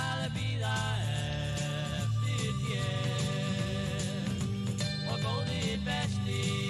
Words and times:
Og 0.00 0.06
ég 0.06 0.30
skal 0.30 0.30
býða 0.36 0.76
eftir 2.00 2.52
þér. 2.64 3.22
Og 5.10 5.16
góði 5.24 5.76
besti 5.84 6.69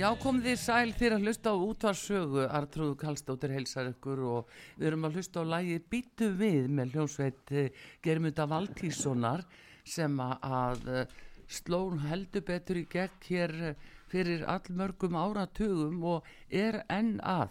Já, 0.00 0.06
komið 0.16 0.46
þið 0.48 0.54
sæl 0.62 0.92
fyrir 0.96 1.14
að 1.18 1.24
hlusta 1.26 1.50
á 1.52 1.56
útvarsögu, 1.60 2.44
Artrúðu 2.56 2.94
Kallstóttir 3.02 3.52
heilsar 3.52 3.90
ykkur 3.90 4.22
og 4.24 4.52
við 4.78 4.86
erum 4.88 5.02
að 5.04 5.18
hlusta 5.18 5.42
á 5.44 5.50
lægi 5.50 5.74
Býtu 5.92 6.28
við 6.38 6.70
með 6.72 6.94
hljómsveit 6.94 7.52
Germunda 8.00 8.46
Valtíssonar 8.48 9.42
sem 9.84 10.16
að- 10.24 10.88
eh, 10.88 11.06
sló 11.48 11.82
heldur 12.00 12.40
betur 12.48 12.80
í 12.80 12.86
gegn 12.88 13.20
hér 13.28 13.52
eh, 13.62 13.74
fyrir 14.08 14.46
allmörgum 14.48 15.20
áratugum 15.20 16.02
og 16.14 16.24
er 16.48 16.82
enn 16.88 17.20
að. 17.20 17.50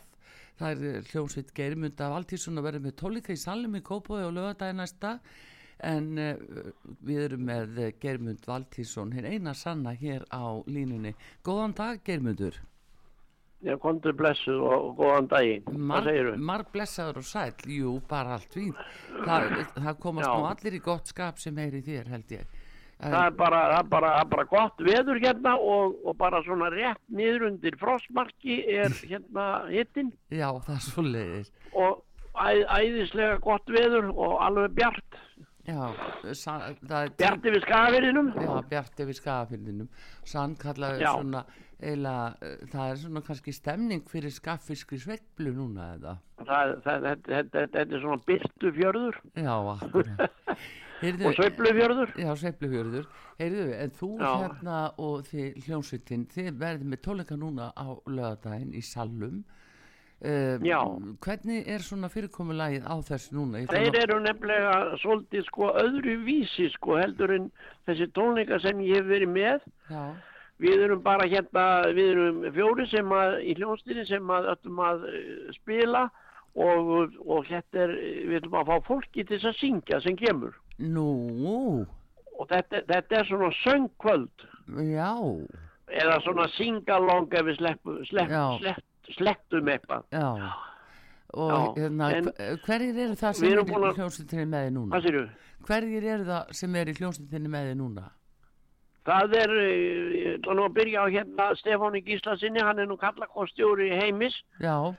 Það 0.57 0.71
er 0.71 0.95
eh, 0.95 1.03
hljómsveit 1.11 1.53
Germunda 1.53 2.09
Valtíssonar 2.09 2.63
verður 2.65 2.87
með 2.87 2.95
tólika 2.95 3.31
í 3.33 3.37
salum 3.37 3.75
í 3.75 3.81
Kópói 3.85 4.25
og 4.25 4.33
lögadagi 4.33 4.73
næsta 4.73 5.19
en 5.83 6.07
uh, 6.17 6.71
við 7.07 7.21
erum 7.29 7.45
með 7.49 7.77
uh, 7.79 7.91
Germund 8.01 8.45
Valtísson, 8.47 9.11
hinn 9.15 9.25
eina 9.29 9.53
sanna 9.55 9.93
hér 9.95 10.25
á 10.33 10.59
línunni. 10.67 11.13
Góðan 11.45 11.75
dag 11.77 12.01
Germundur. 12.05 12.57
Já, 13.59 13.73
komdu 13.75 14.13
blessuð 14.15 14.61
og 14.63 14.93
góðan 14.95 15.25
daginn. 15.33 15.65
Mar, 15.75 15.99
Hvað 15.99 16.13
segirðu? 16.13 16.35
mar 16.47 16.61
blessaður 16.71 17.17
og 17.19 17.25
sæll, 17.27 17.55
jú, 17.67 17.97
bara 18.07 18.37
allt 18.37 18.53
fín. 18.55 18.71
Það, 19.25 19.49
það 19.75 19.97
komast 20.05 20.29
Já. 20.29 20.31
nú 20.37 20.45
allir 20.47 20.77
í 20.77 20.81
gott 20.85 21.11
skap 21.11 21.41
sem 21.43 21.57
heyri 21.59 21.81
þér, 21.83 22.07
held 22.13 22.31
ég. 22.37 22.53
Það 22.99 23.25
er 23.25 23.35
bara, 23.39 23.59
það 23.71 23.77
er 23.81 23.89
bara, 23.91 24.07
það 24.15 24.21
er 24.25 24.29
bara 24.31 24.45
gott 24.51 24.81
veður 24.83 25.19
hérna 25.23 25.51
og, 25.63 25.93
og 26.03 26.15
bara 26.19 26.41
svona 26.43 26.67
rétt 26.73 26.99
niður 27.15 27.45
undir 27.47 27.77
frostmarki 27.79 28.57
er 28.75 28.91
hérna 29.07 29.45
hittin 29.71 30.09
já, 30.35 30.49
það 30.65 30.73
er 30.75 30.81
svo 30.83 31.05
leiðis. 31.07 31.51
og 31.79 32.01
æ, 32.35 32.63
æðislega 32.67 33.37
gott 33.43 33.71
veður 33.71 34.09
og 34.11 34.35
alveg 34.43 34.75
bjart. 34.81 35.19
Já, 35.69 36.33
sa, 36.33 36.57
það 36.81 36.99
er... 37.03 37.15
Bjart 37.21 37.47
yfir 37.51 37.65
skafirinnum. 37.67 38.33
Já, 38.35 38.51
bjart 38.73 39.01
yfir 39.05 39.19
skafirninum. 39.19 39.89
Sann 40.27 40.57
kallaði 40.59 41.05
Já. 41.05 41.11
svona, 41.13 41.45
eila, 41.91 42.15
það 42.73 42.83
er 42.87 42.99
svona 43.03 43.23
kannski 43.29 43.53
stemning 43.55 44.03
fyrir 44.09 44.33
skaffiskri 44.33 44.99
sveiklu 45.03 45.53
núna, 45.55 45.93
eða? 45.99 46.17
Það, 46.41 46.75
það, 46.87 47.09
þetta, 47.29 47.81
er 47.85 47.97
svona 48.01 48.21
byrtu 48.27 48.75
fjörður 48.75 49.23
Já, 49.37 49.55
akkurat. 49.75 50.39
Heyrðu, 50.99 51.29
og 51.29 51.35
sveiflu 51.37 51.71
fjörður. 51.77 52.09
Já, 52.19 52.29
sveiflufjörður. 52.41 53.05
Heyrðu, 53.39 53.67
en 53.79 53.93
þú 53.95 54.09
Já. 54.19 54.31
hérna 54.41 54.79
og 54.99 55.29
þið 55.29 55.59
hljómsveitin, 55.67 56.25
þið 56.33 56.49
verðið 56.59 56.89
með 56.91 57.01
tónleika 57.05 57.37
núna 57.39 57.69
á 57.71 57.87
lögadaginn 58.03 58.73
í 58.75 58.83
Sallum. 58.83 59.37
Uh, 60.19 60.59
Já. 60.67 60.79
Hvernig 61.23 61.67
er 61.71 61.83
svona 61.85 62.09
fyrirkomulagið 62.11 62.83
á 62.83 62.95
þess 63.07 63.29
núna? 63.31 63.61
Þeir 63.71 63.95
eru 64.01 64.17
nefnilega 64.19 64.97
svolítið 64.99 65.45
sko 65.47 65.69
öðru 65.79 66.17
vísi 66.25 66.67
sko 66.73 66.97
heldur 66.99 67.31
en 67.37 67.45
þessi 67.87 68.09
tónleika 68.11 68.59
sem 68.59 68.81
ég 68.83 68.99
hef 68.99 69.07
verið 69.07 69.31
með. 69.37 69.69
Já, 69.89 70.03
Við 70.59 70.81
erum 70.83 70.99
bara 71.05 71.23
hérna, 71.31 71.65
við 71.95 72.09
erum 72.11 72.41
fjóri 72.51 72.83
sem 72.91 73.11
að, 73.15 73.37
í 73.47 73.53
hljónstinni 73.55 74.03
sem 74.09 74.31
að 74.35 74.49
öllum 74.57 74.81
að 74.83 75.05
eh, 75.07 75.29
spila 75.55 76.01
og, 76.59 77.15
og 77.23 77.47
hérna 77.47 77.85
er, 77.85 77.93
við 78.27 78.41
ætlum 78.41 78.57
að 78.59 78.67
fá 78.73 78.89
fólki 78.89 79.23
til 79.23 79.37
þess 79.37 79.53
að 79.53 79.61
syngja 79.61 80.01
sem 80.03 80.17
kemur. 80.19 80.57
nú, 80.83 81.85
Og 82.39 82.47
þetta, 82.51 82.83
þetta 82.91 83.17
er 83.21 83.25
svona 83.27 83.49
söngkvöld 83.63 84.43
já, 84.91 85.11
eða 86.03 86.19
svona 86.27 86.45
singalong 86.57 87.31
ef 87.39 87.47
við 87.47 87.57
sleppu, 87.61 87.95
slepp, 88.11 88.31
Já. 88.35 88.75
Slepp, 89.17 89.41
sleppum 89.49 89.67
eitthvað. 89.73 90.03
já. 90.11 90.53
Og 91.33 91.51
Já, 91.51 91.81
hérna, 91.83 92.07
en 92.17 92.23
hver- 92.25 92.57
hverjir 92.65 92.97
eru 93.05 93.13
það 93.15 93.33
sem 93.37 93.51
eru 93.51 93.63
búin 93.63 93.83
í 93.85 93.95
hljómsveitinni 93.99 94.45
með 94.49 94.63
þið 94.65 94.73
núna? 94.73 95.01
Hverjir 95.67 96.03
eru 96.13 96.23
það 96.25 96.53
sem 96.53 96.75
eru 96.75 96.89
í 96.91 96.97
hljómsveitinni 96.97 97.49
með 97.53 97.67
þið 97.69 97.77
núna? 97.77 98.05
Það 99.05 99.33
er, 99.37 99.49
eh, 99.49 100.15
ég 100.19 100.39
ætla 100.39 100.53
nú 100.55 100.63
að 100.65 100.73
byrja 100.73 101.01
á 101.01 101.07
hérna 101.09 101.55
Stefáni 101.55 102.01
Gíslasinni, 102.05 102.59
hann 102.61 102.79
er 102.79 102.85
nú 102.87 102.97
kallakostjóri 102.97 103.89
heimis, 104.01 104.33
Já, 104.59 104.95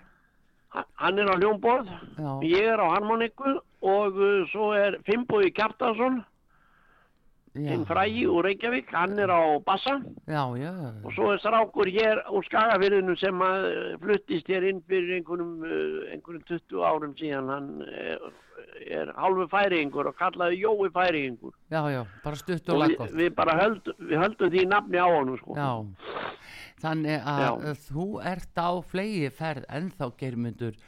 Ha- 0.70 0.86
hann 1.02 1.18
er 1.18 1.26
á 1.26 1.34
hljómborð, 1.34 1.88
já, 2.16 2.40
ég 2.46 2.62
er 2.62 2.78
á 2.78 2.86
harmoniku 2.94 3.58
og 3.82 4.14
uh, 4.14 4.46
svo 4.52 4.70
er 4.72 5.00
Finnbói 5.02 5.50
Kjartansson, 5.50 6.22
já, 6.22 6.24
hinn 7.68 7.86
frægi 7.88 8.26
úr 8.30 8.46
Reykjavík, 8.48 8.92
hann 8.94 9.18
er 9.18 9.28
á 9.28 9.40
bassa. 9.64 9.98
Já, 10.26 10.44
já, 10.56 10.70
og 11.04 11.12
svo 11.16 11.32
er 11.34 11.40
strákur 11.42 11.90
hér 11.90 12.22
úr 12.30 12.46
Skagafyrðinu 12.48 13.16
sem 13.20 13.42
að 13.44 13.66
uh, 13.70 13.96
fluttist 14.04 14.48
hér 14.48 14.68
inn 14.70 14.80
fyrir 14.88 15.18
einhvernum, 15.18 15.58
uh, 15.66 16.12
einhvernum 16.14 16.44
20 16.48 16.84
árum 16.86 17.16
síðan, 17.18 17.50
hann 17.52 17.70
er, 17.90 18.22
er 18.86 19.12
hálfu 19.18 19.48
færingur 19.52 20.08
og 20.10 20.16
kallaði 20.18 20.62
Jói 20.62 20.88
færingur 20.94 21.52
já, 21.70 21.82
já, 21.92 22.04
bara 22.24 22.38
stutt 22.40 22.68
og 22.68 22.76
og 22.76 22.80
við, 22.80 22.94
laggótt. 22.94 23.16
við 23.20 23.34
bara 23.36 23.58
höld, 23.60 23.92
við 23.98 24.22
höldum 24.24 24.54
því 24.54 24.64
nafni 24.70 25.02
á 25.02 25.08
honum 25.10 25.40
sko. 25.42 25.58
Já, 25.58 25.70
þannig 26.80 27.28
að 27.34 27.44
Já. 27.44 27.74
þú 27.90 28.06
ert 28.32 28.62
á 28.62 28.70
flegi 28.88 29.30
ferð 29.36 29.68
ennþá 29.68 30.10
geirmyndur 30.22 30.80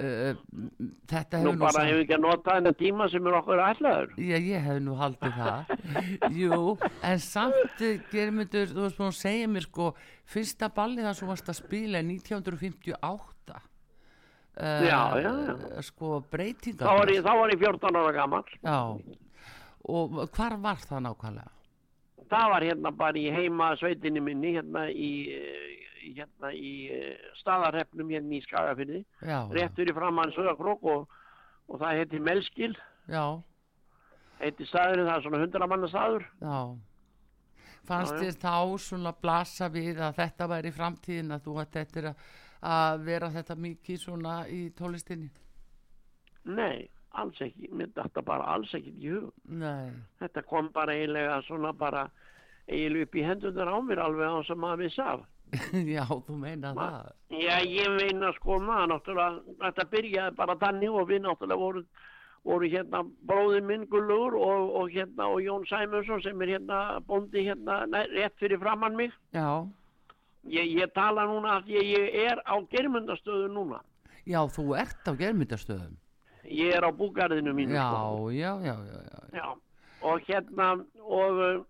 uh, 0.00 0.40
þetta 1.10 1.40
Nú 1.42 1.52
hefur 1.52 1.60
bara 1.62 1.72
sam- 1.76 1.88
hefur 1.90 2.02
ekki 2.04 2.16
að 2.16 2.24
nota 2.26 2.56
þennan 2.56 2.76
tíma 2.80 3.08
sem 3.12 3.26
er 3.30 3.36
okkur 3.40 3.62
ætlaður. 3.66 4.12
Já, 4.20 4.36
ég 4.40 4.66
hef 4.66 4.80
nú 4.84 4.96
haldið 5.00 5.38
það 5.40 5.72
Jú, 6.42 6.60
en 7.10 7.22
samt 7.24 7.82
eh, 7.86 8.00
geirmyndur, 8.12 8.72
þú 8.74 8.84
veist 8.86 9.00
að 9.06 9.14
segja 9.20 9.48
mér 9.54 9.66
sko 9.68 9.90
fyrsta 10.26 10.68
ballið 10.76 11.08
það 11.08 11.18
sem 11.20 11.32
varst 11.32 11.50
að 11.52 11.58
spila 11.62 12.00
er 12.02 12.08
1958 12.10 13.56
uh, 13.56 14.86
Já, 14.86 15.00
já, 15.22 15.32
já. 15.46 15.82
Sko 15.90 16.20
breytingar 16.32 16.88
Þá 16.88 16.98
var, 17.00 17.12
ég, 17.14 17.22
þá 17.26 17.32
var 17.42 17.52
ég 17.54 17.60
14 17.66 18.00
ára 18.02 18.12
gammal. 18.16 18.44
Já, 18.62 18.78
og 19.86 20.16
hvar 20.34 20.56
var 20.64 20.80
það 20.82 21.04
nákvæmlega? 21.10 21.52
Það 22.26 22.48
var 22.50 22.64
hérna 22.66 22.90
bara 22.98 23.20
í 23.22 23.28
heima 23.30 23.68
sveitinni 23.78 24.18
minni, 24.18 24.56
hérna 24.56 24.88
í, 24.90 25.10
eh, 25.30 25.85
hérna 26.14 26.50
í 26.54 26.72
eh, 26.92 27.28
staðarhefnum 27.40 28.10
hérna 28.14 28.34
í 28.36 28.42
Skagafyrði. 28.44 29.00
Já, 29.26 29.38
Rétt 29.56 29.74
fyrir 29.78 29.94
framann 29.96 30.32
Söðakrók 30.36 30.84
og, 30.92 31.06
og 31.68 31.80
það 31.82 32.00
heiti 32.02 32.20
Melskil. 32.22 32.74
já, 33.10 33.24
Heiti 34.36 34.66
staðurinn, 34.68 35.06
það 35.08 35.16
er 35.16 35.22
svona 35.24 35.38
hundramanna 35.40 35.88
staður. 35.88 36.26
já 36.42 36.58
Fannst 37.86 38.16
þér 38.18 38.34
þá 38.42 38.54
svona 38.82 39.12
blasa 39.22 39.68
við 39.70 40.00
að 40.02 40.16
þetta 40.18 40.48
væri 40.50 40.72
framtíðin 40.74 41.30
að 41.36 41.44
þú 41.46 41.52
ætti 41.62 41.78
eftir 41.84 42.08
að, 42.10 42.24
að 42.66 43.04
vera 43.06 43.28
þetta 43.30 43.56
mikið 43.62 44.00
svona 44.02 44.32
í 44.50 44.60
tólistinni? 44.74 45.28
Nei, 46.50 46.88
alls 47.14 47.38
ekki. 47.46 47.70
Mér 47.72 47.92
þetta 47.94 48.22
bara 48.26 48.48
alls 48.56 48.74
ekki 48.74 48.90
í 48.98 49.12
hug. 49.14 49.30
Nei, 49.46 49.92
Þetta 50.18 50.42
kom 50.50 50.72
bara 50.74 50.96
eiginlega 50.98 51.38
svona 51.46 51.72
bara 51.72 52.08
eiginlega 52.66 53.06
upp 53.06 53.14
í 53.14 53.24
hendunar 53.28 53.70
á 53.70 53.78
mér 53.86 54.02
alveg 54.02 54.34
á 54.34 54.38
sem 54.50 54.66
að 54.66 54.82
við 54.82 54.92
saf. 54.98 55.22
já, 55.96 56.04
þú 56.08 56.36
meina 56.40 56.72
Ma- 56.74 56.88
það. 56.90 57.12
Já, 57.40 57.56
ég 57.64 57.88
meina 58.00 58.32
sko 58.36 58.58
maður 58.62 58.90
náttúrulega, 58.94 59.56
þetta 59.62 59.86
byrjaði 59.94 60.36
bara 60.36 60.56
þannig 60.62 60.90
og 61.00 61.08
við 61.10 61.22
náttúrulega 61.26 61.60
voru, 61.62 61.82
voru 62.46 62.70
hérna 62.70 63.00
bróðið 63.26 63.64
minn 63.66 63.86
Gullur 63.90 64.36
og, 64.38 64.74
og 64.80 64.90
hérna 64.94 65.26
og 65.32 65.40
Jón 65.42 65.66
Sæmundsson 65.70 66.22
sem 66.22 66.42
er 66.46 66.54
hérna 66.56 66.80
bóndi 67.06 67.42
hérna 67.46 67.80
nei, 67.90 68.04
rétt 68.14 68.36
fyrir 68.42 68.58
framann 68.62 68.96
mig. 68.98 69.12
Já, 69.34 69.66
Ég, 70.46 70.68
ég 70.78 70.92
tala 70.94 71.24
núna 71.26 71.56
að 71.58 71.72
ég, 71.74 71.88
ég 71.90 72.12
er 72.30 72.38
á 72.46 72.54
germundastöðu 72.70 73.48
núna. 73.50 73.80
já, 74.26 74.38
þú 74.46 74.76
ert 74.78 75.08
á 75.10 75.12
germyndastöðum. 75.18 75.96
Ég 76.46 76.70
er 76.76 76.86
á 76.86 76.90
búgarðinu 76.94 77.50
mínu 77.54 77.74
Já, 77.74 77.86
sko. 77.90 78.28
já, 78.30 78.52
já, 78.62 78.74
já, 78.86 78.98
já. 79.10 79.20
Já, 79.34 79.46
og 80.06 80.20
hérna 80.28 80.68
og, 81.02 81.66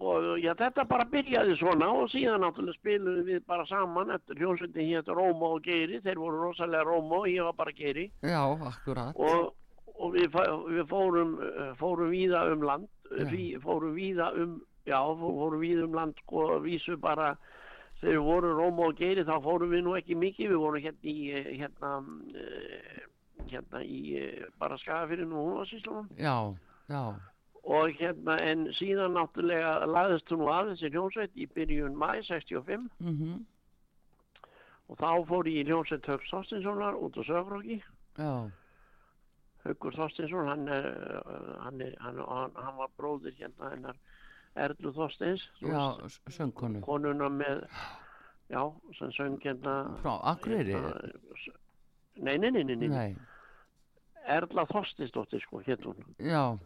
og 0.00 0.38
já, 0.40 0.54
þetta 0.56 0.84
bara 0.88 1.04
byrjaði 1.12 1.56
svona 1.60 1.90
og 1.92 2.08
síðan 2.12 2.40
náttúrulega 2.40 2.78
spiluðum 2.78 3.26
við 3.28 3.42
bara 3.46 3.66
saman 3.68 4.10
eftir. 4.14 4.38
Hljómsveitin 4.40 4.88
hér 4.88 5.04
Róma 5.12 5.50
og 5.56 5.62
Geiri, 5.66 6.00
þeir 6.00 6.18
voru 6.22 6.40
rosalega 6.46 6.86
Róma 6.88 7.18
og 7.20 7.28
ég 7.28 7.44
var 7.44 7.52
bara 7.58 7.74
Geiri. 7.76 8.06
Já, 8.24 8.40
akkurat. 8.70 9.12
og, 9.16 9.52
og 10.00 10.14
við, 10.16 10.32
við 10.72 10.86
fórum, 10.88 11.34
fórum 11.76 12.10
víða 12.14 12.46
um 12.54 12.62
land, 12.64 12.88
við 13.12 13.60
fórum 13.60 13.92
víða 13.98 14.30
um, 14.40 14.58
já, 14.88 14.96
fó- 15.04 15.34
fórum 15.42 15.60
víða 15.60 15.84
um 15.84 15.94
land 15.98 16.16
sko, 16.24 16.46
vísu 16.64 16.96
bara 16.96 17.34
þegar 18.00 18.14
við 18.16 18.24
vorum 18.24 18.56
Róma 18.56 18.86
og 18.88 18.96
Geiri 18.96 19.26
þá 19.28 19.34
fórum 19.44 19.74
við 19.74 19.84
nú 19.84 19.96
ekki 19.98 20.16
mikið, 20.16 20.54
við 20.54 20.62
vorum 20.64 20.80
hérna 20.86 21.12
í, 21.12 21.18
eh, 21.36 21.50
hérna, 21.60 21.90
uh, 22.00 23.02
hérna 23.52 23.82
í 23.84 24.00
uh, 24.16 24.46
bara 24.56 24.78
skafirinn 24.80 25.32
og 25.36 25.44
húnvarsíslunum 25.50 26.08
Já, 26.16 26.36
já, 26.88 27.02
og 27.64 27.92
hérna 27.98 28.38
en 28.40 28.68
síðan 28.78 29.16
náttúrulega 29.18 29.86
lagðist 29.88 30.32
hún 30.32 30.46
að 30.48 30.72
þessi 30.72 30.90
hljómsveit 30.94 31.36
í 31.36 31.46
byrjun 31.54 31.98
mæ 31.98 32.22
65 32.24 32.88
mhm, 32.98 33.42
og 34.88 35.00
þá 35.00 35.10
fór 35.28 35.50
ég 35.50 35.60
í 35.60 35.68
hljómsveit 35.68 36.08
Hauks 36.08 36.32
Þorstinssonar 36.32 36.96
út 36.96 37.18
á 37.20 37.22
Sögróki 37.28 37.80
já, 38.16 38.32
Haukur 39.66 39.96
Þorstinsson 39.98 40.48
hann, 40.48 40.68
er, 40.72 40.88
uh, 41.20 41.52
hann, 41.66 41.82
er, 41.84 41.96
hann, 42.00 42.22
hann, 42.56 42.76
var 42.80 42.94
bróðir 42.96 43.36
hérna 43.36 43.74
hennar 43.74 44.00
Erlu 44.56 44.94
Þorstins 44.96 45.44
söngkonu. 46.32 46.80
konuna 46.86 47.28
með 47.28 47.66
já, 48.48 48.62
sem 48.98 49.12
söng 49.18 49.36
hérna 49.44 49.76
Frá 50.00 50.16
Akureyri? 50.32 50.74
hérna, 50.74 51.52
nei, 52.16 52.38
nei, 52.38 52.50
nei, 52.50 52.64
nei. 52.64 52.88
Nei, 52.88 53.10
Erla 54.30 54.64
Þorstinsdóttir 54.72 55.44
sko, 55.44 55.60
hétt 55.66 55.84
hún. 55.84 56.00
Já, 56.18 56.56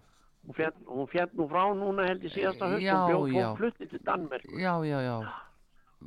hún 0.44 1.08
fjall, 1.10 1.30
nú 1.38 1.48
frá 1.48 1.62
núna 1.74 2.06
held 2.08 2.24
í 2.24 2.30
síðasta 2.34 2.68
höst 2.74 2.84
Já, 2.84 2.96
hún 3.00 3.10
bjó, 3.10 3.20
já. 3.32 3.46
hún 3.48 3.56
flutti 3.60 3.88
til 3.88 4.00
Danmerk 4.04 4.44
já, 4.60 4.72
já, 4.84 4.98
já. 5.02 5.16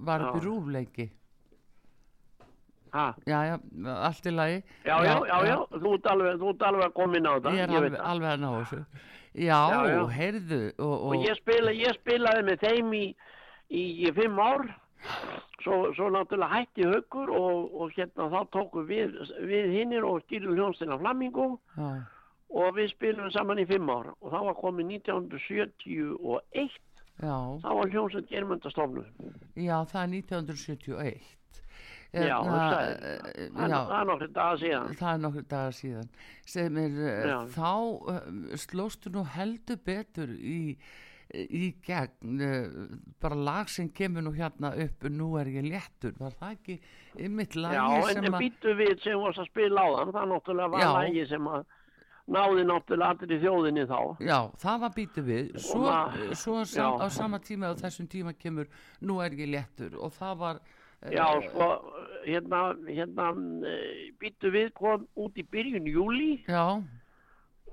Var 0.07 0.21
upp 0.27 0.35
í 0.37 0.43
rúfleiki. 0.45 1.07
ha? 2.93 3.13
Já, 3.25 3.39
já, 3.45 3.55
allt 4.07 4.25
í 4.25 4.31
lagi. 4.31 4.63
Já, 4.85 4.95
já, 5.03 5.13
já, 5.27 5.37
já, 5.47 5.55
þú 5.73 5.93
ert 5.97 6.09
alveg, 6.11 6.43
alveg 6.69 6.85
að 6.85 6.93
koma 6.93 7.17
inn 7.17 7.27
á 7.29 7.33
það, 7.37 7.57
Ég 7.57 7.63
er 7.63 7.75
alveg, 7.77 7.97
alveg 8.11 8.29
að 8.31 8.43
ná 8.43 8.49
þessu. 8.57 8.81
Já, 9.37 9.57
heyrðu, 10.17 10.61
og, 10.79 10.93
og, 10.93 11.07
Og 11.11 11.25
ég, 11.27 11.37
spila, 11.37 11.73
ég 11.75 11.97
spilaði 11.99 12.45
með 12.47 12.63
þeim 12.63 12.93
í, 12.97 13.03
í, 13.69 13.83
í 14.07 14.13
fimm 14.17 14.39
ár, 14.41 14.63
svo, 15.61 15.81
svo 15.97 16.09
náttúrulega 16.13 16.53
hætti 16.55 16.87
haukur 16.89 17.29
og, 17.37 17.75
og 17.81 17.91
hérna 17.97 18.29
þá 18.33 18.39
tókum 18.55 18.87
við, 18.89 19.17
við 19.45 19.73
hinnir 19.75 20.07
og 20.07 20.23
stýrðum 20.25 20.57
hljónstina 20.57 20.97
Flamingo. 21.01 21.51
Já, 21.77 21.89
og 22.49 22.75
við 22.77 22.91
spilum 22.93 23.31
saman 23.31 23.59
í 23.59 23.65
fimm 23.67 23.89
ár 23.91 24.13
og 24.21 24.31
þá 24.31 24.37
var 24.47 24.55
komið 24.61 24.91
1971, 24.97 26.77
já, 27.21 27.37
þá 27.63 27.71
var 27.79 27.89
hljónsinn 27.91 28.27
germöndastofnu. 28.29 29.03
já, 29.55 29.77
það 29.89 30.03
er 30.03 30.13
1971. 30.21 31.33
Já, 32.13 32.37
Hérna, 32.39 32.59
eh, 32.79 33.49
Það 33.51 33.67
já, 33.69 33.79
það 33.89 33.97
er 33.99 34.05
nokkur 34.07 34.29
dagar 34.31 34.57
síðan. 34.61 34.93
það 34.95 35.09
er 35.13 35.17
nokkur 35.25 35.43
dagar 35.51 35.73
síðan 35.75 36.07
sem 36.47 36.77
er, 36.77 36.93
eh, 37.03 37.27
Já. 37.27 37.39
þá 37.51 37.73
um, 38.13 38.37
slóstu 38.55 39.11
nú 39.11 39.23
heldur 39.27 39.77
betur 39.83 40.31
í, 40.31 40.77
í 41.35 41.75
gegn 41.83 42.39
bara 43.19 43.35
lag 43.35 43.67
sem 43.69 43.89
kemur 43.89 44.23
nú 44.23 44.31
hérna 44.31 44.71
upp 44.85 45.03
nú 45.11 45.35
er 45.37 45.51
ég 45.51 45.67
léttur, 45.67 46.15
var 46.17 46.31
það 46.39 46.55
ekki 46.55 46.79
ymmit 47.27 47.55
lagi 47.59 47.75
Já, 47.75 48.07
sem 48.13 48.23
en 48.23 48.33
að 48.33 48.39
býttu 48.39 48.77
við 48.79 49.03
sem 49.03 49.19
varst 49.19 49.39
að 49.43 49.49
spila 49.51 49.83
á 49.83 49.89
þann, 49.99 50.13
það 50.15 50.31
náttúrulega 50.31 50.71
var 50.71 50.79
Já. 50.81 50.91
lægi 51.03 51.27
sem 51.27 51.43
að 51.51 51.65
náði 52.27 52.63
náttúrulega 52.67 53.13
allir 53.15 53.31
í 53.37 53.41
þjóðinni 53.43 53.85
þá. 53.87 53.99
Já, 54.27 54.39
það 54.59 54.79
var 54.83 54.91
býtu 54.97 55.21
við 55.23 55.53
svo, 55.63 55.79
ma- 55.85 56.33
svo 56.35 56.65
sam, 56.67 56.99
á 56.99 57.07
sama 57.09 57.39
tíma 57.39 57.71
á 57.71 57.79
þessum 57.79 58.07
tíma 58.11 58.33
kemur 58.35 58.67
nú 59.01 59.21
er 59.23 59.31
ég 59.39 59.47
léttur 59.53 59.95
og 60.01 60.11
það 60.17 60.37
var 60.41 60.59
eh, 61.01 61.13
Já, 61.15 61.25
sko, 61.47 61.67
hérna, 62.27 62.61
hérna 62.89 63.29
býttu 64.19 64.51
við 64.51 64.73
kom 64.75 65.07
út 65.15 65.37
í 65.39 65.45
byrjun 65.47 65.87
júli 65.87 66.29
Já, 66.47 66.81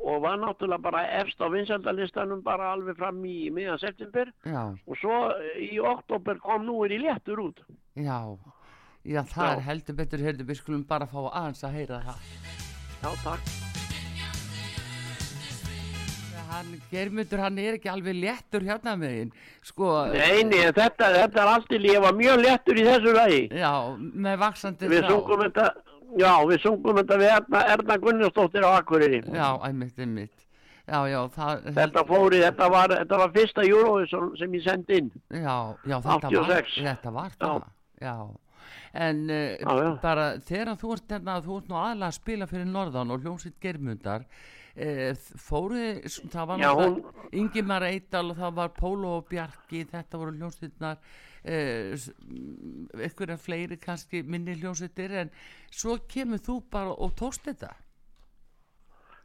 og 0.04 0.22
var 0.22 0.38
náttúrulega 0.42 0.82
bara 0.82 1.02
efst 1.20 1.40
á 1.42 1.46
vinsaldalistanum 1.50 2.42
bara 2.46 2.72
alveg 2.74 2.96
fram 2.98 3.22
í 3.26 3.48
miðan 3.54 3.78
september 3.82 4.30
já, 4.44 4.70
og 4.86 4.98
svo 5.00 5.18
eh, 5.34 5.62
í 5.74 5.78
oktober 5.82 6.38
kom 6.42 6.66
nú 6.66 6.80
er 6.86 6.94
í 6.98 7.02
léttur 7.06 7.42
út. 7.50 7.64
já 7.98 8.20
Já, 9.04 9.20
það 9.20 9.44
Já. 9.44 9.52
er 9.56 9.60
heldur 9.66 9.96
betur, 9.98 10.22
heyrðu, 10.24 10.46
við 10.48 10.56
skulum 10.62 10.86
bara 10.88 11.04
fá 11.10 11.18
aðeins 11.28 11.60
að 11.66 11.74
heyra 11.76 11.98
það 12.06 12.18
Já, 13.04 13.10
takk. 13.20 13.63
Hann, 16.54 16.74
Germundur, 16.92 17.40
hann 17.42 17.58
er 17.58 17.76
ekki 17.78 17.90
alveg 17.90 18.14
léttur 18.14 18.62
hérna 18.68 18.94
megin 19.00 19.32
Sko, 19.66 19.88
Nei, 20.12 20.44
nei, 20.46 20.60
þetta, 20.76 21.08
þetta 21.18 21.42
er 21.42 21.50
allt 21.56 21.66
til, 21.72 21.80
ég 21.88 21.98
var 22.04 22.14
mjög 22.14 22.44
léttur 22.44 22.78
í 22.78 22.84
þessu 22.86 23.14
lagi. 23.16 23.42
já, 23.58 23.72
með 23.98 24.38
vaksandi 24.44 24.90
Við 24.92 25.02
þá. 25.02 25.10
sungum 25.10 25.42
þetta, 25.48 25.66
já, 26.22 26.32
við 26.52 26.62
sungum 26.62 27.00
þetta 27.02 27.18
við 27.24 27.32
Erna, 27.34 27.62
Erna 27.74 27.98
Gunnarsdóttir 28.06 28.66
á 28.66 28.70
Akureyri. 28.78 29.20
Já, 29.34 29.48
einmitt, 29.66 29.98
einmitt 29.98 30.40
Já, 30.84 30.98
já, 31.08 31.18
það 31.32 31.62
Þetta 31.80 32.02
fóri, 32.06 32.40
þetta 32.44 32.66
var, 32.74 32.92
þetta 33.00 33.18
var 33.24 33.30
fyrsta 33.32 33.62
Eurovision 33.64 34.32
sem 34.36 34.52
ég 34.58 34.64
sendi 34.66 34.98
inn. 35.00 35.06
Já, 35.32 35.54
já, 35.88 35.96
þetta 36.04 36.28
var, 36.28 36.50
86. 36.52 36.74
þetta 36.84 37.12
var 37.14 37.30
það, 37.40 37.62
já. 38.04 38.16
En 38.94 39.22
uh, 39.26 39.38
Já, 39.58 39.70
já. 39.80 39.88
bara 40.02 40.26
þegar 40.44 40.76
þú 40.78 40.90
ert, 40.94 41.06
hérna, 41.16 41.38
þú 41.42 41.56
ert 41.62 41.70
nú 41.72 41.78
aðlega 41.80 42.10
að 42.12 42.18
spila 42.20 42.46
fyrir 42.52 42.68
Norðan 42.68 43.10
og 43.16 43.24
hljómsitt 43.24 43.56
Germundar, 43.64 44.26
uh, 44.76 45.28
fóru, 45.40 45.82
það 46.32 46.48
var 46.50 46.60
náttúrulega 46.60 47.28
Ingimar 47.40 47.86
Eidal 47.88 48.32
og 48.32 48.40
það 48.40 48.58
var 48.58 48.74
Pólo 48.76 49.14
og 49.18 49.28
Bjarki, 49.30 49.84
þetta 49.90 50.20
voru 50.20 50.34
hljómsitnar, 50.38 51.00
uh, 51.44 52.04
einhverja 52.98 53.38
fleiri 53.40 53.80
kannski 53.82 54.22
minni 54.22 54.58
hljómsittir, 54.58 55.16
en 55.24 55.32
svo 55.70 55.98
kemur 56.08 56.42
þú 56.44 56.60
bara 56.70 56.94
og 56.94 57.16
tókst 57.18 57.48
þetta. 57.50 57.74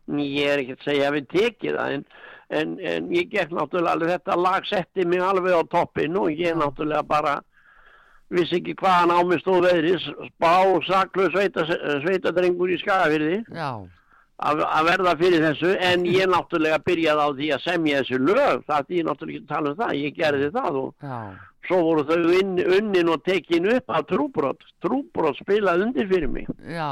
ég 0.10 0.48
er 0.50 0.64
ekki 0.64 0.74
að 0.74 0.86
segja 0.88 1.10
að 1.10 1.16
við 1.20 1.28
tekið 1.34 1.76
það 1.78 1.92
en, 1.96 2.04
en, 2.50 2.72
en 2.92 3.12
ég 3.14 3.30
gekk 3.30 3.52
náttúrulega 3.54 3.92
alveg 3.94 4.10
þetta 4.16 4.38
lag 4.42 4.66
setti 4.66 5.06
mig 5.06 5.22
alveg 5.22 5.54
á 5.54 5.62
toppin 5.70 6.18
og 6.18 6.32
ég 6.34 6.58
náttúrulega 6.58 7.04
bara 7.06 7.36
vissi 8.34 8.60
ekki 8.60 8.76
hvaðan 8.80 9.14
á 9.14 9.20
mig 9.26 9.42
stóð 9.42 9.68
veðri 9.68 9.96
spá 10.02 10.54
saklu 10.88 11.30
sveita, 11.34 11.66
sveitadrengur 12.04 12.74
í 12.74 12.78
skagafyrði 12.82 13.40
já, 13.46 13.72
að 14.40 14.62
að 14.64 14.86
verða 14.88 15.14
fyrir 15.20 15.44
þessu 15.50 15.74
en 15.92 16.06
ég 16.08 16.30
náttúrulega 16.32 16.80
byrjaði 16.88 17.24
á 17.24 17.30
því 17.36 17.48
að 17.56 17.64
semja 17.68 18.02
þessu 18.02 18.20
lög 18.24 18.66
það 18.70 18.80
er 18.80 18.98
ég 19.00 19.08
náttúrulega 19.10 19.38
ekki 19.40 19.46
að 19.46 19.54
tala 19.54 19.72
um 19.74 19.80
það 19.82 19.96
ég 20.00 20.16
gerði 20.20 20.50
það 20.56 20.78
og 20.80 20.94
já, 21.04 21.18
svo 21.70 21.80
voru 21.86 22.04
þau 22.08 22.20
inn, 22.40 22.54
unnin 22.78 23.12
og 23.14 23.24
tekin 23.28 23.68
upp 23.76 23.92
af 23.94 24.06
trúbrot. 24.10 24.64
Trúbrot 24.82 25.38
spilað 25.38 25.84
undir 25.86 26.08
fyrir 26.10 26.32
mig. 26.32 26.48
Já 26.66 26.88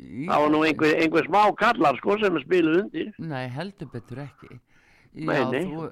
í- 0.00 0.24
það 0.26 0.40
var 0.42 0.50
nú 0.54 0.62
einhver, 0.66 0.94
einhver 1.04 1.26
smá 1.28 1.42
kallar 1.60 1.98
sko 2.00 2.16
sem 2.18 2.38
spiluð 2.42 2.80
undir. 2.86 3.12
Nei, 3.18 3.44
heldur 3.52 3.90
betur 3.92 4.24
ekki. 4.24 4.58
Já, 5.16 5.28
Nei, 5.30 5.44
nei. 5.48 5.60
Þú, 5.64 5.84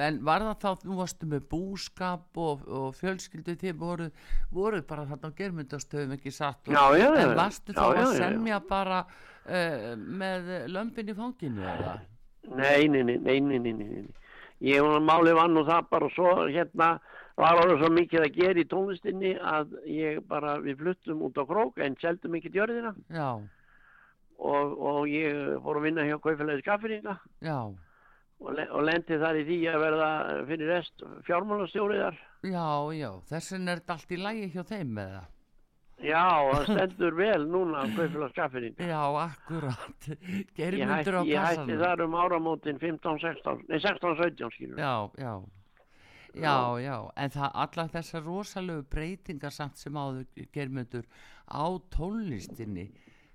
en 0.00 0.20
var 0.24 0.40
það 0.46 0.54
þá, 0.62 0.84
þú 0.86 0.94
varstu 1.00 1.26
með 1.28 1.42
búskap 1.50 2.38
og, 2.40 2.62
og 2.72 2.94
fjölskyldu 2.96 3.56
þið 3.60 3.74
voru, 3.80 4.06
voru 4.54 4.80
bara 4.88 5.04
þarna 5.10 5.28
á 5.28 5.36
germyndastöðum 5.42 6.14
ekki 6.16 6.32
satt? 6.32 6.62
Og, 6.68 6.72
Já, 6.72 6.84
já, 7.02 7.10
en 7.26 7.34
varstu 7.36 7.74
þá 7.76 7.82
að 7.90 8.14
semja 8.16 8.60
bara 8.70 9.02
uh, 9.46 9.92
með 9.96 10.50
lömpin 10.72 11.12
í 11.12 11.16
fanginu 11.18 11.64
eða? 11.74 11.96
Nei, 12.52 12.88
nei, 12.90 13.02
nei, 13.06 13.16
nei, 13.18 13.40
nei, 13.40 13.58
nei, 13.62 13.72
nei. 13.72 14.06
Ég 14.62 14.82
var 14.82 15.02
máli 15.02 15.32
vann 15.34 15.58
og 15.58 15.66
það 15.66 15.88
bara 15.90 16.08
svo 16.14 16.32
hérna 16.46 16.92
var 17.38 17.60
orðið 17.62 17.80
svo 17.80 17.90
mikið 17.96 18.24
að 18.26 18.36
gera 18.36 18.60
í 18.62 18.68
tónlistinni 18.70 19.32
að 19.38 19.72
ég 19.88 20.20
bara, 20.28 20.58
við 20.62 20.82
fluttum 20.82 21.22
út 21.26 21.38
á 21.40 21.44
krók 21.48 21.80
en 21.82 21.96
seldum 22.02 22.36
ekki 22.38 22.52
djörðina 22.52 22.92
Já, 23.14 23.30
og, 24.38 24.74
og 24.76 25.00
ég 25.10 25.56
fór 25.64 25.80
að 25.80 25.86
vinna 25.88 26.06
hjá 26.08 26.18
Kaufélagi 26.22 26.64
Skaffringa 26.64 27.16
já, 27.42 27.58
og, 28.42 28.50
le 28.58 28.66
og 28.70 28.84
lendi 28.86 29.18
þar 29.22 29.40
í 29.40 29.46
því 29.48 29.58
að 29.72 29.84
verða 29.86 30.10
fyrir 30.50 30.72
rest 30.74 31.06
fjármálastjóriðar. 31.28 32.18
já, 32.44 32.66
já 32.98 33.10
þessin 33.32 33.72
er 33.72 33.84
allt 33.96 34.12
í 34.12 34.20
lægi 34.20 34.50
hjá 34.56 34.62
þeim 34.74 34.92
með 34.98 35.16
það 35.16 35.31
Já, 36.02 36.24
það 36.50 36.64
stendur 36.72 37.14
vel 37.16 37.44
núna 37.46 37.82
á 37.82 37.84
Kaufélagi 37.94 38.32
Skaffringa. 38.34 38.86
Já, 38.90 39.02
akkurat. 39.22 40.08
Ég, 40.08 40.48
germyndur 40.56 41.14
á 41.14 41.22
hætti- 41.22 41.30
ég 41.30 41.38
hætti 41.38 41.56
kassanum. 41.56 41.82
þar 41.84 42.04
um 42.06 42.14
áramótin 42.18 42.78
15-16, 42.82 43.62
nei 43.68 43.78
16-17 43.78 44.50
skilur. 44.56 44.78
Já, 44.78 45.10
já. 45.18 45.34
Já, 46.32 46.54
já, 46.80 46.96
en 47.20 47.28
það 47.30 47.50
allar 47.54 47.88
þessar 47.92 48.22
rosalegu 48.24 48.82
breytingar 48.88 49.52
samt 49.52 49.76
sem 49.76 49.92
áður 49.92 50.24
germyndur 50.52 51.04
á 51.44 51.64
tónlistinni 51.92 52.86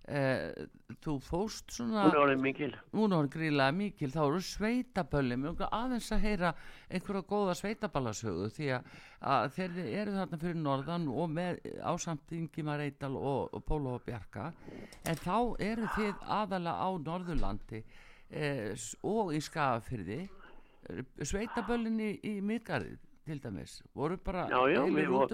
eh, 0.08 0.66
þú 1.04 1.18
fóst 1.24 1.72
svona 1.76 2.06
Hún 2.08 2.14
er 2.16 2.20
orðin 2.22 2.42
mikil. 2.44 2.70
hún 2.94 3.16
var 3.16 3.28
gríðlega 3.34 3.76
mikil, 3.76 4.10
þá 4.14 4.20
eru 4.24 4.42
sveitabölli 4.48 5.38
mér 5.38 5.52
langar 5.52 5.70
aðeins 5.76 6.10
að 6.16 6.24
heyra 6.26 6.52
einhverja 6.90 7.24
góða 7.30 7.56
sveitaballasögu 7.60 8.50
því 8.56 8.70
að, 8.78 8.92
að 9.34 9.48
þeir 9.58 9.78
eru 9.86 10.16
þarna 10.18 10.42
fyrir 10.44 10.60
norðan 10.62 11.08
og 11.12 11.30
með 11.36 11.62
ásamt 11.94 12.36
Ingimar 12.40 12.84
Eidal 12.86 13.16
og, 13.20 13.54
og 13.54 13.66
Pólo 13.68 13.98
og 14.00 14.06
Bjarka. 14.08 14.52
En 15.06 15.16
þá 15.24 15.38
eru 15.60 15.88
þið 15.96 16.14
aðalega 16.40 16.88
á 16.88 16.90
Norðurlandi 17.10 17.84
eh, 18.32 18.72
og 19.04 19.34
í 19.36 19.42
Skafafyrði 19.44 20.22
sveitaböllinni 21.28 22.14
í 22.24 22.38
Miðgarði 22.42 22.96
til 23.28 23.40
dæmis, 23.44 23.76
voru 23.96 24.18
bara 24.24 24.48
Já, 24.50 24.60
já, 24.72 24.80
voru- 25.12 25.28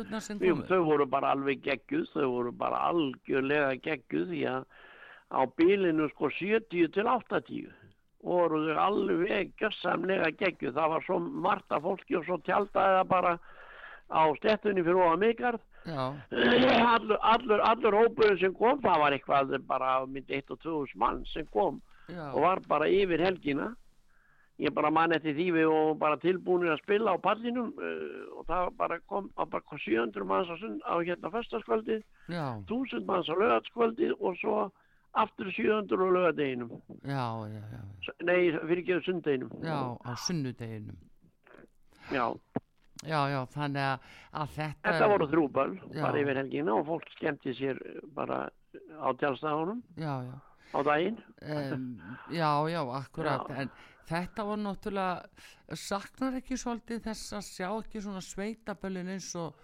komu 0.50 0.66
þau 0.70 0.82
voru 0.90 1.06
bara 1.10 1.32
alveg 1.36 1.62
geggjuð, 1.64 2.10
þau 2.14 2.28
voru 2.34 2.52
bara 2.52 2.80
algjörlega 2.90 3.76
geggjuð 3.86 4.28
því 4.34 4.42
að 4.54 4.66
á 5.34 5.42
bílinu 5.58 6.10
sko 6.12 6.30
70 6.30 6.88
til 6.94 7.08
80 7.08 7.68
voru 8.24 8.60
þau 8.68 8.78
alveg 8.88 9.54
gjössamlega 9.60 10.32
geggjuð. 10.40 10.74
Það 10.78 10.90
var 10.96 11.04
svo 11.08 11.20
margt 11.20 11.72
af 11.72 11.84
fólki 11.84 12.18
og 12.18 12.26
svo 12.26 12.38
tjaldaði 12.48 12.98
það 13.00 13.08
bara 13.14 13.34
á 14.14 14.22
stettunni 14.38 14.84
fyrir 14.84 15.02
ofan 15.06 15.20
mikarð. 15.20 15.62
Já, 15.84 16.04
allur, 16.96 17.18
allur, 17.22 17.60
allur 17.62 17.98
hópurinn 18.00 18.40
sem 18.40 18.54
kom, 18.56 18.80
það 18.82 19.00
var 19.04 19.12
eitthvað 19.18 19.58
bara 19.68 20.06
myndi 20.08 20.38
1 20.38 20.52
og 20.56 20.60
2 20.64 20.86
mann 20.96 21.26
sem 21.26 21.46
kom 21.52 21.82
já, 22.08 22.30
og 22.34 22.42
var 22.42 22.62
bara 22.68 22.88
yfir 22.88 23.20
helgina 23.20 23.74
ég 24.62 24.74
bara 24.74 24.92
man 24.94 25.14
eftir 25.16 25.34
því 25.38 25.48
við 25.56 25.72
og 25.74 25.98
bara 26.02 26.20
tilbúinir 26.22 26.74
að 26.76 26.84
spila 26.84 27.16
á 27.16 27.18
pallinum 27.24 27.72
uh, 27.74 28.38
og 28.38 28.46
það 28.50 28.70
bara 28.78 29.00
kom 29.10 29.30
á 29.34 29.44
bara 29.46 29.66
kom 29.66 29.82
700 29.82 30.28
manns 30.30 30.52
á, 30.54 30.56
á 30.86 30.94
hérna 31.02 31.32
föstaskvöldið 31.34 32.04
já, 32.30 32.46
1000 32.70 33.06
manns 33.10 33.32
á 33.32 33.36
lögatskvöldið 33.40 34.14
og 34.20 34.38
svo 34.42 34.58
aftur 35.14 35.50
700 35.54 35.98
á 35.98 36.08
lögadeginum 36.18 36.70
já, 37.02 37.26
já, 37.50 37.64
já, 37.74 38.14
nei, 38.30 38.52
fyrir 38.62 38.84
ekki 38.84 39.00
sundeginum 39.08 39.50
já, 39.64 39.80
á 39.98 40.12
sunnudeginum. 40.28 41.02
Já, 42.12 42.26
Já, 43.04 43.20
já, 43.28 43.40
þannig 43.52 43.84
að, 43.84 44.04
að 44.40 44.52
þetta 44.56 44.92
þetta 44.94 45.08
voru 45.12 45.28
Já. 45.92 46.02
bara 46.06 46.20
yfir 46.22 46.40
helgina 46.40 46.76
og 46.78 46.86
fólk 46.88 47.10
skemmti 47.18 47.54
sér 47.58 47.80
bara 48.16 48.46
á 48.96 49.08
tjálstæðunum 49.20 49.82
Já, 50.00 50.14
já, 50.24 50.36
á 50.72 50.80
daginn. 50.88 51.18
Um, 51.42 51.90
já, 52.32 52.50
já, 52.72 52.80
akkurat 53.00 53.50
Já. 53.50 53.56
en 53.64 53.74
þetta 54.10 54.46
var 54.48 54.60
náttúrulega 54.62 55.78
saknar 55.80 56.38
ekki 56.40 56.58
svolítið 56.60 57.04
þess 57.08 57.34
að 57.38 57.46
sjá 57.50 57.68
ekki 57.80 58.02
svona 58.04 58.22
sveitaböllin 58.24 59.12
eins 59.16 59.30
og 59.40 59.56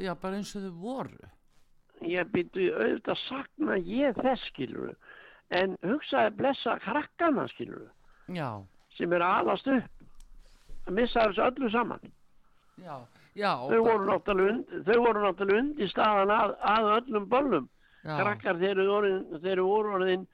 já, 0.00 0.14
bara 0.14 0.38
eins 0.40 0.54
og 0.56 0.66
þau 0.66 0.76
voru? 0.82 1.30
Ég 2.02 2.30
byrju 2.34 2.72
auðvitað 2.74 3.20
sakna 3.28 3.76
ég 3.86 4.16
þess 4.18 4.48
skilur 4.50 4.94
en 5.54 5.76
hugsaði 5.84 6.32
blessa 6.38 6.78
krakkana 6.82 7.46
skilur 7.52 7.90
Já, 8.32 8.62
sem 8.96 9.12
er 9.12 9.22
að 9.26 9.42
alast 9.42 9.68
upp 9.68 10.88
að 10.88 10.94
missa 10.96 11.26
þessu 11.28 11.42
öllu 11.46 11.68
saman. 11.70 12.12
Já, 12.82 12.96
já 13.38 13.52
þau 13.68 13.82
voru 13.84 14.06
náttúrulega 14.08 14.96
und- 14.98 15.54
undir 15.58 15.90
staðan 15.90 16.32
að, 16.34 16.54
að 16.58 16.88
öllum 16.96 17.28
böllum. 17.30 17.68
Krakkar 18.02 18.58
þeir 18.58 18.80
eru 18.82 18.88
orðin, 18.96 19.20
þeir 19.42 19.52
eru 19.52 19.66
orðin 19.70 20.24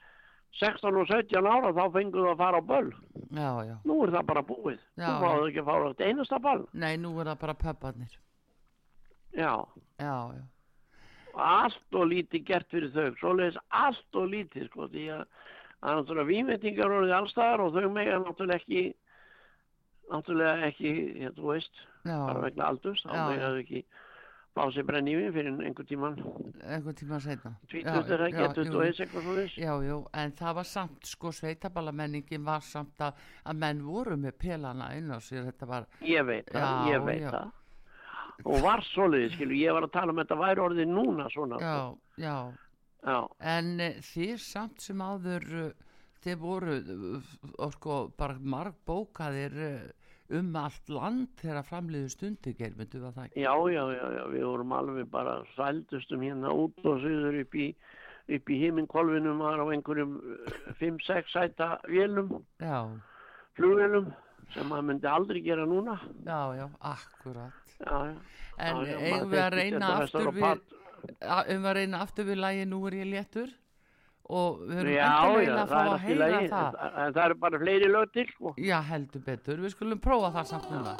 16 0.58 0.96
og 0.98 1.10
17 1.10 1.46
ára 1.46 1.72
þá 1.76 1.82
fengur 1.94 2.24
það 2.24 2.32
að 2.32 2.40
fara 2.42 2.60
á 2.60 2.68
böll. 2.68 2.92
Já, 3.28 3.50
já. 3.68 3.74
Nú 3.86 3.98
er 4.04 4.14
það 4.16 4.30
bara 4.30 4.44
búið. 4.48 4.78
Já, 4.96 5.06
þú 5.08 5.18
fáðu 5.24 5.48
ekki 5.50 5.62
að 5.62 5.68
fara 5.68 5.84
á 5.84 5.90
eitt 5.92 6.06
einasta 6.08 6.38
böll 6.42 6.64
Nei, 6.72 6.94
nú 6.98 7.12
er 7.20 7.30
það 7.30 7.42
bara 7.44 7.58
pöpparnir. 7.62 8.16
Já, 9.36 9.52
Já, 9.98 10.14
já, 10.34 10.42
og 11.34 11.42
allt 11.44 11.98
og 11.98 12.08
lítið 12.10 12.44
gert 12.46 12.70
fyrir 12.72 12.90
þau. 12.94 13.12
Svoleiðis 13.20 13.58
allt 13.74 14.18
og 14.18 14.30
lítið 14.32 14.68
sko 14.70 14.88
því 14.90 15.04
að 15.14 15.22
það 15.78 15.90
er 15.90 15.98
náttúrulega 15.98 16.30
výmendingar 16.32 16.94
orðið 16.96 17.14
allstaðar 17.18 17.62
og 17.64 17.76
þau 17.76 17.88
mega 17.94 18.18
náttúrulega 18.24 18.58
ekki 18.58 18.82
náttúrulega 20.08 20.68
ekki, 20.70 20.92
þú 21.36 21.50
veist 21.52 21.82
bara 22.08 22.44
vegna 22.46 22.70
aldurs, 22.72 23.02
þá 23.04 23.14
já. 23.14 23.42
þau 23.42 23.58
ekki 23.62 23.82
blásið 24.58 24.86
brennífi 24.88 25.28
fyrir 25.34 25.60
einhver 25.68 25.86
tíman 25.88 26.16
einhvern 26.66 26.96
tíma 26.98 27.18
setna 27.22 27.52
tvítut 27.70 28.10
er 28.14 28.24
ekki, 28.26 28.46
21 28.56 29.02
eitthvað 29.04 29.26
svo 29.26 29.36
þess 29.38 29.58
Já, 29.62 29.70
jú, 29.86 29.98
en 30.22 30.34
það 30.38 30.56
var 30.58 30.68
samt, 30.68 31.08
sko, 31.08 31.32
sveitaballamenningin 31.38 32.44
var 32.46 32.64
samt 32.66 33.04
að, 33.04 33.22
að 33.48 33.60
menn 33.62 33.82
voru 33.86 34.18
með 34.20 34.36
pelana 34.42 34.90
inn 34.98 35.12
á 35.14 35.18
sér, 35.22 35.46
þetta 35.48 35.70
var, 35.70 35.88
ég 36.04 36.26
veit 36.28 36.50
það, 36.52 36.66
Já, 36.66 36.92
ég 36.92 37.06
veit 37.06 37.22
já. 37.22 37.30
það. 37.36 37.54
Og 38.46 38.62
var 38.62 38.84
svoleiðis, 38.86 39.34
skilu, 39.34 39.58
ég 39.58 39.74
var 39.74 39.88
að 39.88 39.94
tala 39.96 40.14
um 40.14 40.22
þetta 40.22 40.38
væri 40.38 40.64
orðið 40.64 40.90
núna 40.92 41.28
svona 41.34 41.58
já, 41.62 41.76
já, 42.22 42.36
já, 43.02 43.18
en 43.54 43.70
uh, 43.82 44.02
þið 44.12 44.34
samt 44.44 44.84
sem 44.84 45.02
áður, 45.02 45.48
uh, 45.64 46.02
þið 46.24 46.42
voru, 46.42 46.76
og 47.58 47.74
sko, 47.78 48.00
bara 48.18 48.38
margbókaðir 48.54 49.58
uh, 49.58 49.80
um 50.30 50.56
allt 50.60 50.90
land 50.92 51.28
þegar 51.40 51.64
framliðu 51.64 52.10
stundi, 52.12 52.52
germyndu, 52.58 53.00
var 53.00 53.14
það 53.16 53.28
ekki? 53.30 53.40
já, 53.44 53.52
já, 53.72 53.82
já, 53.96 54.04
já, 54.18 54.22
við 54.34 54.44
vorum 54.44 54.72
alveg 54.76 55.10
bara 55.10 55.38
sældustum 55.56 56.24
hérna 56.26 56.52
út 56.52 56.84
og 56.84 57.00
suður 57.04 57.40
upp 57.44 57.54
í 57.56 57.68
upp 58.28 58.50
í 58.52 58.58
himinkolfinum 58.60 59.38
var 59.40 59.62
á 59.62 59.66
einhverjum 59.72 60.18
5-6 60.80 61.32
sæta 61.32 61.78
vélum, 61.88 62.42
flugvélum 63.56 64.10
sem 64.52 64.68
maður 64.68 64.86
myndi 64.90 65.08
aldrei 65.08 65.40
gera 65.44 65.64
núna 65.68 65.96
já, 66.26 66.40
já, 66.56 66.66
akkurat. 66.80 67.72
já, 67.80 67.96
já 68.12 68.18
En 68.58 68.76
Já, 68.82 68.86
já, 68.90 68.96
eigum 69.06 69.28
við 69.30 69.38
að 69.38 69.52
reyna 69.54 69.88
aftur 70.02 70.28
við, 70.34 70.62
við 71.22 71.66
að 71.70 71.76
reyna 71.78 71.98
aftur 72.02 72.26
við 72.26 72.40
lægi 72.42 72.64
Nú 72.66 72.80
er 72.88 72.96
ég 72.98 73.06
léttur? 73.12 73.52
Og 74.28 74.58
við 74.68 74.82
endilega 74.84 75.44
já, 75.46 75.54
að 75.56 75.70
fá 75.70 75.78
að 75.80 76.02
heyra 76.04 76.26
það. 76.52 76.74
en 76.82 76.98
en 77.06 77.14
það 77.16 77.22
eru 77.24 77.36
bara 77.44 77.60
fleiri 77.62 77.86
lög 77.88 78.10
til, 78.12 78.26
sko. 78.34 78.54
Já, 78.60 78.76
heldur 78.90 79.22
betur. 79.24 79.62
Við 79.64 79.72
skulum 79.72 80.02
prófa 80.04 80.32
það 80.34 80.50
samt 80.50 80.68
núna. 80.74 80.96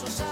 pasos 0.00 0.27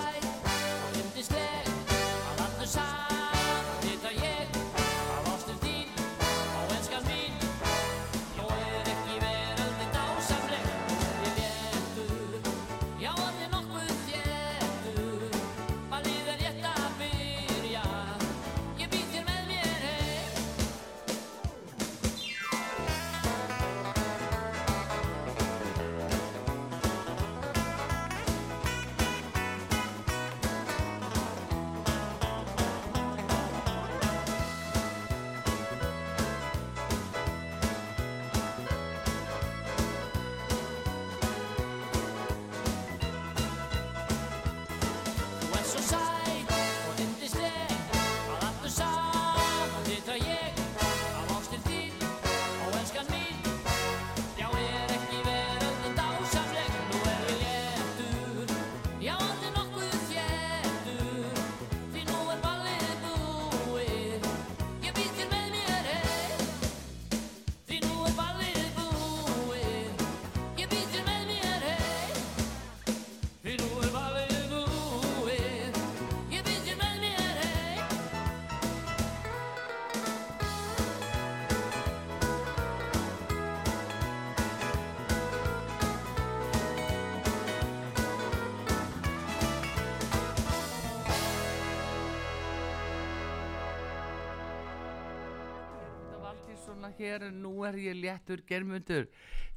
hér, 96.99 97.31
nú 97.33 97.65
er 97.65 97.75
ég 97.81 97.99
léttur 98.01 98.43
germundur. 98.47 99.07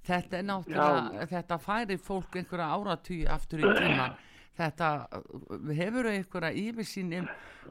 Þetta 0.06 0.40
er 0.40 0.44
náttúrulega, 0.48 1.28
þetta 1.30 1.58
færi 1.60 1.98
fólk 2.00 2.36
einhverja 2.40 2.68
áratví 2.76 3.20
aftur 3.28 3.64
í 3.64 3.72
tíma. 3.78 4.10
Þetta, 4.60 4.88
uh, 5.16 5.72
hefur 5.72 6.08
þau 6.10 6.14
einhverja 6.18 6.52
yfirsýn 6.60 7.14
um 7.22 7.28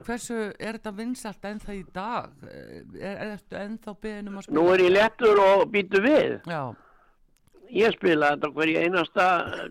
hversu, 0.06 0.36
er 0.56 0.78
þetta 0.78 0.92
vinsalt 0.96 1.48
ennþá 1.50 1.74
í 1.76 1.82
dag? 1.92 2.36
Eh, 2.48 2.78
Er, 2.98 3.34
þetta 3.36 3.64
ennþá 3.66 3.94
beðin 4.00 4.30
um 4.30 4.38
að 4.38 4.46
spila? 4.46 4.58
Nú 4.58 4.72
er 4.72 4.84
ég 4.86 4.94
lettur 4.94 5.42
og 5.42 5.64
býtu 5.74 6.00
við. 6.04 6.38
Já, 6.48 6.62
Ég 7.74 7.92
spila 7.92 8.30
þetta 8.34 8.48
hverju 8.56 8.78
einasta, 8.84 9.24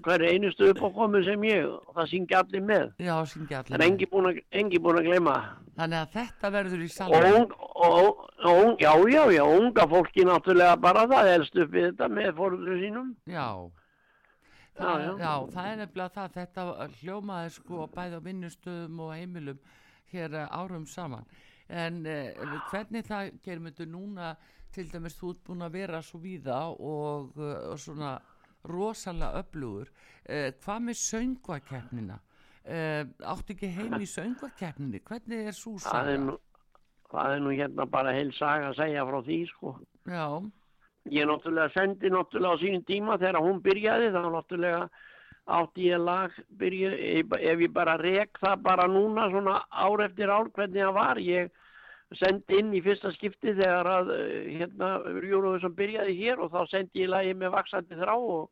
hverju 0.05 0.27
einustu 0.33 0.67
uppákomu 0.73 1.23
sem 1.25 1.43
ég 1.47 1.65
og 1.65 1.95
það 1.95 2.09
syngja 2.11 2.41
allir 2.43 2.61
með. 2.67 2.91
já, 3.01 3.15
er 3.63 3.63
allir. 3.63 3.85
engi 3.87 4.05
búin 4.11 4.29
að, 4.29 4.41
engi 4.51 4.79
búin 4.83 4.99
að 5.01 5.07
gleyma. 5.09 5.37
Þannig 5.77 5.97
að 6.03 6.13
þetta 6.17 6.51
verður 6.57 6.83
í 6.85 6.89
og, 8.45 8.77
já, 8.81 8.91
já, 9.13 9.23
já, 9.37 9.43
unga 9.57 9.87
fólki 9.87 10.25
náttúrulega 10.25 10.77
bara 10.81 11.07
það 11.09 11.31
elst 11.33 11.57
upp 11.57 11.73
við 11.73 11.89
þetta 11.91 12.07
með 12.09 12.31
fóröldur 12.37 12.79
sínum. 12.83 13.11
Já. 13.25 13.47
Já, 14.77 14.83
Það, 14.83 15.01
já. 15.01 15.11
já, 15.17 15.33
það 15.55 15.67
er 15.71 15.77
nefnilega 15.81 16.13
það, 16.13 16.33
þetta 16.37 16.87
hljómaði 17.01 17.53
sko 17.55 17.87
bæði 17.95 18.17
á 18.17 18.21
vinnustöðum 18.27 18.99
og 19.07 19.13
heimilum 19.15 19.59
hér 20.13 20.35
eh, 20.37 20.51
árum 20.53 20.85
saman. 20.85 21.25
En 21.67 22.05
eh, 22.05 22.37
hvernig 22.69 23.07
það 23.09 23.31
gerir 23.43 23.63
myndu 23.65 23.87
núna, 23.89 24.35
til 24.77 24.87
dæmis 24.93 25.17
þú 25.19 25.33
ert 25.33 25.43
búin 25.49 25.65
að 25.67 25.75
vera 25.79 26.01
svo 26.05 26.19
víða 26.23 26.59
og, 26.77 27.33
og 27.41 27.77
svona 27.81 28.15
rosalega 28.67 29.41
öflugur, 29.41 29.89
eh, 30.27 30.51
hvað 30.63 30.81
með 30.89 30.97
söngvakeppnina? 31.01 32.17
Eh, 32.67 33.03
áttu 33.23 33.53
ekki 33.55 33.69
heim 33.71 33.95
í 34.03 34.07
söngvakeppninni? 34.17 34.99
Hvernig 35.07 35.47
er 35.51 35.55
svo 35.55 35.77
Það 35.79 36.11
er 36.11 36.17
saga? 36.17 36.23
nú, 36.27 36.37
það 37.13 37.35
er 37.37 37.43
nú 37.45 37.53
hérna 37.55 37.85
bara 37.89 38.15
heil 38.17 38.31
saga 38.35 38.71
að 38.73 38.79
segja 38.81 39.05
frá 39.07 39.19
því, 39.27 39.41
sko. 39.53 39.75
Já, 40.11 40.25
Ég 41.07 41.23
náttúrulega 41.23 41.71
sendi 41.71 42.09
náttúrulega 42.11 42.57
á 42.59 42.59
sínum 42.59 42.81
tíma 42.83 43.13
þegar 43.21 43.37
hún 43.45 43.61
byrjaði, 43.63 44.09
þá 44.11 44.25
náttúrulega 44.33 44.81
átti 45.55 45.85
ég 45.87 46.01
lag, 46.03 46.33
byrju, 46.59 46.89
ef 47.39 47.61
ég 47.63 47.71
bara 47.71 47.93
rek 48.01 48.35
það 48.43 48.57
bara 48.65 48.87
núna 48.91 49.29
svona 49.31 49.53
ár 49.71 50.03
eftir 50.03 50.27
ár 50.27 50.49
hvernig 50.51 50.83
það 50.83 50.97
var, 50.97 51.21
ég 51.23 51.47
sendi 52.15 52.61
inn 52.61 52.71
í 52.75 52.81
fyrsta 52.83 53.11
skipti 53.15 53.53
þegar 53.57 53.89
að 53.91 54.13
eh, 54.15 54.47
hérna 54.61 54.91
Júruvísson 55.27 55.75
byrjaði 55.75 56.15
hér 56.21 56.41
og 56.43 56.53
þá 56.53 56.71
sendi 56.71 57.03
ég 57.03 57.11
lagi 57.11 57.33
með 57.35 57.53
vaksandi 57.57 57.99
þrá 57.99 58.13
og, 58.15 58.47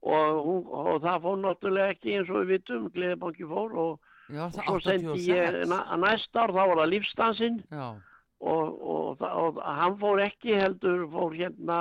og, 0.00 0.40
hún, 0.46 0.64
og 0.64 1.04
það 1.04 1.20
fór 1.26 1.38
náttúrulega 1.42 1.94
ekki 1.96 2.16
eins 2.16 2.32
og 2.32 2.40
við 2.40 2.52
vitum, 2.54 2.88
Gleðibanki 2.94 3.48
fór 3.50 3.76
og, 3.84 4.10
já, 4.32 4.46
og 4.48 4.56
svo 4.56 4.80
sendi 4.86 5.28
ég 5.28 5.60
86. 5.60 5.70
na, 5.74 5.80
næsta 6.06 6.46
ár, 6.46 6.54
þá 6.56 6.62
var 6.62 6.82
það 6.82 6.92
lífstansinn 6.94 7.60
og, 7.74 7.98
og, 8.40 9.20
og 9.20 9.60
hann 9.64 9.98
fór 10.00 10.24
ekki 10.24 10.56
heldur 10.56 11.04
fór 11.12 11.36
hérna 11.36 11.80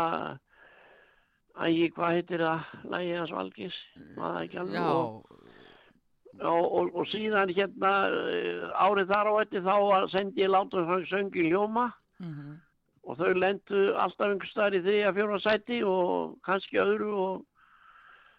ægi 1.64 1.90
hvað 1.96 2.18
heitir 2.18 2.44
það 2.44 2.92
lægi 2.92 3.18
hans 3.22 3.34
valgis 3.38 3.80
maður 4.18 4.46
ekki 4.48 4.62
alveg 4.64 4.92
og, 4.92 5.40
og, 6.42 6.66
og, 6.66 6.92
og 6.96 7.08
síðan 7.12 7.54
hérna 7.54 7.94
eh, 8.10 8.70
árið 8.82 9.12
þar 9.14 9.30
á 9.30 9.34
eftir 9.44 9.66
þá 9.66 9.76
sendi 10.14 10.44
ég 10.44 10.54
látum 10.54 10.88
hann 10.90 11.06
söngi 11.12 11.50
ljóma. 11.50 11.92
Mhm, 12.24 12.56
og 13.04 13.20
þau 13.20 13.34
lendu 13.36 13.82
alltaf 14.00 14.30
einhver 14.30 14.48
staðar 14.48 14.78
í 14.78 14.84
þriðja 14.86 15.14
fjóra 15.18 15.40
sæti 15.44 15.82
og 15.84 16.38
kannski 16.48 16.80
öðru 16.80 17.12
og, 17.20 17.44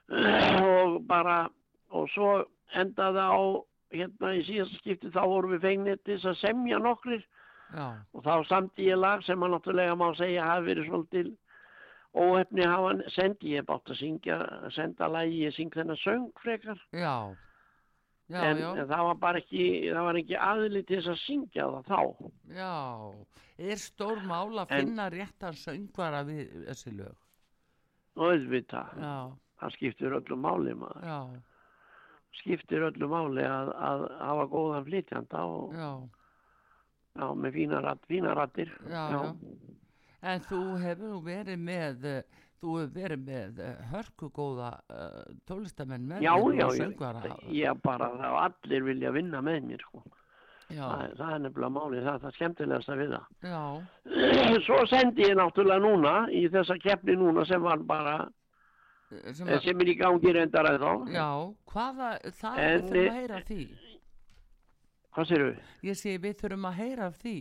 og 0.71 0.99
bara 1.09 1.45
og 1.95 2.09
svo 2.15 2.31
endaði 2.75 3.25
á 3.29 3.43
hérna 3.95 4.35
í 4.35 4.43
síðasta 4.49 4.81
skipti 4.81 5.13
þá 5.15 5.23
vorum 5.31 5.55
við 5.55 5.67
fengnið 5.69 6.03
til 6.03 6.17
þess 6.17 6.31
að 6.33 6.41
semja 6.41 6.81
nokkrir. 6.83 7.25
Já, 7.75 7.87
og 8.15 8.25
þá 8.25 8.35
samti 8.49 8.89
ég 8.89 9.01
lag 9.01 9.23
sem 9.27 9.43
að 9.43 9.55
náttúrulega 9.55 9.97
má 9.99 10.09
segja 10.19 10.47
hafi 10.47 10.69
verið 10.71 10.89
svolítil 10.89 11.31
óhefni 12.15 12.67
hafa 12.71 12.93
sendi 13.15 13.55
ég 13.57 13.67
bátt 13.67 13.91
að 13.91 13.99
syngja 13.99 14.39
senda 14.75 15.09
lagi, 15.11 15.41
ég 15.47 15.55
syng 15.57 15.75
þennan 15.75 15.99
söng 16.03 16.29
frekar. 16.43 16.79
Já, 16.95 17.35
já, 18.29 18.41
en, 18.41 18.63
já. 18.63 18.71
en 18.73 18.89
það 18.89 19.09
var 19.09 19.19
bara 19.27 19.43
ekki 19.43 19.65
það 19.91 20.09
var 20.09 20.21
ekki 20.23 20.39
aðli 20.51 20.85
til 20.85 21.01
þess 21.01 21.13
að 21.15 21.21
syngja 21.25 21.69
það 21.75 21.91
þá. 21.91 22.31
Já, 22.61 22.73
er 23.73 23.83
stór 23.83 24.25
mál 24.29 24.63
að 24.63 24.73
finna 24.79 25.11
réttan 25.13 25.59
söngvara 25.59 26.25
við 26.29 26.57
þessi 26.71 26.97
lög? 26.97 27.21
og 28.15 28.31
auðvitað, 28.31 28.99
Já, 29.03 29.15
það 29.61 29.75
skiptir 29.75 30.17
öllu 30.19 30.37
máli 30.39 30.75
maður, 30.79 31.07
já, 31.09 31.17
skiptir 32.39 32.85
öllu 32.89 33.09
máli 33.11 33.47
að, 33.47 33.73
að 33.89 34.05
hafa 34.21 34.45
góðan 34.53 34.87
flytjanda 34.89 35.47
og 35.51 35.75
já, 35.75 35.89
já, 37.19 37.27
með 37.43 37.59
fína, 37.59 37.81
rat, 37.85 38.05
fína 38.11 38.35
rattir 38.39 38.71
já, 38.91 39.03
já. 39.17 39.25
En 40.25 40.41
þú 40.41 40.61
hefur 40.81 41.19
verið 41.21 41.59
með, 41.61 42.07
eh, 42.09 42.44
þú 42.63 42.75
hefur 42.81 42.93
verið 42.95 43.23
með 43.27 43.63
eh, 43.65 43.81
hörkugóða 43.93 44.73
uh, 44.89 45.23
tólistamenn 45.49 46.07
með 46.11 46.25
já, 46.25 46.35
já, 46.59 46.69
já, 46.79 47.35
ég 47.53 47.81
bara 47.85 48.11
það 48.19 48.37
allir 48.43 48.87
vilja 48.91 49.13
vinna 49.15 49.43
með 49.45 49.67
mér 49.71 49.83
sko. 49.89 50.05
Já, 50.73 50.81
það, 50.89 51.11
það 51.19 51.33
er 51.35 51.43
nefnilega 51.45 51.73
máli, 51.75 51.99
það 52.01 52.15
er 52.15 52.23
það 52.23 52.37
skemmtilegast 52.39 52.89
að 52.95 53.01
við 53.03 53.11
það 53.15 53.51
já, 53.51 53.59
Svo 54.67 54.79
sendi 54.89 55.27
ég 55.27 55.35
náttúrulega 55.37 55.83
núna 55.85 56.15
í 56.33 56.47
þessa 56.55 56.77
keppni 56.81 57.17
núna 57.21 57.45
sem 57.49 57.61
var 57.63 57.83
bara 57.85 58.15
eh, 58.25 59.35
sem 59.37 59.45
eh, 59.51 59.59
að, 59.59 59.67
sem 59.67 59.85
er 59.85 59.91
í 59.93 59.97
gangi 60.01 60.33
reyndar 60.39 60.71
að 60.71 60.79
þá. 60.81 60.93
já, 61.13 61.29
hvaða, 61.75 62.09
það 62.41 62.63
En, 62.65 62.71
við 62.71 62.89
þurfum 62.89 63.03
eh, 63.05 63.11
að 63.11 63.19
heyra 63.21 63.43
því. 63.51 63.61
Hvað 65.15 65.29
sér 65.31 65.45
við? 65.45 65.61
Ég 65.91 66.01
segi 66.01 66.23
við 66.25 66.41
þurfum 66.41 66.67
að 66.71 66.79
heyra 66.81 67.11
því, 67.21 67.37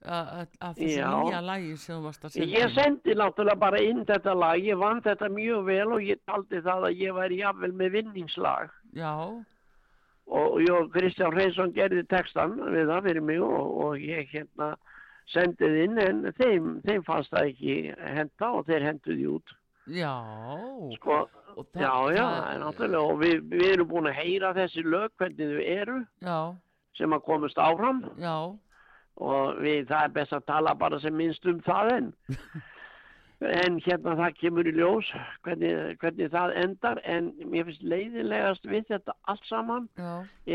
að 0.00 0.46
þessu 0.78 1.04
nýja 1.04 1.40
lægi 1.44 1.76
sem 1.76 1.96
þú 1.96 2.02
varst 2.06 2.24
að 2.24 2.32
senda. 2.34 2.46
Ég 2.58 2.74
sendi 2.74 3.14
náttúrulega 3.20 3.58
bara 3.60 3.80
inn 3.84 4.04
þetta 4.08 4.34
lag, 4.34 4.60
ég 4.64 4.78
vann 4.80 5.02
þetta 5.04 5.28
mjög 5.34 5.64
vel 5.66 5.88
og 5.92 6.02
ég 6.08 6.20
taldi 6.26 6.60
það 6.64 6.86
að 6.88 7.02
ég 7.04 7.16
væri 7.18 7.40
jafnvel 7.42 7.72
með 7.72 7.90
vinningslag 7.98 8.70
Já, 8.96 9.12
og 10.30 10.60
og 10.70 10.88
Kristján 10.94 11.34
Hreinsson 11.34 11.72
gerði 11.76 12.04
textan 12.08 12.56
við 12.72 12.86
það 12.88 13.04
fyrir 13.08 13.24
mig 13.26 13.40
og, 13.42 13.76
og 13.84 13.98
ég 14.00 14.28
hérna 14.32 14.70
sendið 15.30 15.76
inn 15.84 15.98
en 16.02 16.22
þeim, 16.38 16.70
þeim 16.86 17.04
fannst 17.06 17.30
það 17.34 17.50
ekki 17.52 17.74
henda 18.16 18.48
og 18.56 18.64
þeir 18.66 18.86
henduði 18.88 19.26
út. 19.36 19.52
já, 19.90 20.14
Sko, 20.96 21.20
og 21.56 21.66
já, 21.74 21.92
já, 22.14 22.24
það 22.24 22.58
náttúrulega 22.64 23.04
og 23.04 23.20
við, 23.20 23.36
við 23.52 23.66
erum 23.74 23.88
búin 23.90 24.08
að 24.10 24.18
heyra 24.22 24.54
þessi 24.56 24.82
lög 24.86 25.12
hvernig 25.18 25.52
þau 25.52 25.62
eru 25.76 25.98
Já, 26.24 26.38
sem 26.98 27.12
að 27.14 27.24
komast 27.28 27.58
áfram. 27.58 28.02
já, 28.18 28.34
og 29.20 29.60
við, 29.60 29.86
það 29.90 30.04
er 30.04 30.12
best 30.18 30.36
að 30.36 30.46
tala 30.48 30.74
bara 30.80 31.00
sem 31.00 31.16
minnst 31.16 31.46
um 31.50 31.60
það 31.66 31.94
en 31.98 32.12
en 33.40 33.78
hérna 33.80 34.14
það 34.18 34.34
kemur 34.36 34.68
í 34.68 34.72
ljós 34.76 35.08
hvernig, 35.46 35.94
hvernig 36.02 36.28
það 36.32 36.54
endar. 36.60 37.00
En 37.08 37.30
mér 37.48 37.66
finnst 37.68 37.84
leiðilegast 37.88 38.66
við 38.68 38.90
þetta 38.90 39.14
allt 39.32 39.46
saman 39.48 39.86
já, 39.96 40.10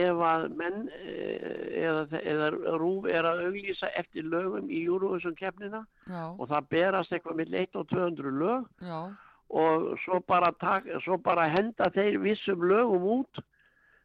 ef 0.05 0.21
að 0.29 0.45
menn 0.59 0.85
eh, 0.99 1.81
eða, 1.81 2.05
eða 2.21 2.51
rúf 2.77 3.07
er 3.09 3.25
að 3.25 3.47
auglýsa 3.47 3.89
eftir 3.97 4.27
lögum 4.29 4.69
í 4.69 4.83
Júruvísum 4.85 5.37
keppnina 5.39 5.85
já, 6.05 6.21
og 6.29 6.45
það 6.51 6.69
berast 6.75 7.15
eitthvað 7.15 7.41
með 7.41 7.57
1 7.63 7.81
og 7.81 7.89
200 7.93 8.37
lög 8.43 8.69
já, 8.85 8.99
og 9.55 9.89
svo 10.05 10.21
bara, 10.29 10.53
tak, 10.61 10.87
svo 11.05 11.17
bara 11.21 11.49
henda 11.49 11.89
þeir 11.95 12.21
vissum 12.21 12.63
lögum 12.69 13.09
út 13.19 13.43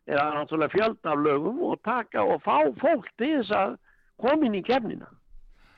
eða 0.09 0.31
náttúrulega 0.39 0.73
fjölda 0.73 1.15
lögum 1.21 1.61
og 1.69 1.81
taka 1.85 2.25
og 2.25 2.41
fá 2.45 2.65
fólk 2.81 3.13
til 3.21 3.37
þess 3.43 3.53
að 3.55 3.79
koma 4.21 4.47
inn 4.47 4.59
í 4.59 4.63
keppnina 4.67 5.09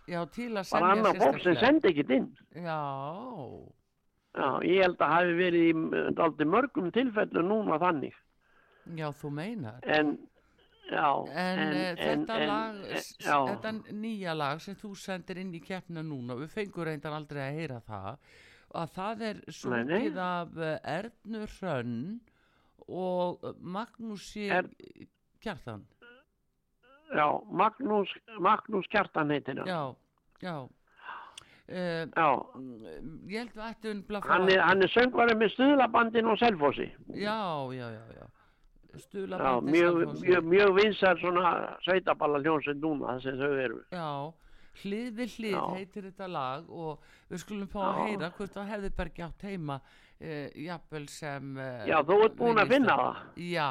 já, 0.09 0.21
til 0.35 0.51
að 0.51 0.57
bara 0.57 0.65
semja 0.73 0.91
annað 0.97 1.21
fólk 1.23 1.39
sem 1.43 1.55
sérstaklega. 1.55 1.61
sendi 1.61 1.93
ekkert 1.93 2.11
inn 2.19 2.29
Já, 2.67 2.81
Já, 4.33 4.49
ég 4.65 4.81
held 4.87 4.97
að 5.05 5.11
hafi 5.13 5.33
verið 5.37 5.65
í 5.69 5.73
dálítið 6.17 6.49
mörgum 6.57 6.91
tilfellum 6.95 7.49
núna 7.53 7.79
þannig 7.83 8.15
já, 8.97 9.09
þú 9.13 9.31
meinar. 9.37 9.81
en 9.85 10.15
já 10.91 11.11
En, 11.33 11.59
en 11.61 11.97
þetta 11.97 12.37
en- 12.41 12.49
lag, 12.49 12.79
s- 12.99 13.17
já, 13.21 13.37
þetta 13.51 13.73
nýja 13.93 14.35
lag 14.37 14.61
sem 14.61 14.75
þú 14.75 14.95
sendir 14.99 15.39
inn 15.39 15.53
í 15.55 15.61
keppna 15.65 16.03
núna, 16.03 16.35
við 16.41 16.49
fengum 16.57 16.85
reyndar 16.89 17.13
aldrei 17.17 17.43
að 17.45 17.59
heyra 17.61 17.79
það, 17.87 18.17
að 18.75 18.91
það 18.97 19.23
er 19.29 19.41
sungið 19.53 20.17
af 20.19 20.57
eh, 20.59 20.79
Ernu 20.99 21.47
Hrönn 21.47 22.21
og 22.89 23.45
Magnúsi 23.61 24.49
Er- 24.51 24.73
Kjartan. 25.43 25.85
Já, 27.15 27.27
Magnús 27.63 28.13
Magnús 28.41 28.87
Kjartan 28.93 29.31
heitir 29.35 29.59
hann. 29.63 29.69
Já, 29.69 29.83
já. 30.43 30.57
Uh, 31.73 32.05
Já, 32.13 32.29
ég 33.31 33.39
held 33.39 33.55
að 33.57 33.85
hann 33.87 34.03
fá- 34.11 34.51
er, 34.51 34.61
hann 34.67 34.83
er 34.83 34.91
söngvarið 34.93 35.39
með 35.41 35.53
stuðlabandin 35.55 36.29
og 36.29 36.39
selfossi. 36.41 36.89
Já, 37.15 37.37
já, 37.73 37.87
já, 37.95 38.03
já. 38.19 38.27
Stuðla 39.01 39.39
Já, 39.41 39.53
mjög, 39.65 40.01
mjög, 40.21 40.45
mjög 40.53 40.73
vinsar 40.77 41.17
svona 41.23 41.53
sveitaballa 41.87 42.43
hljónsinn 42.43 42.81
núna 42.83 43.15
sem 43.25 43.39
þau 43.41 43.53
eru. 43.63 43.79
Já, 43.95 44.11
hlið 44.83 45.09
við 45.17 45.37
hlið 45.39 45.57
heitir 45.79 46.11
þetta 46.11 46.29
lag 46.29 46.69
og 46.69 47.01
við 47.31 47.41
skulum 47.47 47.71
fá 47.73 47.81
að 47.87 47.97
Já. 47.97 48.05
heyra 48.11 48.31
hvort 48.37 48.53
það 48.59 48.71
hefði 48.75 48.91
bara 48.99 49.13
ekki 49.15 49.25
átt 49.29 49.47
heima 49.49 49.79
uh, 49.81 50.49
jafnvel 50.67 51.09
sem 51.09 51.57
uh, 51.57 51.87
Já, 51.89 51.97
þú 52.05 52.19
ert 52.27 52.37
búin 52.43 52.61
að 52.61 52.75
finna 52.75 52.99
það. 53.01 53.23
Já, 53.49 53.71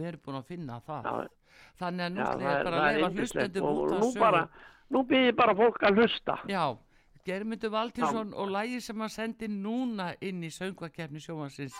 við 0.00 0.10
erum 0.10 0.24
búin 0.26 0.40
að 0.40 0.50
finna 0.50 0.80
það. 0.88 1.12
Já, 1.12 1.37
Þannig 1.78 2.04
að 2.04 2.12
nú 2.14 2.22
ætlum 2.24 2.42
ég 2.48 2.64
bara 2.64 2.82
að 2.82 2.98
yndislegt. 2.98 3.18
hlustendum 3.18 3.68
út 3.68 3.92
að 3.92 3.98
nú 3.98 4.10
sögu. 4.10 4.20
bara 4.20 4.48
nú 4.90 5.02
byrðir 5.06 5.36
bara 5.36 5.54
fólk 5.54 5.82
að 5.82 6.00
hlusta. 6.00 6.38
Já, 6.48 6.64
Germundur 7.28 7.70
Valtínsson 7.70 8.34
og 8.34 8.50
lægi 8.50 8.80
sem 8.80 9.00
hann 9.00 9.12
sendi 9.12 9.48
núna 9.48 10.14
inn 10.20 10.42
í 10.42 10.50
söngvakefni 10.50 11.20
sjómansins. 11.20 11.76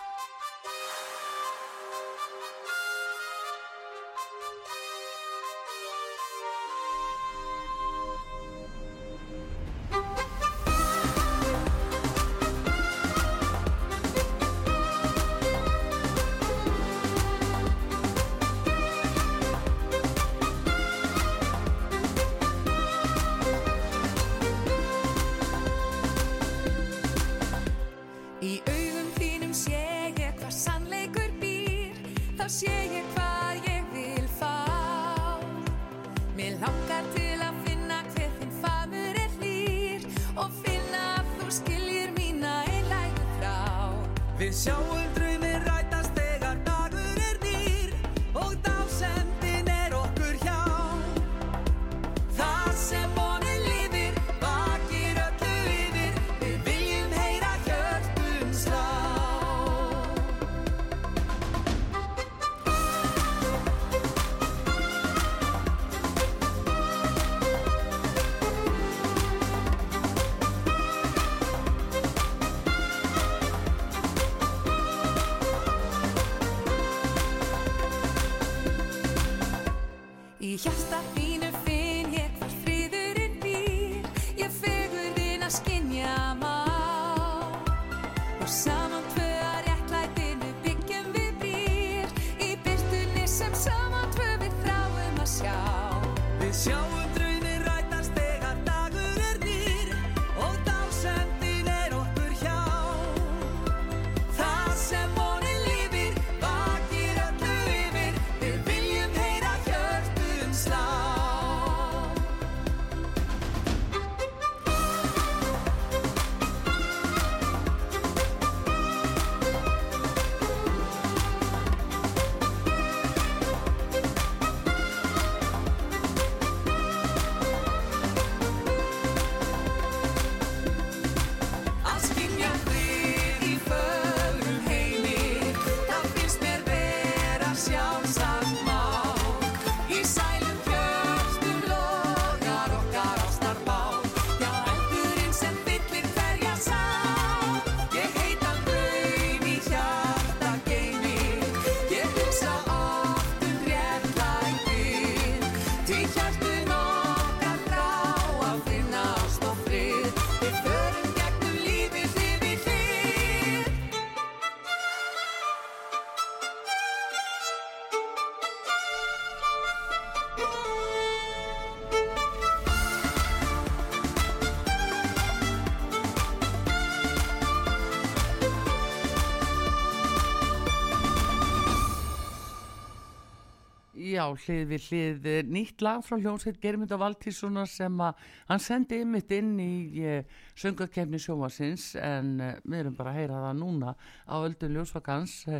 Já, 183.99 184.23
hlið 184.31 184.61
við 184.69 184.83
hlið, 184.89 185.25
eh, 185.27 185.41
nýtt 185.43 185.81
lag 185.83 185.99
frá 186.07 186.15
hljómsveit 186.21 186.59
Germynda 186.63 186.95
Valtíssonar 187.01 187.67
sem 187.67 187.97
að 187.99 188.21
hann 188.47 188.61
sendi 188.63 189.01
ymmit 189.03 189.31
inn 189.35 189.57
í 189.59 190.03
uh, 190.07 190.21
söngakefni 190.55 191.19
sjómasins 191.19 191.89
en 191.99 192.29
uh, 192.39 192.53
við 192.63 192.79
erum 192.85 192.95
bara 192.95 193.11
að 193.11 193.17
heyra 193.19 193.41
það 193.43 193.57
núna 193.59 193.95
á 194.23 194.35
öldun 194.39 194.77
ljósvakans. 194.77 195.33
Uh, 195.51 195.59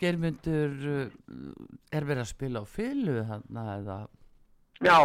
Germyndur 0.00 0.72
er 1.90 2.04
verið 2.06 2.22
að 2.22 2.28
spila 2.30 2.62
á 2.62 2.66
fylgu 2.70 3.24
þarna 3.28 3.64
eða, 3.74 3.96
Já, 4.80 4.96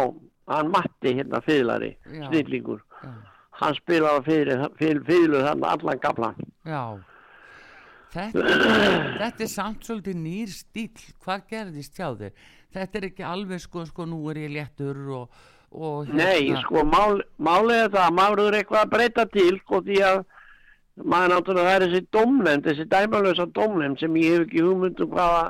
hann 0.48 0.70
Matti 0.72 1.12
hérna 1.18 1.40
Já. 2.08 2.28
snillingur. 2.30 2.80
já, 3.02 3.10
Hann 3.60 3.74
spilaði 3.76 4.22
fyrir 4.78 5.02
fiðlu 5.04 5.42
þannig 5.44 5.68
allan 5.74 6.00
gaflan. 6.00 6.40
já. 6.64 6.82
Þetta, 8.16 8.44
þetta 9.20 9.44
er 9.44 9.50
samt 9.52 9.84
svolítið 9.84 10.16
nýr 10.22 10.52
stíl, 10.54 11.02
hvað 11.24 11.42
gerðist 11.50 11.98
hjá 11.98 12.08
þér? 12.16 12.32
Þetta 12.76 12.98
er 13.00 13.06
ekki 13.10 13.26
alveg 13.28 13.60
sko, 13.60 13.84
sko, 13.88 14.06
nú 14.08 14.22
er 14.32 14.40
ég 14.46 14.54
léttur 14.54 15.02
og, 15.18 15.42
og 15.72 16.08
hérna- 16.08 16.22
Nei, 16.22 16.54
sko, 16.62 16.84
mál, 16.88 17.20
málið 17.36 17.82
er 17.82 17.92
það 17.92 18.06
að 18.06 18.16
maður 18.20 18.42
er 18.46 18.58
eitthvað 18.60 18.82
að 18.86 18.92
breyta 18.96 19.26
til, 19.36 19.52
sko, 19.64 19.82
því 19.84 20.00
að 20.08 20.24
maður 21.04 21.32
náttúrulega 21.34 21.68
það 21.68 21.76
er 21.76 21.86
þessi 21.86 22.02
dómnefnd, 22.16 22.66
þessi 22.70 22.88
dæmalösa 22.94 23.46
dómnefnd 23.58 24.00
sem 24.00 24.20
ég 24.22 24.32
hef 24.36 24.46
ekki 24.46 24.64
hugmynd 24.64 25.02
um 25.04 25.10
hvaða, 25.12 25.42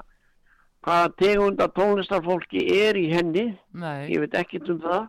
hvaða 0.87 1.13
tegunda 1.23 1.69
tónlistarfólki 1.77 2.65
er 2.81 2.99
í 2.99 3.07
henni, 3.15 3.47
Nei, 3.79 4.09
ég 4.11 4.25
veit 4.25 4.35
ekkert 4.43 4.73
um 4.75 4.81
það, 4.83 5.07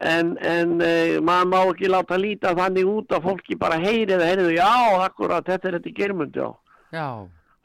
en, 0.00 0.36
en 0.40 0.70
uh, 0.80 1.20
maður 1.20 1.48
má 1.52 1.58
ekki 1.72 1.88
láta 1.90 2.16
líta 2.18 2.54
þannig 2.56 2.86
út 2.88 3.12
að 3.12 3.22
fólki 3.28 3.56
bara 3.58 3.76
heyri 3.82 4.12
það, 4.14 4.24
heyriðu, 4.30 4.54
já, 4.56 4.70
akkurat, 5.06 5.44
þetta 5.46 5.68
er 5.68 5.76
þetta 5.78 5.94
germund, 5.98 6.36
já. 6.36 6.48
já, 6.92 7.08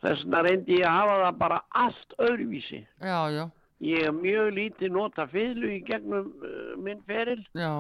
Þess 0.02 0.24
vegna 0.26 0.42
reyndi 0.46 0.76
ég 0.78 0.86
að 0.86 0.98
hafa 1.00 1.16
það 1.24 1.38
bara 1.40 1.62
allt 1.84 2.18
öðruvísi. 2.20 2.82
já, 3.02 3.20
já, 3.34 3.46
Ég 3.80 4.04
hef 4.08 4.14
mjög 4.18 4.52
lítið 4.58 4.92
nota 4.92 5.28
fiðlu 5.30 5.72
í 5.76 5.80
gegnum 5.86 6.28
uh, 6.42 6.76
minn 6.82 7.02
feril. 7.06 7.44
Já, 7.54 7.72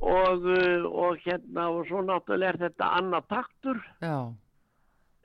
og, 0.00 0.46
uh, 0.46 0.86
og 0.86 1.18
hérna 1.24 1.68
og 1.70 1.84
svo 1.88 2.00
náttúrulega 2.02 2.54
er 2.54 2.58
þetta 2.64 2.88
annað 2.98 3.26
taktur. 3.30 3.80
Já, 4.02 4.16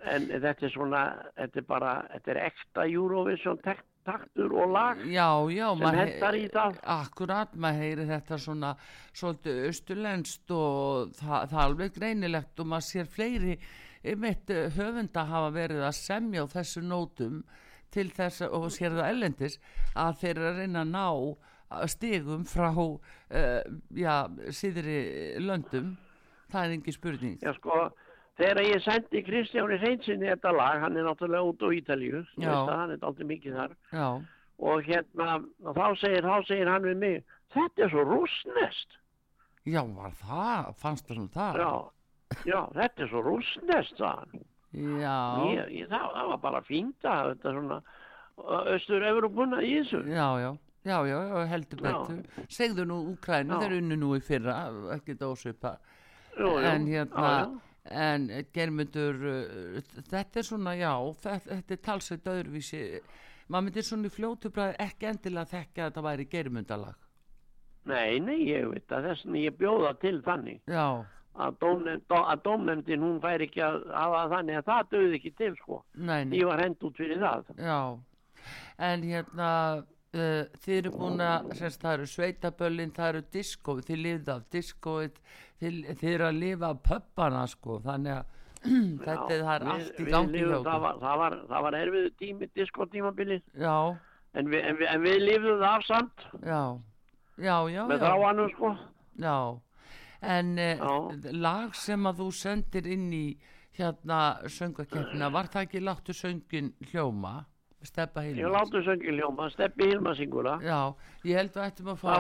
en 0.06 0.28
þetta 0.30 0.68
er 0.68 0.74
svona, 0.74 1.02
þetta 1.40 1.62
er 1.62 1.68
bara, 1.70 1.94
þetta 2.14 2.32
er 2.36 2.42
ekta 2.50 2.86
Eurovision 2.92 3.58
tek- 3.66 3.86
taktur 4.06 4.54
og 4.54 4.72
lag 4.74 5.02
já, 5.10 5.28
já, 5.52 5.66
sem 5.80 5.98
hendar 6.00 6.38
í 6.38 6.46
það. 6.54 6.78
Akkurat, 6.96 7.56
maður 7.58 7.82
heyri 7.84 8.08
þetta 8.12 8.40
svona 8.42 8.76
svolítið 9.12 9.62
austurlenskt 9.70 10.56
og 10.56 11.16
það, 11.18 11.50
það 11.52 11.60
er 11.60 11.66
alveg 11.66 11.98
greinilegt 12.00 12.64
og 12.64 12.72
maður 12.72 12.88
sér 12.92 13.12
fleiri 13.18 13.58
mitt 14.22 14.52
höfunda 14.76 15.26
hafa 15.26 15.50
verið 15.56 15.84
að 15.88 15.98
semja 15.98 16.46
á 16.46 16.54
þessu 16.54 16.84
nótum 16.86 17.42
til 17.96 18.10
þess 18.14 18.46
og 18.46 18.70
sér 18.74 18.94
það 18.98 19.12
ellendis 19.14 19.60
að 19.98 20.18
þeir 20.22 20.34
eru 20.36 20.48
að 20.50 20.60
reyna 20.62 20.84
að 20.84 20.94
ná 20.94 21.86
stigum 21.90 22.46
frá 22.48 22.70
uh, 22.76 23.62
já, 23.96 24.16
síðri 24.54 25.00
löndum 25.42 25.96
það 26.52 26.62
er 26.62 26.76
engin 26.76 26.96
spurning 26.96 27.38
Já 27.42 27.54
sko, 27.58 27.88
þegar 28.40 28.62
ég 28.68 28.82
sendi 28.84 29.22
Kristjáni 29.24 29.78
Reinsinni 29.82 30.30
þetta 30.34 30.52
lag, 30.56 30.82
hann 30.84 30.98
er 31.00 31.08
náttúrulega 31.08 31.50
út 31.52 31.64
á 31.64 31.68
Ítalíu, 31.80 32.24
það, 32.40 32.72
hann 32.76 32.92
er 32.96 33.06
aldrei 33.10 33.28
mikið 33.32 33.58
þar 33.62 33.76
já, 33.96 34.08
og 34.72 34.90
hérna, 34.90 35.30
og 35.66 35.76
þá 35.80 35.86
segir, 36.04 36.28
þá 36.28 36.38
segir 36.48 36.72
hann 36.72 36.88
við 36.90 36.98
mig, 37.04 37.24
þetta 37.56 37.84
er 37.86 37.94
svo 37.94 38.04
rúsnest. 38.08 39.00
Já, 39.66 39.82
var 39.96 40.12
það, 40.22 40.74
fannst 40.80 41.08
það 41.10 41.18
nú 41.20 41.28
það? 41.34 41.62
Já, 41.64 41.72
já, 42.52 42.60
þetta 42.76 43.04
er 43.06 43.10
svo 43.14 43.24
hann. 44.06 44.44
Já, 44.76 45.16
Ég, 45.56 45.70
ég, 45.72 45.88
það, 45.88 46.06
það 46.18 46.30
var 46.34 46.40
bara 46.44 46.62
fínt 46.68 47.06
að 47.08 47.30
þetta 47.34 47.54
svona 47.56 47.78
Östur-Evropuna 48.76 49.62
í 49.64 49.74
þessu. 49.80 50.02
já, 50.12 50.26
já, 50.44 50.52
já, 50.86 50.98
já, 51.08 51.46
heldur 51.50 51.82
betur. 51.86 52.18
Segðu 52.52 52.86
nú 52.90 52.98
Úkrænu, 53.14 53.56
Já. 53.56 53.62
þeir 53.64 53.78
unnu 53.80 53.98
nú 54.02 54.10
í 54.18 54.22
fyrra. 54.22 54.58
Jú, 56.36 56.50
jú, 56.52 56.58
En 56.68 56.86
hérna, 56.92 57.24
já, 57.24 57.40
já. 57.40 57.75
En 57.92 58.28
germundur, 58.54 59.22
uh, 59.30 59.96
þetta 60.10 60.42
er 60.42 60.48
svona, 60.48 60.76
já, 60.80 60.94
þetta, 61.22 61.74
er 61.78 61.82
talsveit 61.86 62.30
öðruvísi. 62.32 62.84
Maður 63.48 63.68
myndir 63.68 63.86
svona 63.86 64.10
í 64.10 64.14
fljótu 64.14 64.50
bræði 64.54 64.78
ekki 64.88 65.10
endilega 65.12 65.52
þekka 65.52 65.84
að 65.84 65.90
þetta 65.90 66.06
væri 66.08 66.30
germundalag. 66.32 67.02
Nei, 67.86 68.20
nei, 68.20 68.40
ég 68.50 68.66
veit 68.72 68.94
að 68.96 69.12
þess 69.12 69.28
að 69.30 69.36
ég 69.44 69.58
bjóða 69.60 69.92
til 70.02 70.16
þannig 70.26 70.72
Já, 70.74 71.06
að, 71.38 71.66
að 72.18 72.40
dómnefndin 72.48 73.04
hún 73.06 73.20
fær 73.22 73.44
ekki 73.46 73.62
að 73.62 73.84
hafa 73.94 74.24
þannig 74.32 74.58
að 74.58 74.70
það 74.72 74.88
döði 74.96 75.20
ekki 75.20 75.34
til 75.38 75.52
sko. 75.60 75.82
nei, 75.94 76.24
nei. 76.26 76.40
Ég 76.40 76.50
var 76.50 76.64
hend 76.64 76.88
út 76.88 76.98
fyrir 76.98 77.22
það. 77.22 77.52
Já, 77.62 77.78
en 78.90 79.06
hérna 79.06 79.50
uh, 79.78 80.42
þið 80.64 80.78
eru 80.80 80.94
búin 80.96 81.22
að 81.28 81.54
það 81.60 81.92
eru 81.94 82.10
sveitaböllin, 82.16 82.96
það 82.98 83.12
eru 83.14 83.24
diskó 83.38 83.78
þið 83.82 84.02
lifið 84.08 84.34
af 84.34 84.48
diskóið 84.56 85.22
þið 85.62 86.08
eru 86.12 86.28
að 86.30 86.40
lifa 86.42 86.72
pöppana 86.86 87.46
sko 87.48 87.80
þannig 87.86 88.18
að 88.20 88.34
þetta 89.06 89.38
já, 89.38 89.44
er 89.56 89.68
allt 89.70 90.00
í 90.02 90.08
gangi 90.10 90.42
lifum, 90.42 90.66
það, 90.66 90.82
var, 90.86 91.00
það, 91.04 91.18
var, 91.22 91.38
það 91.52 91.66
var 91.68 91.78
erfið 91.80 92.08
tími 92.22 92.50
diskotímabili 92.58 93.40
en, 93.56 94.50
vi, 94.52 94.60
en, 94.60 94.80
vi, 94.80 94.88
en 94.90 95.04
við 95.06 95.18
lifðum 95.22 95.62
það 95.62 95.72
af 95.72 95.88
samt. 95.88 96.26
Já, 96.42 96.62
já, 97.38 97.56
já 97.72 97.82
með 97.92 98.06
þráanum 98.06 98.54
sko. 98.56 98.72
Já, 99.22 99.38
en 100.36 100.56
eh, 100.60 100.86
lag 101.38 101.76
sem 101.78 102.10
að 102.10 102.24
þú 102.24 102.30
sendir 102.36 102.90
inn 102.96 103.12
í 103.16 103.26
hérna 103.76 104.22
söngakeppina 104.52 105.30
var 105.34 105.52
það 105.52 105.68
ekki 105.68 105.84
láttu 105.84 106.16
söngin 106.16 106.74
hljóma? 106.90 107.44
Steppa 107.86 108.24
Hilma 108.26 108.42
ég 108.42 108.50
láttu 108.50 108.82
söngin 108.82 109.20
hljóma, 109.20 109.46
steppi 109.54 109.92
Hilma 109.92 110.16
singura 110.18 110.56
já, 110.64 110.96
ég 111.28 111.38
held 111.38 111.54
að 111.54 111.68
þetta 111.68 111.84
maður 111.86 112.00
fara 112.02 112.16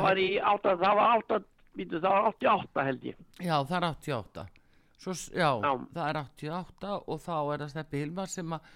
það 0.84 1.00
var 1.00 1.24
8 1.26 1.39
býtu, 1.78 2.00
það 2.04 2.16
var 2.16 2.30
88 2.34 2.86
held 2.90 3.04
ég. 3.12 3.18
Já, 3.40 3.56
það 3.64 3.78
er 3.78 3.88
88 3.92 4.46
Svo, 5.06 5.12
já, 5.36 5.50
Já. 5.62 5.72
það 5.94 6.10
er 6.10 6.18
88 6.24 6.92
og 7.12 7.20
þá 7.22 7.34
er 7.54 7.64
það 7.66 7.72
Steppi 7.74 8.00
Hilmar 8.02 8.30
sem 8.32 8.54
að, 8.56 8.70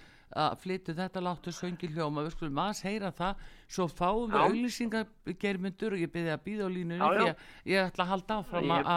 flyttu 0.61 0.93
þetta 0.93 1.21
láttu 1.25 1.53
söngi 1.55 1.87
hljóma 1.89 2.21
við 2.27 2.35
skulum 2.35 2.59
aðeins 2.61 2.81
heyra 2.85 3.09
það 3.17 3.39
svo 3.71 3.87
fáum 3.89 4.27
við 4.29 4.35
Já. 4.35 4.43
auglýsingar 4.49 5.07
germyndur 5.41 5.95
og 5.95 6.03
ég 6.03 6.11
byrði 6.13 6.33
að 6.35 6.43
býða 6.45 6.67
á 6.67 6.69
línunni 6.75 6.99
Já, 6.99 7.07
já. 7.09 7.21
því 7.23 7.29
að 7.29 7.71
ég 7.71 7.87
ætla 7.89 8.03
að 8.05 8.11
halda 8.13 8.37
áfram 8.43 8.67
Ég- 8.69 8.91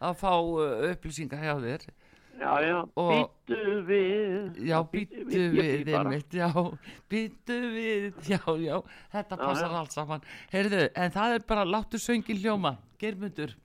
að, 0.00 0.14
fá 0.22 0.30
uh, 0.30 0.86
upplýsingar 0.94 1.44
hjá 1.44 1.54
þér 1.66 1.84
Já, 2.40 2.52
já, 2.64 2.78
býttu 2.96 3.56
við. 3.84 4.60
Já, 4.64 4.78
býttu 4.88 5.24
við, 5.52 5.90
bara. 5.90 5.98
einmitt, 6.00 6.32
já, 6.32 6.48
býttu 7.10 7.56
við, 7.74 8.06
já, 8.30 8.38
já, 8.64 8.76
þetta 9.12 9.36
passar 9.36 9.66
já. 9.68 9.76
allt 9.82 9.92
saman. 9.92 10.22
Heyrðu, 10.54 10.86
en 10.96 11.12
það 11.12 11.34
er 11.36 11.44
bara 11.50 11.66
láttu 11.68 12.00
söngi 12.00 12.38
hljóma, 12.40 12.78
germyndur. 13.00 13.56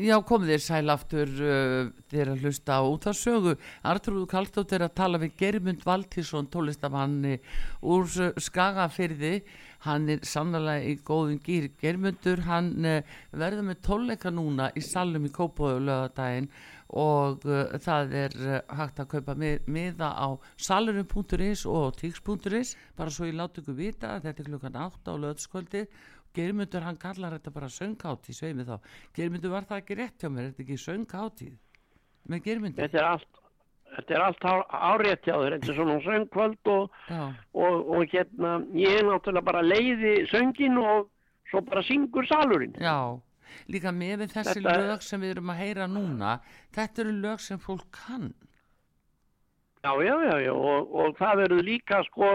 Já, 0.00 0.14
komið 0.24 0.54
þér 0.54 0.62
sæl 0.64 0.92
aftur 0.94 1.32
uh, 1.44 1.88
þér 2.08 2.30
að 2.32 2.44
hlusta 2.46 2.78
á 2.80 2.88
útvarsögu. 2.88 3.52
Artrúðu 3.84 4.28
Kallstótt 4.30 4.72
er 4.72 4.86
að 4.86 4.94
tala 4.96 5.18
við 5.20 5.34
Gerimund 5.36 5.82
Valtísson, 5.84 6.46
tólistamanni 6.48 7.34
úr 7.84 8.06
uh, 8.08 8.30
Skagafyrði. 8.40 9.42
Hann 9.84 10.08
er 10.14 10.22
sannlega 10.24 10.86
í 10.88 10.94
góðum 11.04 11.42
gýr. 11.44 11.68
Gerimundur, 11.82 12.46
hann 12.46 12.70
uh, 12.88 13.18
verður 13.36 13.66
með 13.68 13.82
tónleika 13.84 14.32
núna 14.32 14.70
í 14.72 14.84
salum 14.86 15.26
í 15.28 15.32
Kópóðu 15.34 15.82
lögadaginn 15.90 16.48
og 16.96 17.44
uh, 17.44 17.76
það 17.84 18.14
er 18.22 18.38
hægt 18.78 19.02
að 19.02 19.10
kaupa 19.18 19.34
mið, 19.42 19.68
miða 19.68 20.14
á 20.16 20.28
salurum.is 20.56 21.66
og 21.68 22.00
tíks.is 22.00 22.72
bara 22.96 23.12
svo 23.12 23.28
ég 23.28 23.36
láti 23.36 23.60
ykkur 23.60 23.76
vita 23.76 24.14
að 24.14 24.30
þetta 24.30 24.46
er 24.46 24.48
klukkan 24.48 24.80
8 24.86 25.12
á 25.12 25.14
löðskvöldið 25.26 26.00
Geirmundur 26.34 26.84
hann 26.86 26.96
kallar 26.96 27.32
þetta 27.38 27.50
bara 27.54 27.66
sönghátíð 27.68 28.36
sveimi 28.38 28.64
þá. 28.68 28.76
Geirmundur 29.16 29.50
var 29.50 29.64
það 29.66 29.80
ekki 29.82 29.96
rétt 29.98 30.22
hjá 30.22 30.30
mér, 30.30 30.44
er 30.44 30.52
þetta 30.52 30.62
ekki 30.66 30.78
sönghátíð? 30.86 31.56
með 32.30 32.42
germyndi 32.44 32.82
þetta 32.82 32.98
er 33.00 33.06
allt 33.08 33.38
þetta 33.96 34.14
er 34.14 34.20
allt 34.22 34.44
á- 34.46 34.68
árétt 34.92 35.24
hjá 35.26 35.34
þér. 35.40 35.54
Þetta 35.56 35.70
er 35.72 35.78
svona 35.78 35.96
söngkvöld 36.04 36.68
og, 36.70 36.98
og, 37.54 37.88
og 37.96 38.04
hérna 38.12 38.52
ég 38.76 38.98
er 39.00 39.08
náttúrulega 39.08 39.44
bara 39.48 39.62
leiði 39.66 40.12
söngin 40.30 40.76
og 40.78 41.08
svo 41.50 41.60
bara 41.66 41.82
syngur 41.82 42.28
salurinn. 42.30 42.76
Já. 42.78 43.18
Líka 43.66 43.90
með 43.90 44.20
við 44.22 44.34
þessi 44.36 44.60
Þetta- 44.60 44.76
lög 44.78 45.02
sem 45.02 45.20
við 45.24 45.32
erum 45.34 45.50
að 45.50 45.58
heyra 45.64 45.88
núna 45.90 46.36
þetta 46.76 47.02
eru 47.02 47.16
lög 47.24 47.40
sem 47.42 47.58
fólk 47.58 47.88
kann. 47.90 48.30
Já 49.82 49.92
já 50.04 50.14
já, 50.28 50.36
já. 50.44 50.52
Og, 50.52 50.94
og 50.94 51.16
það 51.18 51.36
verður 51.42 51.64
líka 51.66 52.02
sko 52.06 52.30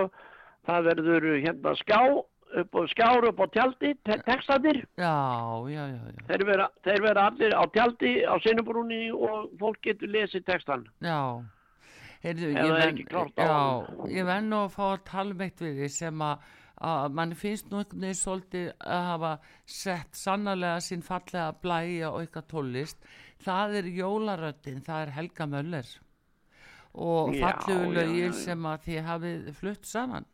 það 0.65 0.87
verður 0.89 1.27
hérna 1.45 1.75
skjá 1.77 2.01
upp 2.61 2.75
og 2.79 2.89
skjár 2.91 3.27
upp 3.29 3.41
á 3.41 3.45
tjaldi 3.55 3.93
te 4.05 4.17
textadir 4.25 4.81
þeir 4.95 6.45
vera, 6.47 6.69
þeir 6.85 7.01
vera 7.03 7.27
allir 7.29 7.55
á 7.57 7.63
tjaldi 7.73 8.13
á 8.23 8.35
sinnubrúni 8.43 9.09
og 9.11 9.49
fólk 9.59 9.81
getur 9.83 10.11
lesið 10.13 10.45
textan 10.47 10.85
já. 11.03 11.41
Heyrðu, 12.25 12.51
ég 12.57 13.09
á 13.13 13.23
já, 13.37 13.57
ég 14.09 14.25
venn 14.25 14.53
að 14.53 14.69
fá 14.73 14.85
að 14.91 15.03
tala 15.09 15.35
um 15.35 15.43
eitt 15.45 15.61
við 15.61 15.81
því 15.81 15.89
sem 15.93 16.23
að 16.25 16.53
að 16.85 17.13
manni 17.15 17.37
finnst 17.39 17.69
nú 17.71 17.79
einhvern 17.79 18.01
veginn 18.03 18.17
svolítið 18.19 18.65
að 18.83 19.05
hafa 19.09 19.29
sett 19.63 20.17
sannarlega 20.19 20.81
sín 20.83 21.05
fallega 21.05 21.53
blæja 21.63 22.09
og 22.11 22.17
eitthvað 22.19 22.49
tólist 22.51 23.05
það 23.45 23.77
er 23.79 23.91
jólaröddin, 23.95 24.81
það 24.83 25.05
er 25.05 25.13
Helga 25.15 25.47
Möller 25.47 25.93
og 26.95 27.35
fallegu 27.39 28.27
já. 28.27 28.31
sem 28.35 28.67
að 28.67 28.83
þið 28.87 29.07
hafið 29.09 29.49
flutt 29.59 29.87
saman 29.87 30.27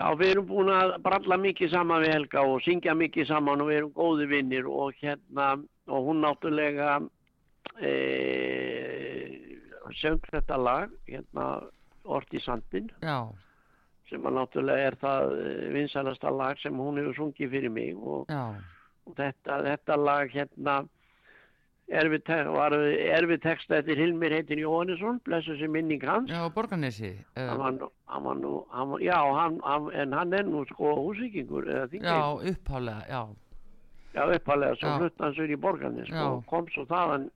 Já, 0.00 0.06
við 0.16 0.30
erum 0.32 0.46
búin 0.48 0.70
að 0.72 0.94
bralla 1.04 1.36
mikið 1.36 1.74
saman 1.74 2.00
við 2.00 2.14
Helga 2.14 2.44
og 2.48 2.62
syngja 2.64 2.94
mikið 2.96 3.26
saman 3.28 3.60
og 3.60 3.68
við 3.68 3.80
erum 3.82 3.90
góði 3.98 4.28
vinnir 4.30 4.68
og 4.70 4.96
hérna, 4.96 5.50
og 5.92 6.06
hún 6.06 6.22
náttúrulega 6.24 6.94
e, 7.84 7.92
söng 10.00 10.24
þetta 10.30 10.56
lag, 10.56 10.94
hérna, 11.10 11.52
Ort 12.10 12.32
í 12.32 12.40
sandin, 12.40 12.86
já, 13.04 13.28
sem 14.08 14.24
að 14.24 14.38
náttúrulega 14.38 14.86
er 14.88 14.96
það 15.02 15.34
vinsalasta 15.74 16.32
lag 16.32 16.56
sem 16.62 16.80
hún 16.80 16.96
hefur 16.96 17.18
sungið 17.18 17.52
fyrir 17.52 17.74
mig 17.74 17.98
og, 18.00 18.32
og 18.32 19.18
þetta, 19.18 19.60
þetta 19.68 19.98
lag 20.00 20.32
hérna 20.32 20.78
er 21.90 22.06
er 22.06 23.26
við 23.26 23.40
texta 23.42 23.76
eftir 23.80 23.96
Hilmir 23.98 24.30
heitin 24.30 24.58
Jóhannesson, 24.62 25.20
blessu 25.26 25.56
sem 25.58 25.70
minning 25.72 26.02
hans. 26.06 26.30
já, 26.30 26.48
Borganesi 26.54 27.16
Hann 27.36 27.48
uh, 27.82 27.88
hann 28.06 28.24
var 28.24 28.36
nú, 28.36 28.64
hann 28.70 28.94
já, 29.02 29.18
hann, 29.34 29.60
hann, 29.64 29.90
en 29.92 30.12
hann 30.12 30.32
er 30.32 30.44
nú 30.44 30.64
sko 30.68 30.94
húsvíkingur 31.00 31.66
eða 31.66 31.88
já, 31.92 32.20
upphálega, 32.52 33.04
já 33.08 33.26
já, 34.14 34.24
uppalega 34.36 34.74
svo 34.76 34.88
Já. 34.88 34.98
flutt 34.98 35.18
hann 35.20 35.34
sér 35.34 35.50
í 35.50 35.56
borgarni, 35.56 36.06
sko, 36.06 36.14
Já. 36.14 36.30
og 36.30 36.46
kom 36.46 36.66
svo 36.74 36.84
þaðan, 36.86 37.30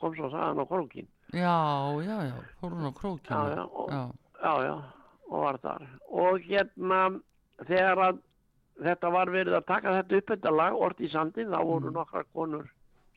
kom 0.00 0.14
svo 0.16 0.28
þaðan 0.32 0.60
á 0.60 0.64
krókin, 0.68 1.06
já, 1.32 1.56
já, 2.04 2.16
já, 2.28 2.36
fór 2.60 2.70
hún 2.72 2.84
á 2.84 2.92
já, 2.92 2.98
krókina 3.00 3.44
já, 3.56 3.64
og, 3.64 3.90
já, 3.90 4.02
já, 4.44 4.54
já, 4.64 4.76
og 5.28 5.40
var 5.44 5.58
þar, 5.64 5.86
og 6.08 6.40
hérna, 6.48 7.20
þegar 7.68 7.98
að 8.08 8.18
þetta 8.84 9.10
var 9.14 9.30
verið 9.30 9.54
að 9.60 9.66
taka 9.66 9.92
þetta 10.02 10.16
upp 10.18 10.30
þetta 10.34 10.50
lag, 10.56 10.74
Ort 10.74 11.00
í 11.00 11.08
sandin, 11.12 11.48
þá 11.52 11.60
voru 11.64 11.88
Mm. 11.90 11.94
nokkra 11.94 12.24
konur, 12.34 12.66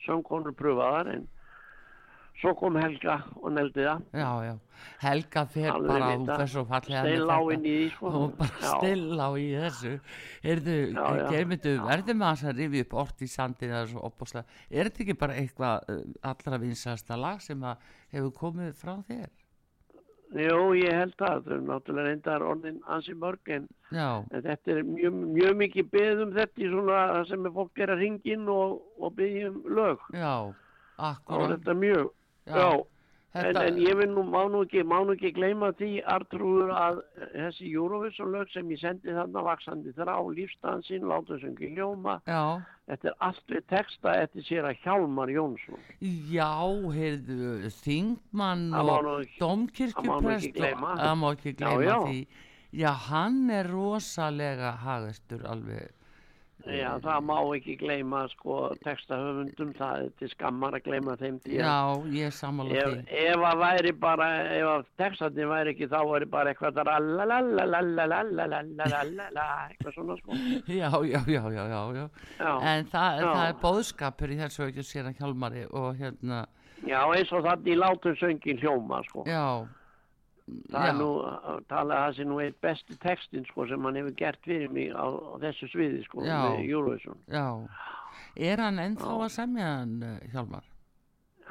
söngkonur 0.06 0.54
pröfaðar, 0.58 1.10
en 1.16 1.26
svo 2.38 2.52
kom 2.58 2.76
Helga 2.78 3.16
og 3.40 3.50
neldi 3.56 3.82
það, 3.82 4.02
já, 4.14 4.30
já. 4.46 4.54
Helga 5.02 5.42
Alveg 5.74 5.90
bara, 5.90 6.10
fallega 6.70 7.00
með 7.02 7.16
steil 7.16 7.34
á 7.34 7.40
inn 7.54 7.64
í 7.66 7.72
því, 7.72 7.88
sko, 7.96 8.12
hún 8.14 8.36
bara 8.38 8.60
Já. 8.62 8.68
still 8.76 9.18
á 9.18 9.28
í 9.34 9.46
þessu. 9.58 9.92
Já, 10.94 11.06
já. 11.18 11.24
germyndu, 11.34 11.74
verður 11.88 12.18
maður 12.20 12.52
að 12.52 12.62
rifja 12.62 12.86
upp 12.86 12.96
orð 13.02 13.26
í 13.26 13.30
sandin 13.32 13.74
er 14.70 14.90
þetta 14.90 15.04
ekki 15.04 15.18
bara 15.18 15.38
eitthvað 15.42 15.90
uh, 15.94 16.00
allra 16.30 16.62
vinsasta 16.62 17.18
lag 17.18 17.42
sem 17.42 17.66
að 17.66 17.90
hefur 18.14 18.34
komið 18.38 18.74
frá 18.78 18.94
þér 19.10 19.28
Jú, 20.36 20.74
ég 20.76 20.92
held 20.92 21.14
það, 21.16 21.38
þau 21.44 21.52
eru 21.54 21.62
náttúrulega 21.64 22.08
reyndar 22.10 22.42
orðin 22.44 22.80
ansi 22.92 23.14
mörg 23.16 23.48
en, 23.54 23.62
þetta 24.34 24.74
er 24.74 24.82
mjög, 24.84 25.14
mjög 25.38 25.54
mikið 25.62 25.86
beð 25.94 26.20
um 26.26 26.34
þetta 26.36 26.60
í 26.60 26.68
svona 26.68 26.98
sem 27.30 27.46
er 27.48 27.54
fólk 27.56 27.80
er 27.80 27.92
að 27.94 28.02
ringin 28.04 28.44
og, 28.52 28.74
og 29.00 29.14
beðja 29.16 29.48
um 29.48 29.62
lög. 29.78 30.04
já, 30.12 30.34
er 30.52 31.08
akkurat 31.12 31.54
þetta 31.56 31.74
mjög, 31.80 32.10
Já, 32.48 32.54
já, 32.60 32.68
þetta, 33.34 33.64
en 33.68 33.78
ég 33.82 33.96
vil 33.98 34.08
nú, 34.12 34.24
má 34.28 34.40
nú 34.50 34.62
ekki, 34.64 34.82
má 34.88 34.96
nú 35.04 35.14
ekki 35.16 35.30
gleyma 35.36 35.70
því 35.78 35.90
Artrúður 36.08 36.72
að 36.76 37.00
þessi 37.34 37.70
Eurovision 37.72 38.32
lög 38.32 38.50
sem 38.54 38.72
ég 38.72 38.80
sendi 38.80 39.14
þarna 39.16 39.44
vaksandi 39.46 39.92
þrá, 39.96 40.14
lífstansinn, 40.38 41.06
láta 41.08 41.38
söngi 41.42 41.70
ljóma, 41.76 42.18
já, 42.28 42.42
þetta 42.88 43.10
er 43.12 43.18
allt 43.28 43.54
við 43.54 43.66
texta 43.74 44.16
eftir 44.24 44.48
sér 44.48 44.70
að 44.70 44.82
Hjálmar 44.84 45.32
Jónsson. 45.34 45.84
já, 46.32 46.50
heyrðu 46.96 47.72
Þingmann 47.82 48.66
og 48.80 49.22
domkirkjuprest 49.38 50.08
það 50.08 50.24
má 50.24 50.34
ekki 50.38 50.52
gleyma. 50.56 50.96
má 51.18 51.28
ekki 51.34 51.56
gleyma 51.60 51.84
já. 51.84 51.98
því 52.08 52.26
já, 52.80 52.90
hann 53.08 53.44
er 53.50 53.70
rosalega 53.72 54.74
hagastur 54.84 55.44
alveg 55.48 55.97
Já, 56.66 56.98
það 57.00 57.22
má 57.24 57.38
ekki 57.54 57.76
gleyma 57.80 58.28
sko 58.32 58.56
textahöfundum, 58.82 59.70
það 59.78 60.00
er 60.02 60.08
til 60.18 60.28
skammar 60.32 60.74
að 60.76 60.82
gleyma 60.88 61.12
þeim 61.20 61.36
að 61.38 61.52
já, 61.54 61.76
ég 62.12 62.24
er 62.28 62.34
ef, 62.82 62.88
því. 62.90 62.98
ef 63.22 63.40
að 63.48 63.56
væri 63.62 63.92
bara 64.02 64.26
ef 64.56 64.66
að 64.72 64.82
textatni 65.00 65.44
væri 65.48 65.68
ekki 65.72 65.86
þá 65.92 66.00
væri 66.10 66.26
bara 66.34 66.48
eitthvað 66.52 66.74
lalalalalalalalalalalalala 66.82 69.46
eitthvað 69.70 69.92
svona 69.96 70.14
sko. 70.18 70.30
Já, 70.78 70.88
já, 70.90 71.20
já, 71.30 71.42
já, 71.54 71.62
já, 71.72 71.82
já. 71.94 72.04
Já, 72.42 72.52
en 72.74 72.82
það, 72.92 73.10
Já. 73.22 73.28
það 73.32 73.46
er 73.48 73.56
bóðskapur 73.62 74.28
í 74.34 74.36
þessu 74.42 74.60
ekki 74.68 74.82
sér 74.84 75.04
að 75.12 75.18
hjálmari 75.22 75.62
og 75.70 75.88
hérna, 76.02 76.38
já 76.86 77.00
eins 77.06 77.32
og 77.32 77.40
þannig 77.46 77.72
í 77.72 77.74
látum 77.78 78.14
söngin 78.18 78.60
hljóma 78.62 78.98
sko. 79.08 79.20
Já 79.30 79.46
það 80.72 80.86
já, 80.86 80.88
er 80.90 80.96
nú 80.98 81.08
að 81.26 81.60
tala 81.72 81.98
að 81.98 82.04
það 82.06 82.16
sé 82.18 82.26
nú 82.28 82.40
eitt 82.44 82.58
besti 82.64 82.98
textin 83.02 83.46
sko 83.50 83.66
sem 83.70 83.88
hann 83.88 84.00
hefur 84.00 84.16
gert 84.18 84.40
fyrir 84.46 84.72
mig 84.74 84.90
á, 84.94 85.06
á 85.08 85.34
þessu 85.44 85.70
sviði 85.72 86.02
sko 86.06 86.24
Já. 86.26 86.38
með 86.46 86.64
Eurovision 86.68 87.22
já 87.28 87.46
er 88.50 88.64
hann 88.64 88.82
ennþá 88.82 89.12
Já. 89.12 89.22
að 89.26 89.32
semja 89.34 89.70
hann 89.76 89.94
eh, 90.02 90.18
hjálmar 90.32 90.66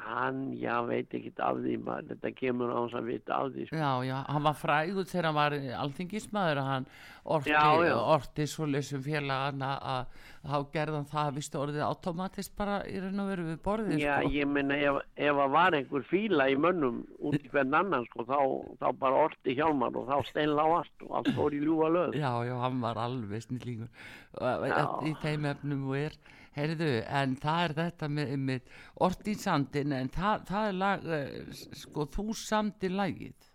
hann, 0.04 0.40
já, 0.56 0.76
veit 0.86 1.12
ekki 1.18 1.32
af 1.42 1.56
því 1.60 1.74
maður, 1.84 2.06
þetta 2.14 2.30
kemur 2.38 2.70
á 2.72 2.76
hans 2.78 2.94
að 2.96 3.08
vita 3.12 3.34
af 3.42 3.52
því 3.54 3.66
sko. 3.68 3.76
já, 3.76 3.90
já, 4.08 4.16
hann 4.28 4.44
var 4.46 4.56
frægur 4.56 5.06
þegar 5.10 5.26
hann 5.28 5.38
var 5.38 5.56
alþingismæður 5.82 6.60
að 6.62 6.68
hann 6.72 6.86
orti, 7.28 7.50
Já, 7.52 7.64
já. 7.84 7.94
orti 8.14 8.46
svo 8.48 8.64
leysum 8.70 9.02
félagana 9.04 9.72
að 9.82 10.14
þá 10.48 10.54
gerði 10.72 10.96
hann 10.96 11.08
það 11.10 11.34
vistu 11.36 11.58
orðið 11.60 11.82
automatist 11.84 12.54
bara 12.56 12.78
í 12.88 13.02
raun 13.02 13.20
og 13.20 13.28
veru 13.32 13.44
við 13.50 13.58
borðið 13.66 14.00
Já, 14.00 14.14
sko. 14.22 14.30
ég 14.38 14.48
meina 14.48 14.78
ef, 14.80 15.00
ef 15.28 15.42
að 15.44 15.52
var 15.58 15.76
einhver 15.76 16.06
fíla 16.08 16.48
í 16.48 16.56
mönnum 16.56 17.02
út 17.18 17.36
í 17.42 17.50
hvern 17.52 17.74
annan 17.82 18.06
sko, 18.08 18.24
þá, 18.24 18.38
þá 18.80 18.88
bara 19.02 19.24
orti 19.28 19.58
hjálmar 19.58 19.98
og 19.98 20.08
þá 20.08 20.16
steinla 20.30 20.64
á 20.64 20.70
allt 20.80 21.04
og 21.08 21.14
allt 21.20 21.34
fór 21.36 21.58
í 21.58 21.60
ljúfa 21.66 21.90
löð. 21.98 22.16
já, 22.16 22.32
já, 22.48 22.56
hann 22.64 22.80
var 22.80 22.96
alveg 23.04 23.44
snillingur 23.44 23.90
Já. 24.38 24.84
í 25.04 25.14
þeim 25.22 25.46
efnum 25.52 25.88
og 25.90 25.96
er 26.06 26.16
heyrðu, 26.58 26.90
en 27.20 27.36
það 27.42 27.60
er 27.68 27.74
þetta 27.78 28.08
með, 28.18 28.32
með 28.50 28.74
orti 29.08 29.34
í 29.34 29.40
sandin 29.40 29.94
en 29.96 30.10
það, 30.14 30.44
það 30.50 30.68
er 30.72 30.76
lag 30.82 31.08
eh, 31.18 31.62
sko, 31.82 32.06
þú 32.16 32.26
samdi 32.42 32.90
lagið 32.92 33.48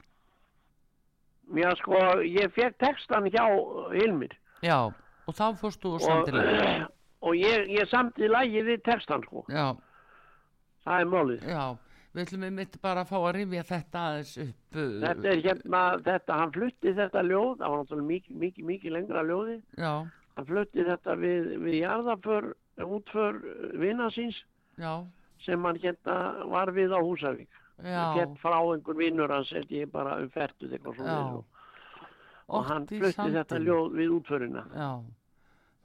Já, 1.53 1.69
sko, 1.77 1.99
ég 2.25 2.53
fekk 2.55 2.77
textan 2.81 3.27
hjá 3.33 3.43
Hilmir 3.93 4.31
já, 4.63 4.77
og 5.27 5.35
þá 5.35 5.45
fórst 5.59 5.81
þú 5.83 5.95
og 5.97 6.03
samdi 6.05 6.33
lagið 6.37 6.85
og 7.27 7.35
ég, 7.39 7.67
ég 7.77 7.89
samti 7.91 8.27
lagið 8.31 8.69
við 8.71 8.81
textan, 8.87 9.23
sko. 9.27 9.43
já, 9.51 9.69
Það 10.83 10.99
er 11.03 11.11
málið. 11.13 11.43
já 11.47 11.65
við 12.13 12.23
ætlum 12.27 12.43
við 12.45 12.51
mitt 12.57 12.75
bara 12.83 13.01
að 13.03 13.09
fá 13.09 13.15
að 13.19 13.31
rifja 13.37 13.61
þetta 13.69 14.01
aðeins 14.07 14.33
upp 14.43 14.75
uh, 14.77 14.89
Þetta 15.03 15.29
er 15.31 15.39
hérna, 15.47 15.79
þetta, 16.07 16.35
hann 16.41 16.51
flutti 16.53 16.91
þetta 16.99 17.23
ljóð, 17.25 17.53
það 17.61 17.71
var 17.73 17.79
náttúrulega 17.83 18.09
mikið, 18.09 18.35
mikið, 18.43 18.67
mikið 18.71 18.93
lengra 18.97 19.23
ljóði. 19.29 19.55
já, 19.81 19.93
Hann 20.33 20.47
flutti 20.49 20.85
þetta 20.89 21.15
við, 21.21 21.47
við 21.63 21.77
jarðaför, 21.79 22.49
útför 22.77 23.41
vina 23.79 24.09
síns 24.11 24.35
já, 24.77 25.05
sem 25.45 25.63
hann 25.65 25.77
hérna 25.79 26.45
var 26.49 26.67
við 26.71 26.91
á 26.93 26.99
Húsavík. 27.01 27.49
Gett 27.83 28.37
frá 28.41 28.57
einhver 28.61 28.95
vinnur 28.95 29.29
hans, 29.29 29.49
held 29.51 29.69
ég 29.71 29.91
bara 29.91 30.17
um 30.21 30.29
ferduð 30.29 30.71
eitthvað 30.77 30.95
svona. 30.95 31.43
Og, 32.47 32.65
hann 32.65 32.85
flutti 32.87 33.31
þetta 33.33 33.59
ljóð 33.59 33.93
við 33.97 34.09
útförina. 34.19 34.63
já, 34.75 34.89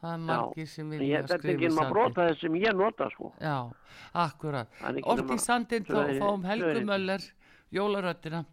það 0.03 0.13
er 0.15 0.19
margir 0.19 0.67
sem 0.69 0.91
vilja 0.91 1.07
Ég, 1.07 1.23
þetta 1.23 1.35
er 1.35 1.39
skrifa 1.39 1.55
ekki 1.59 1.69
maður 1.69 1.79
sandinn. 1.79 1.93
brota 1.95 2.27
þess 2.29 2.41
sem 2.41 2.55
ég 2.55 2.75
nota 2.77 3.09
sko. 3.11 3.33
já, 3.41 3.57
akkurat 4.15 4.69
Orti 5.03 5.39
sandin 5.39 5.85
þá 5.85 5.95
Tvö- 5.95 6.19
fáum 6.19 6.43
tvö 6.43 6.47
Helgu 6.49 6.69
erindi. 6.69 6.85
Möller 6.85 7.21
jólaröttina 7.73 8.45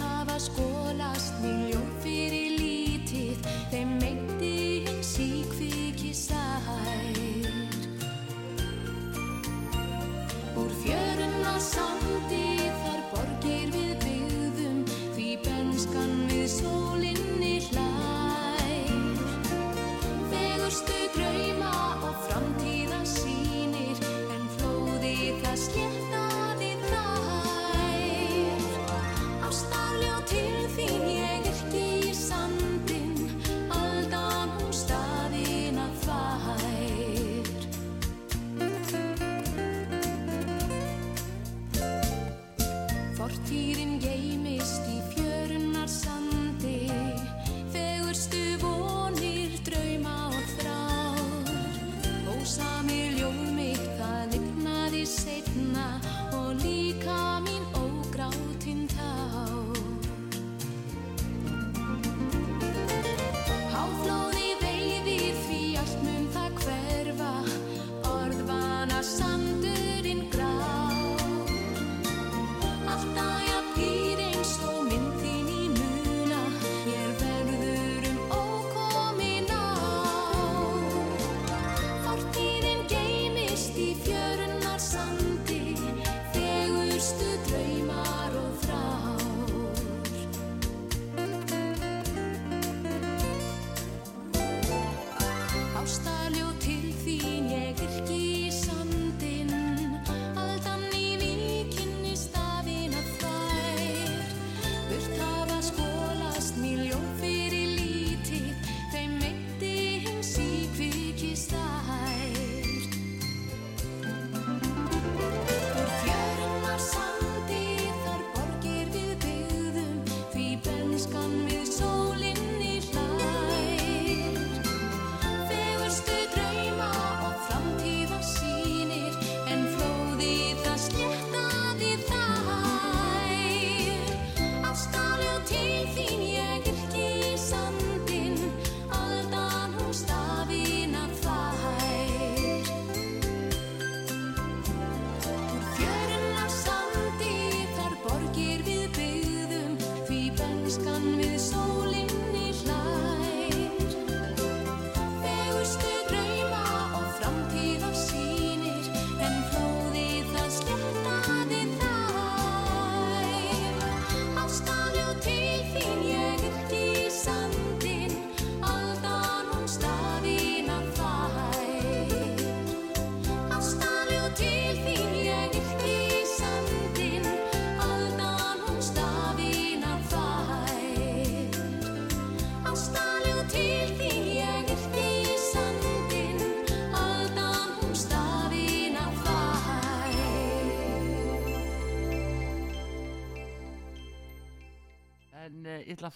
hafa 0.00 0.38
skólast 0.40 1.40
miljón 1.44 1.88
fyrir 2.02 2.58
lítið. 2.58 3.48
Þeim 3.72 3.98
meinti 4.00 4.31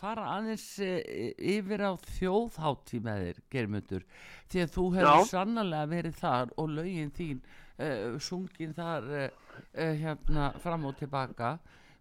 fara 0.06 0.26
aðeins 0.38 0.66
uh, 0.86 0.96
yfir 1.56 1.82
á 1.82 1.92
þjóðhátti 2.16 3.02
með 3.04 3.22
þér, 3.26 3.40
Germundur, 3.52 4.04
því 4.48 4.64
að 4.64 4.74
þú 4.78 4.84
hefur 4.96 5.30
sannlega 5.34 5.86
verið 5.92 6.20
þar 6.22 6.52
og 6.56 6.70
lögin 6.78 7.10
þín 7.16 7.40
uh, 7.42 8.14
sungin 8.22 8.74
þar 8.76 9.10
uh, 9.10 9.26
hérna 9.74 10.52
fram 10.62 10.86
og 10.86 10.96
tilbaka. 11.02 11.56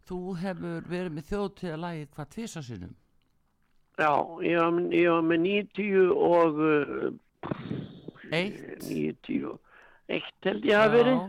Þú 0.05 0.19
hefur 0.37 0.85
verið 0.85 1.15
með 1.17 1.29
þjóðtíðalagi 1.31 2.07
hvað 2.13 2.31
tvisa 2.35 2.61
sinnum? 2.61 2.93
Já, 3.95 4.11
ég 4.43 4.59
var, 4.59 4.73
með- 4.75 4.93
ég 4.99 5.07
var 5.09 5.23
með 5.25 5.39
90 5.47 6.09
og 6.29 6.59
Eitt? 8.35 8.83
91 8.85 9.59
held 10.45 10.65
ég 10.67 10.77
að 10.77 10.93
verið. 10.97 11.21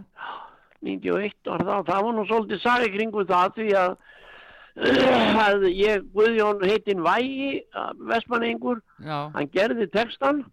91 0.87 1.49
var 1.49 1.65
það, 1.65 1.85
það 1.89 2.03
var 2.07 2.17
nú 2.19 2.25
svolítið 2.29 2.61
sagi 2.63 2.91
kringu 2.93 3.25
það 3.31 3.55
því 3.57 3.69
að, 3.81 3.95
að 4.77 5.71
ég, 5.73 6.05
Guðjón 6.13 6.61
heitinn 6.67 7.03
Vægi, 7.05 7.65
Vestmanningur, 8.09 8.83
Já, 9.01 9.31
hann 9.33 9.49
gerði 9.53 9.89
textan 9.93 10.45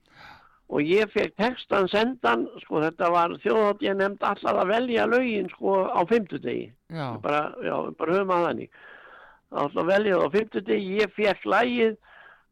og 0.74 0.82
ég 0.82 1.12
fekk 1.14 1.36
textan 1.38 1.90
sendan, 1.92 2.48
sko 2.64 2.82
þetta 2.82 3.10
var 3.14 3.36
þjóðhátt 3.44 3.84
ég 3.84 3.98
nefnd 4.00 4.24
allar 4.26 4.62
að 4.64 4.72
velja 4.72 5.06
lögin 5.12 5.50
sko 5.52 5.84
á 5.92 6.02
fimmtudegi, 6.10 6.72
já, 6.90 7.08
bara, 7.22 7.44
já, 7.62 7.76
bara 8.00 8.16
höfum 8.16 8.34
að 8.34 8.48
þannig, 8.48 8.80
allar 9.52 9.84
að 9.84 9.92
velja 9.92 10.22
á 10.24 10.28
fimmtudegi, 10.34 10.96
ég 11.04 11.14
fekk 11.18 11.46
lægið 11.46 12.00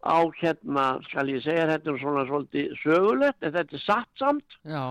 á 0.01 0.17
hérna, 0.41 0.85
skal 1.07 1.29
ég 1.29 1.43
segja 1.45 1.69
þetta 1.71 1.93
er 1.93 2.01
svona 2.01 2.25
svolítið 2.27 2.75
sögulegt, 2.83 3.39
en 3.41 3.55
þetta 3.55 3.79
er 3.79 3.85
satt 3.85 4.11
samt, 4.21 4.59
já, 4.67 4.83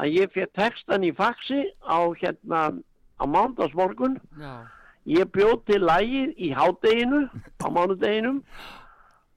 að 0.00 0.16
ég 0.16 0.32
fekk 0.34 0.56
textan 0.58 1.06
í 1.06 1.12
faxi 1.14 1.66
á 1.84 2.00
hérna 2.18 2.64
á 3.20 3.24
mándagsmorgun 3.28 4.18
já, 4.40 4.64
ég 5.04 5.30
bjóð 5.34 5.64
til 5.68 5.84
lægið 5.84 6.34
í 6.40 6.50
hádeginu 6.56 7.24
á 7.60 7.66
mánudeginum. 7.68 8.42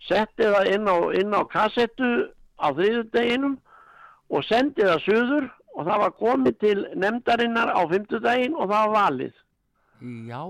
Setti 0.07 0.47
það 0.47 0.71
inn 0.75 0.87
á, 0.87 0.97
inn 1.19 1.35
á 1.35 1.41
kassettu 1.51 2.11
á 2.57 2.67
þriðudeginum 2.71 3.57
og 4.31 4.45
sendi 4.47 4.85
það 4.85 5.03
suður 5.05 5.49
og 5.77 5.85
það 5.85 6.03
var 6.03 6.13
komið 6.21 6.55
til 6.63 6.77
nefndarinnar 6.95 7.73
á 7.75 7.81
fimmtudegin 7.91 8.55
og 8.55 8.71
það 8.71 8.87
var 8.87 8.95
valið. 8.95 9.35
Já, 10.29 10.43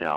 já. 0.00 0.16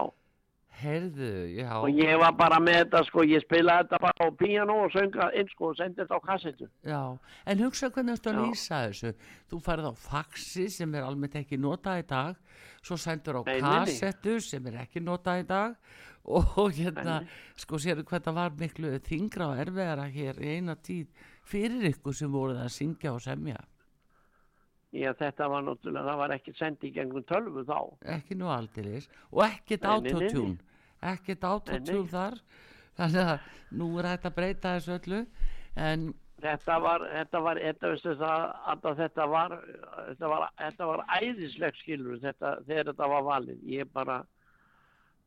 Heyrðu, 0.82 1.30
já, 1.58 1.70
og 1.82 1.90
ég 1.98 2.18
var 2.22 2.34
bara 2.38 2.58
með 2.64 2.78
þetta 2.84 3.02
sko, 3.08 3.24
ég 3.28 3.44
spilaði 3.46 3.86
þetta 3.88 4.00
bara 4.04 4.26
á 4.26 4.28
píano 4.40 4.76
og 4.86 4.92
sönga 4.94 5.28
inn 5.40 5.50
sko 5.52 5.72
og 5.72 5.78
sendi 5.80 6.02
þetta 6.02 6.18
á 6.18 6.22
kassettu 6.28 6.68
já. 6.88 7.02
En 7.46 7.64
hugsa 7.66 7.90
hvernig 7.94 8.20
þetta 8.20 8.34
lýsa 8.38 8.82
þessu. 8.88 9.14
Þú 9.52 9.62
færð 9.68 9.90
á 9.90 9.94
faxi 10.08 10.68
sem 10.74 10.96
er 10.98 11.08
almennt 11.08 11.38
ekki 11.40 11.60
notað 11.62 12.04
í 12.04 12.08
dag, 12.10 12.42
svo 12.86 12.98
sendur 13.02 13.40
á 13.40 13.42
Nei, 13.48 13.56
nei, 13.56 13.62
nei. 13.62 13.72
kassettu 13.86 14.38
sem 14.44 14.68
er 14.72 14.82
ekki 14.84 15.02
notað 15.04 15.44
í 15.44 15.48
dag 15.50 15.80
og 16.38 16.76
hérna, 16.76 17.22
Nei, 17.24 17.32
sko 17.56 17.80
sérðu 17.80 18.04
hvað 18.10 18.26
það 18.28 18.38
var 18.42 18.56
miklu 18.60 18.94
þingra 19.08 19.52
og 19.54 19.62
erfiðara 19.64 20.10
hér 20.12 20.42
í 20.44 20.58
eina 20.58 20.76
tíð 20.76 21.08
fyrir 21.48 21.90
ykkur 21.94 22.16
sem 22.18 22.32
voruð 22.32 22.60
að 22.66 22.74
syngja 22.76 23.14
og 23.16 23.24
semja. 23.24 23.62
Já, 24.96 25.12
þetta 25.20 25.50
var 25.52 25.66
náttúrulega, 25.68 26.06
það 26.08 26.22
var 26.22 26.34
ekki 26.38 26.54
sendið 26.56 26.94
gengum 26.96 27.26
tölvu 27.28 27.64
þá. 27.68 27.80
Ekki 28.16 28.38
nú 28.40 28.48
aldeilis 28.54 29.10
og 29.32 29.44
nei. 29.84 29.92
autotune, 29.92 30.78
ekkert 31.12 31.44
autotune 31.44 32.06
þar. 32.14 32.40
Þannig 32.98 33.34
að 33.34 33.50
nú 33.78 33.90
er 34.00 34.10
hægt 34.14 34.30
að 34.30 34.38
breyta 34.40 34.78
þessu 34.78 34.96
öllu 34.96 35.26
en 35.76 36.08
Þetta 36.38 36.76
var, 36.78 37.02
þetta 37.10 37.40
var, 37.42 37.60
þetta 37.66 37.90
veistu 37.90 38.12
það, 38.20 38.44
að 38.70 39.00
þetta 39.00 39.24
var, 39.32 39.54
þetta 40.06 40.28
var, 40.30 40.44
þetta 40.60 40.90
var 40.92 41.02
æðisleg 41.18 41.80
skilur 41.80 42.20
þetta, 42.22 42.52
þegar 42.68 42.92
þetta 42.92 43.08
var 43.10 43.24
valið. 43.26 43.64
Ég 43.74 43.90
bara, 43.94 44.20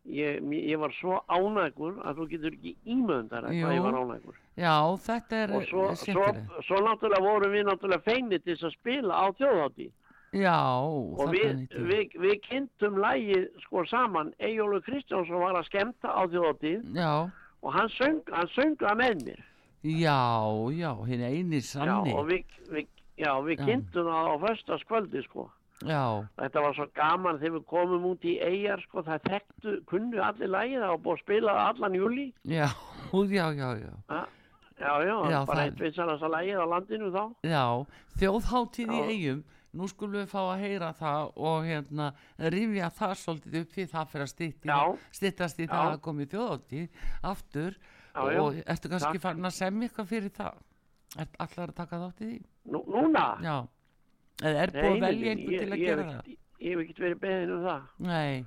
ég, 0.04 0.40
ég 0.52 0.78
var 0.80 0.92
svo 0.96 1.20
ánægur 1.28 2.00
að 2.04 2.16
þú 2.20 2.26
getur 2.30 2.54
ekki 2.56 2.76
ímöndar 2.86 3.44
að 3.48 3.56
Jú. 3.58 3.68
ég 3.74 3.82
var 3.84 3.98
ánægur. 4.00 4.36
já, 4.56 4.74
þetta 5.06 5.36
er 5.44 5.54
Og 5.56 5.64
svo, 5.68 5.86
svo, 5.94 6.26
svo 6.66 6.76
náttúrulega 6.86 7.22
vorum 7.24 7.52
við 7.52 7.64
náttúrulega 7.68 8.02
feinir 8.04 8.40
til 8.44 8.56
að 8.56 8.72
spila 8.78 9.14
á 9.14 9.26
þjóðhátti. 9.36 9.90
Já, 10.30 10.58
Og 11.18 11.32
við, 11.34 11.66
við, 11.74 12.12
við 12.14 12.36
kynntum 12.46 12.98
lægið 13.02 13.48
sko 13.64 13.84
saman, 13.90 14.32
Eyjólu 14.38 14.80
Kristjánsson 14.86 15.40
var 15.42 15.58
að 15.58 15.66
skemmta 15.66 16.08
á 16.14 16.22
þjóðhátti 16.30 16.74
og 17.62 17.72
hann 17.74 17.88
söng, 17.88 18.22
hann 18.30 18.48
söng 18.54 18.76
það 18.78 18.96
með 18.96 19.24
mér. 19.26 19.40
já, 19.82 20.20
já, 20.76 20.92
hinn 21.08 21.22
eini 21.24 21.60
sanni. 21.60 22.10
Já, 22.12 22.16
og 22.16 22.26
við, 22.28 22.44
við, 22.70 22.86
já, 23.18 23.32
kynntum 23.66 24.06
það 24.06 24.28
á 24.30 24.34
föstaskvöldi 24.46 25.22
sko. 25.24 25.50
Já, 25.80 26.28
Þetta 26.36 26.62
var 26.66 26.74
svo 26.76 26.86
gaman 26.96 27.38
þegar 27.40 27.54
við 27.54 27.62
komum 27.70 28.02
út 28.10 28.24
í 28.28 28.34
eigjar 28.44 28.82
sko, 28.84 29.04
það 29.06 29.22
þekktu, 29.30 29.76
kunnu 29.88 30.20
allir 30.20 30.50
lægið, 30.52 30.82
það 30.82 30.90
var 30.92 31.00
búið 31.06 31.16
að 31.16 31.22
spila 31.22 31.54
allan 31.68 31.96
júli. 31.96 32.26
já, 32.58 32.68
já, 33.32 33.46
já, 33.56 33.70
já. 33.80 33.94
Ja. 34.10 34.20
Já, 34.80 34.92
já, 35.04 35.14
Já, 35.28 35.38
bara 35.44 35.64
eitt 35.68 35.80
vinsalasta 35.80 36.28
lægið 36.32 36.60
á 36.60 36.66
landinu 36.72 37.08
þá. 37.12 37.24
Já, 37.44 37.64
þjóðháttíð 38.20 38.92
í 38.92 39.00
Já. 39.00 39.08
eigum, 39.12 39.42
nú 39.76 39.88
skulum 39.92 40.16
við 40.16 40.30
fá 40.30 40.38
að 40.40 40.62
heyra 40.64 40.92
það 40.96 41.32
og 41.36 41.66
hérna 41.68 42.06
rifja 42.54 42.88
það 42.96 43.12
svolítið 43.20 43.58
upp 43.60 43.74
því 43.74 43.86
það 43.92 44.14
fyrir 44.14 44.24
að 44.24 45.02
styttast 45.18 45.60
í 45.60 45.66
það 45.68 45.90
að 45.90 46.00
komi 46.06 46.28
þjóðháttíð 46.32 47.04
aftur 47.32 47.76
og 48.24 48.62
ertu 48.64 48.92
kannski 48.94 49.22
farin 49.22 49.50
að 49.50 49.58
semja 49.60 49.88
eitthvað 49.90 50.10
fyrir 50.14 50.34
það? 50.40 50.64
Er 51.18 51.28
allar 51.44 51.72
að 51.74 51.76
taka 51.76 52.00
þátt 52.04 52.24
í 52.24 52.30
því? 52.30 52.40
Nú, 52.70 52.80
núna? 52.88 53.26
Já, 53.44 53.56
eða 54.40 54.62
er 54.62 54.70
búið 54.74 54.90
að 54.90 55.00
velja 55.00 55.20
nei, 55.20 55.34
einhver 55.34 55.52
ég- 55.52 55.60
til 55.60 55.72
að 55.76 55.84
gera 55.84 56.02
það? 56.10 56.36
Ég 56.60 56.70
hef 56.70 56.80
ekkert 56.84 56.98
verið 57.04 57.20
beðin 57.20 57.50
um 57.56 57.62
það. 57.64 57.82
Nei, 57.98 58.46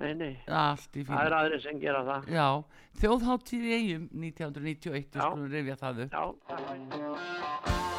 Nei, 0.00 0.14
nei, 0.14 0.36
það 0.46 0.86
er 0.94 1.04
fínu. 1.04 1.32
aðri 1.40 1.60
sem 1.62 1.80
gera 1.80 2.02
það. 2.06 2.28
Já, 2.30 2.46
þjóðháttíð 3.02 3.64
í 3.66 3.72
eigum 3.74 4.08
1991, 4.12 5.10
við 5.10 5.18
Já. 5.18 5.26
skulum 5.26 5.50
rifja 5.50 5.76
það 5.76 6.04
upp. 6.04 6.10
Já, 6.12 6.24
takk. 6.48 6.68
meðan 6.90 7.89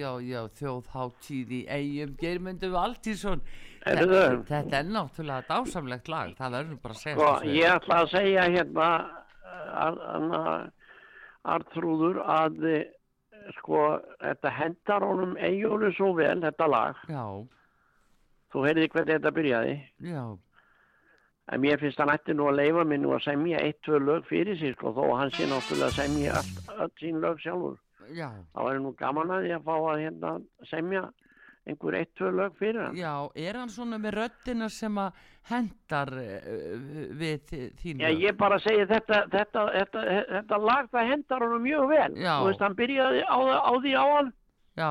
já, 0.00 0.10
já, 0.24 0.40
þjóðháttíð 0.60 1.52
í 1.56 1.60
eigum, 1.76 2.16
Geirmundur 2.20 2.72
Valtísson. 2.74 3.42
Heyrðu. 3.86 4.22
Þetta 4.50 4.80
er 4.82 4.88
náttúrulega 4.92 5.46
dásamlegt 5.48 6.08
lag, 6.12 6.34
það 6.36 6.56
verður 6.58 6.80
bara 6.82 6.94
að 6.96 7.02
segja 7.04 7.16
Sko, 7.16 7.30
þessu. 7.40 7.54
ég 7.56 7.74
ætla 7.78 8.00
að 8.02 8.10
segja 8.16 8.42
hérna 8.56 8.88
Artrúður 11.54 12.18
að 12.28 12.58
sko, 13.56 13.78
þetta 14.20 14.50
hendar 14.52 15.06
honum 15.06 15.32
eiginlega 15.40 15.94
svo 15.96 16.10
vel, 16.18 16.36
þetta 16.44 16.68
lag. 16.70 17.00
Já, 17.08 17.24
Þú 18.50 18.64
heyrði 18.66 18.88
hvernig 18.90 19.14
þetta 19.16 19.30
byrjaði. 19.36 19.74
já, 20.10 20.22
En 21.50 21.60
mér 21.64 21.80
finnst 21.80 21.98
hann 21.98 22.10
ætti 22.12 22.34
nú 22.34 22.44
að 22.46 22.58
leifa 22.60 22.84
mig 22.86 23.00
nú 23.02 23.10
að 23.16 23.24
semja 23.24 23.58
eitt, 23.64 23.80
tvö 23.82 23.98
lög 23.98 24.26
fyrir 24.28 24.54
sig, 24.58 24.74
sko, 24.76 24.92
þó 24.94 25.16
hann 25.18 25.30
sé 25.34 25.46
náttúrulega 25.50 25.88
að 25.88 25.96
semja 25.96 26.34
allt, 26.38 26.58
öll 26.84 26.90
sín 27.00 27.18
lög 27.24 27.40
sjálfur. 27.42 27.78
Já, 28.16 28.30
Það 28.54 28.68
væri 28.70 28.82
nú 28.84 28.92
gaman 28.98 29.30
að 29.36 29.42
því 29.46 29.52
að 29.56 29.64
fá 29.68 29.74
að 29.92 30.00
hérna 30.04 30.32
semja 30.70 31.02
einhver 31.68 31.94
eitt, 31.98 32.14
tvö 32.16 32.30
lög 32.32 32.54
fyrir 32.58 32.80
hann. 32.86 32.96
já, 32.96 33.12
er 33.36 33.58
hann 33.60 33.68
svona 33.68 33.98
með 34.00 34.14
röddina 34.16 34.68
sem 34.72 34.96
að 34.98 35.12
hendar 35.50 36.08
uh, 36.08 37.14
við 37.20 37.44
þi- 37.50 37.70
þín 37.82 38.00
Já, 38.00 38.08
ég 38.16 38.36
bara 38.40 38.58
segi 38.58 38.86
þetta, 38.88 39.20
þetta, 39.30 39.64
þetta, 39.76 40.04
þetta 40.32 40.58
lag 40.64 40.88
það 40.90 41.10
hendar 41.12 41.44
honum 41.44 41.62
mjög 41.62 41.88
vel. 41.92 42.10
Já. 42.16 42.34
Þú 42.40 42.46
veist, 42.48 42.60
hann 42.64 42.76
byrjaði 42.80 43.22
á, 43.28 43.38
á 43.60 43.72
því 43.76 43.92
á 43.94 44.04
hann, 44.16 44.32
Já, 44.80 44.90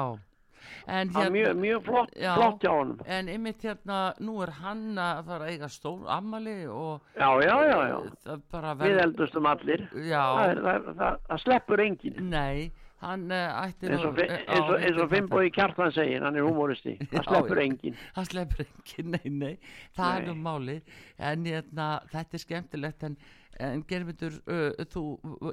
en 0.89 1.09
það 1.15 1.25
er 1.25 1.31
mjög, 1.33 1.55
mjög 1.63 1.83
flott, 1.89 2.11
Já. 2.19 2.31
flott 2.37 2.61
hjá 2.63 2.71
honum. 2.77 2.99
En 3.05 3.29
einmitt 3.33 3.63
hérna, 3.65 3.99
nú 4.19 4.35
er 4.45 4.51
hann 4.61 4.83
að 5.01 5.23
fara 5.25 5.45
að 5.47 5.53
eiga 5.55 5.69
stór 5.73 6.05
ammali 6.19 6.57
og 6.69 7.01
Já, 7.17 7.29
já, 7.41 7.55
já, 7.65 7.79
já. 7.89 8.37
það 8.53 8.83
Við 8.85 9.01
eldustum 9.07 9.45
allir. 9.49 9.87
já, 10.05 10.21
Það, 10.21 10.51
er- 10.51 10.61
það, 10.67 10.93
það, 11.01 11.19
það 11.29 11.43
sleppur 11.47 11.83
enginn. 11.87 12.29
nei, 12.29 12.71
hann 12.99 13.25
uh, 13.31 13.63
ætti 13.63 13.87
Eins 13.89 14.03
og, 14.03 14.13
nú- 14.13 14.19
Fi- 14.19 14.27
já, 14.27 14.37
eins 14.43 14.59
og, 14.59 14.69
og 14.75 14.79
þetta- 14.83 15.09
Finnbói 15.15 15.49
Kjartan 15.55 15.91
segir, 15.95 16.23
hann 16.25 16.35
er 16.35 16.43
humoristi. 16.47 16.97
Það 17.13 17.23
sleppur 17.29 17.57
já. 17.61 17.65
enginn. 17.65 17.95
hann 18.15 18.25
sleppur 18.27 18.63
ekki, 18.65 19.03
nei, 19.07 19.29
nei, 19.31 19.53
það 19.95 20.15
er 20.17 20.25
Nei. 20.25 20.29
nú 20.33 20.35
málið, 20.49 20.95
en 21.31 21.45
hérna, 21.47 21.87
þetta 22.11 22.35
er 22.39 22.43
skemmtilegt, 22.43 23.03
en, 23.07 23.17
en 23.59 23.83
germyndur, 23.87 24.35
uh, 24.51 24.85
þú, 24.93 25.03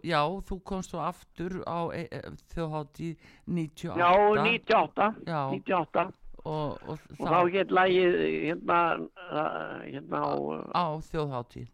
já, 0.06 0.20
þú 0.50 0.58
komst 0.72 0.92
þú 0.94 1.00
aftur 1.06 1.56
á 1.66 1.78
e, 1.94 2.04
e, 2.10 2.20
þjóðhátti 2.54 3.12
98 3.46 3.96
Já, 3.98 4.10
98. 4.42 5.08
Já. 5.26 5.40
98. 5.54 6.06
og, 6.46 6.76
og, 6.86 6.98
Og 7.18 7.26
þá 7.26 7.40
get 7.50 7.72
lagið 7.74 8.18
hérna, 8.46 8.76
hérna 9.86 10.20
á, 10.22 10.34
á 10.74 10.86
þjóðhátti, 11.10 11.64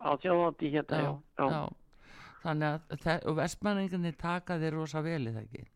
á 0.00 0.10
þjóðhátti 0.22 0.70
hérna, 0.72 1.00
já, 1.04 1.10
já. 1.36 1.48
já, 1.52 1.60
þannig 2.44 2.80
að 3.06 3.34
vestmanningarnir 3.36 4.16
taka 4.20 4.56
þér 4.62 4.76
rosa 4.78 5.02
vel 5.04 5.20
í 5.28 5.32
það 5.34 5.42
ekki, 5.44 5.66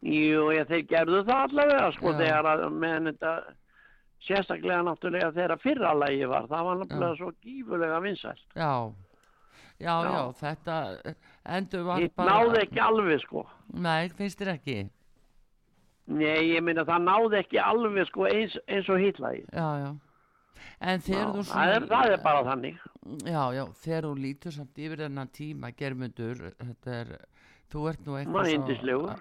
Jú, 0.00 0.46
ég, 0.56 0.64
þeir 0.70 0.86
gerðu 0.88 1.18
það 1.28 1.42
allavega, 1.44 1.90
sko, 1.92 2.12
Já. 2.14 2.18
þegar 2.22 2.46
að 2.54 2.62
meðan 2.72 3.08
þetta, 3.10 3.32
sérstaklega 4.24 4.82
náttúrulega 4.86 5.32
þegar 5.36 5.60
fyrra 5.60 5.90
lagi 5.96 6.24
var, 6.30 6.46
það 6.48 6.64
var 6.68 6.78
náttúrulega 6.80 7.18
svo 7.18 7.30
gífulega 7.44 7.98
vinsælt. 8.04 8.46
já, 8.56 8.72
já, 9.80 9.94
já, 10.04 10.14
Já. 10.14 10.22
þetta 10.40 10.78
endur 11.58 11.84
var 11.84 12.00
Hitt 12.00 12.16
náði 12.16 12.62
ekki 12.64 12.80
alveg, 12.86 13.20
sko. 13.26 13.44
nei, 13.74 14.08
finnst 14.08 14.40
þér 14.40 14.54
ekki, 14.56 14.78
Nei, 16.10 16.48
ég 16.56 16.62
minna 16.66 16.82
það 16.88 17.04
náði 17.06 17.36
ekki 17.44 17.58
alveg, 17.62 18.06
sko, 18.08 18.24
eins, 18.26 18.56
eins 18.66 18.88
og 18.90 18.98
hitlagi. 18.98 19.44
já, 19.52 19.68
já, 19.84 19.90
en 20.80 21.04
þegar 21.04 21.30
þú 21.34 21.44
Það 21.50 21.74
er, 21.74 21.86
það 21.92 22.14
er 22.14 22.22
bara 22.24 22.42
þannig. 22.48 22.80
Já, 23.26 23.42
já, 23.56 23.64
þegar 23.84 24.08
þú 24.08 24.14
lítur 24.24 24.56
samt 24.56 24.80
yfir 24.86 25.04
þennan 25.04 25.32
tíma, 25.36 25.70
germundur, 25.76 26.42
þetta 26.58 26.96
er, 26.98 27.12
þú 27.72 27.86
ert 27.92 28.04
nú 28.06 28.18
eitthvað. 28.18 28.36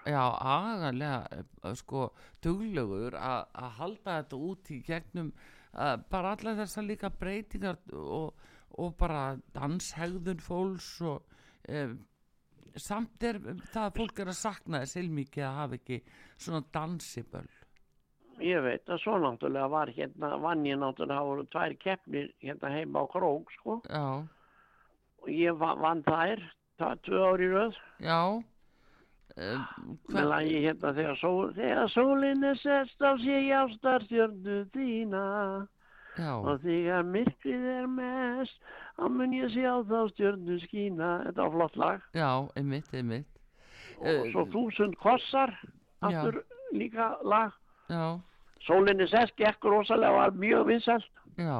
Já, 0.09 0.23
agalega, 0.55 1.21
eh, 1.39 1.73
sko, 1.79 2.09
duglegur 2.43 3.17
að 3.19 3.39
að 3.63 3.71
halda 3.79 4.17
þetta 4.19 4.41
út 4.49 4.73
í 4.75 4.81
gegnum 4.87 5.31
uh, 5.73 5.95
bara 6.09 6.35
allar 6.35 6.59
þessar 6.63 6.87
líka 6.89 7.11
breytingar 7.21 7.79
og, 7.93 8.33
og 8.79 8.95
bara 8.99 9.23
danshegðun 9.55 10.41
fólks 10.43 10.91
og 11.01 11.23
uh, 11.69 11.93
samt 12.79 13.23
er 13.25 13.39
það 13.71 13.85
að 13.85 13.95
fólk 13.97 14.19
er 14.23 14.31
að 14.31 14.39
sakna 14.39 14.83
þess 14.83 14.99
heilmikið 14.99 15.45
að 15.47 15.57
hafa 15.59 15.79
ekki 15.79 16.01
svona 16.37 16.61
dansiböll. 16.73 17.49
Ég 18.39 18.61
veit 18.63 18.87
að 18.89 19.01
svo 19.03 19.17
náttúrulega 19.19 19.69
var 19.71 19.89
hérna, 19.91 20.29
vann 20.39 20.65
ég 20.65 20.77
náttúrulega, 20.79 21.17
það 21.19 21.29
voru 21.31 21.45
tvær 21.51 21.73
keppnir 21.83 22.29
hérna 22.43 22.69
heima 22.71 23.03
á 23.03 23.05
Krók, 23.11 23.51
sko. 23.59 23.81
Já, 23.89 24.23
Og 25.19 25.27
ég 25.27 25.57
vann, 25.59 26.03
þær, 26.07 26.39
það 26.79 27.01
tvö 27.03 27.23
ári 27.33 27.47
röð. 27.51 27.75
já, 27.99 28.19
uh, 29.35 29.65
með 30.13 30.29
lagi 30.29 30.61
hérna 30.63 30.93
þegar, 30.95 31.17
sól, 31.19 31.51
þegar 31.57 31.91
sólinn 31.91 32.43
er 32.47 32.55
sest 32.61 33.01
á 33.03 33.11
sig 33.19 33.51
ástarstjörnu 33.51 34.61
þína. 34.71 35.67
Já, 36.19 36.31
og 36.35 36.61
þegar 36.63 37.03
myrkrið 37.07 37.65
er 37.73 37.85
mest 37.87 38.57
þá 38.97 39.03
mun 39.11 39.33
ég 39.35 39.51
sjá 39.53 39.83
þá 39.87 39.99
stjörnu 40.13 40.57
skína. 40.65 41.11
Þetta 41.27 41.43
var 41.45 41.51
flott 41.57 41.77
lag. 41.79 42.01
Já, 42.15 42.31
einmitt, 42.55 42.89
einmitt. 42.93 43.27
og 43.99 44.27
svo 44.31 44.45
þúsund 44.47 44.95
kossar 44.99 45.51
aftur 46.01 46.41
líka 46.71 47.17
lag. 47.23 47.51
Já, 47.89 48.19
sólinn 48.65 49.01
er 49.03 49.11
sest 49.11 49.35
gekk 49.39 49.65
rosalega 49.65 50.11
og 50.11 50.19
var 50.21 50.31
mjög 50.43 50.67
vinsælt 50.67 51.11
já. 51.37 51.43
já, 51.43 51.57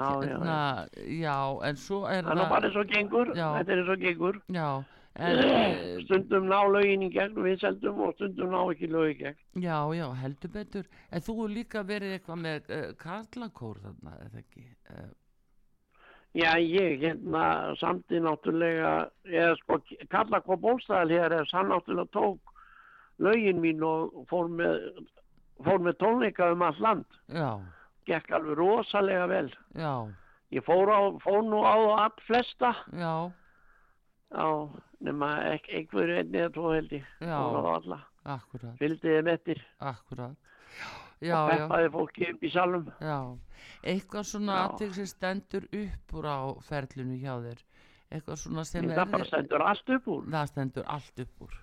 já, 0.00 0.22
já. 0.22 0.26
Hérna, 0.26 0.88
já, 1.22 1.38
en 1.68 1.76
svo 1.76 2.04
er 2.06 2.22
það 2.22 2.30
er 2.30 2.40
nú 2.40 2.48
bara 2.50 2.68
eins 2.68 2.76
og 2.76 2.92
gengur 2.92 3.32
Já. 3.34 3.48
þetta 3.58 3.72
er 3.72 3.82
eins 3.82 3.94
og 3.94 4.04
gengur 4.04 4.38
Já, 4.48 4.70
en 5.14 5.42
stundum 6.06 6.48
ná 6.50 6.60
lögin 6.76 7.06
í 7.06 7.10
gegn 7.14 7.42
vinsældum 7.48 8.00
og 8.06 8.14
stundum 8.18 8.54
ná 8.54 8.62
ekki 8.70 8.90
lög 8.90 9.10
í 9.14 9.18
gegn 9.24 9.66
já, 9.66 9.78
já, 9.94 10.06
heldur 10.22 10.54
betur 10.54 10.88
En 11.10 11.20
þú 11.20 11.36
hefur 11.40 11.58
líka 11.58 11.82
verið 11.82 12.16
eitthvað 12.16 12.40
með 12.46 12.72
uh, 12.74 12.88
karlakór 12.98 13.84
þarna, 13.84 14.16
eða 14.26 14.42
ekki 14.42 14.66
uh, 14.94 15.12
Já, 16.34 16.58
ég 16.58 16.98
hérna 16.98 17.76
samti 17.78 18.18
náttúrulega, 18.18 19.04
eða 19.22 19.52
sko, 19.60 19.76
Kalla 20.10 20.40
K. 20.42 20.56
Bólstaðal 20.58 21.12
hér 21.14 21.34
er 21.36 21.50
hann 21.52 21.68
náttúrulega 21.70 22.10
tók 22.10 22.50
lögin 23.22 23.60
mín 23.62 23.84
og 23.86 24.24
fór 24.26 24.48
með, 24.50 24.80
fór 25.62 25.78
með 25.84 25.98
tónleika 26.02 26.50
um 26.52 26.62
all 26.62 26.80
land. 26.80 27.04
Já, 27.28 27.60
Gekk 28.06 28.30
alveg 28.36 28.58
rosalega 28.58 29.26
vel. 29.30 29.50
já, 29.74 29.94
Ég 30.52 30.62
fór, 30.66 30.90
á, 30.92 31.00
fór 31.24 31.42
nú 31.42 31.62
á 31.64 31.74
all 32.04 32.18
flesta, 32.26 32.74
já, 32.92 33.30
já, 34.30 34.48
nema 35.00 35.30
ek, 35.54 35.66
einhverju 35.72 36.18
einni 36.20 36.38
eða 36.42 36.52
tvo 36.54 36.72
held 36.74 36.92
ég. 36.92 37.06
Fór 37.20 37.64
á 37.64 37.70
alla, 37.74 37.98
akkurat, 38.24 38.76
fylgdiði 38.78 39.22
mettir 39.26 39.62
akkurat 39.80 40.36
og 41.24 41.48
peppaði 41.50 41.90
fólki 41.94 42.28
upp 42.34 42.42
í 42.44 42.50
salum. 42.52 42.86
já. 43.00 43.18
Eitthvað 43.84 44.26
svona 44.28 44.56
aðtök 44.68 44.94
sem 44.94 45.06
stendur 45.08 45.64
upp 45.72 46.12
úr 46.18 46.26
á 46.28 46.38
ferlinu 46.62 47.16
hjá 47.18 47.34
þér? 47.40 47.62
Eitthvað 48.12 48.36
svona 48.44 48.64
sem 48.68 48.84
Það 48.90 49.10
bara 49.10 49.24
stendur 49.24 49.62
allt 49.64 49.88
upp 49.96 50.08
úr. 50.08 50.24
það 50.30 50.46
stendur 50.52 50.84
allt 50.86 51.18
upp 51.24 51.40
úr 51.48 51.54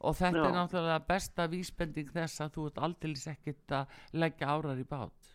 og 0.00 0.14
þetta 0.18 0.44
er 0.44 0.52
Já. 0.52 0.56
náttúrulega 0.58 1.06
besta 1.08 1.48
vísbending 1.50 2.12
þess 2.14 2.40
að 2.44 2.52
þú 2.54 2.66
ert 2.70 2.78
aldeilis 2.88 3.26
ekkert 3.32 3.74
að 3.80 3.98
leggja 4.12 4.52
árar 4.54 4.78
í 4.78 4.86
bát 4.88 5.34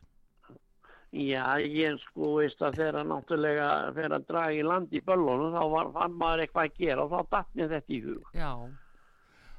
Já, 1.13 1.59
ég 1.61 1.99
sko 2.07 2.31
veist 2.39 2.61
að 2.65 2.79
þegar 2.79 3.05
náttúrulega 3.05 3.67
fyrir 3.93 4.15
að 4.17 4.23
draga 4.31 4.53
í 4.57 4.63
land 4.65 4.93
í 4.97 5.01
böllunum 5.05 5.51
þá 5.53 5.63
var, 5.69 5.91
fann 5.93 6.15
maður 6.17 6.41
eitthvað 6.47 6.69
að 6.71 6.79
gera 6.79 7.03
og 7.03 7.11
þá 7.11 7.43
mér 7.53 7.69
þetta 7.75 7.93
í 7.93 7.99
hug. 8.01 8.31
já 8.33 8.49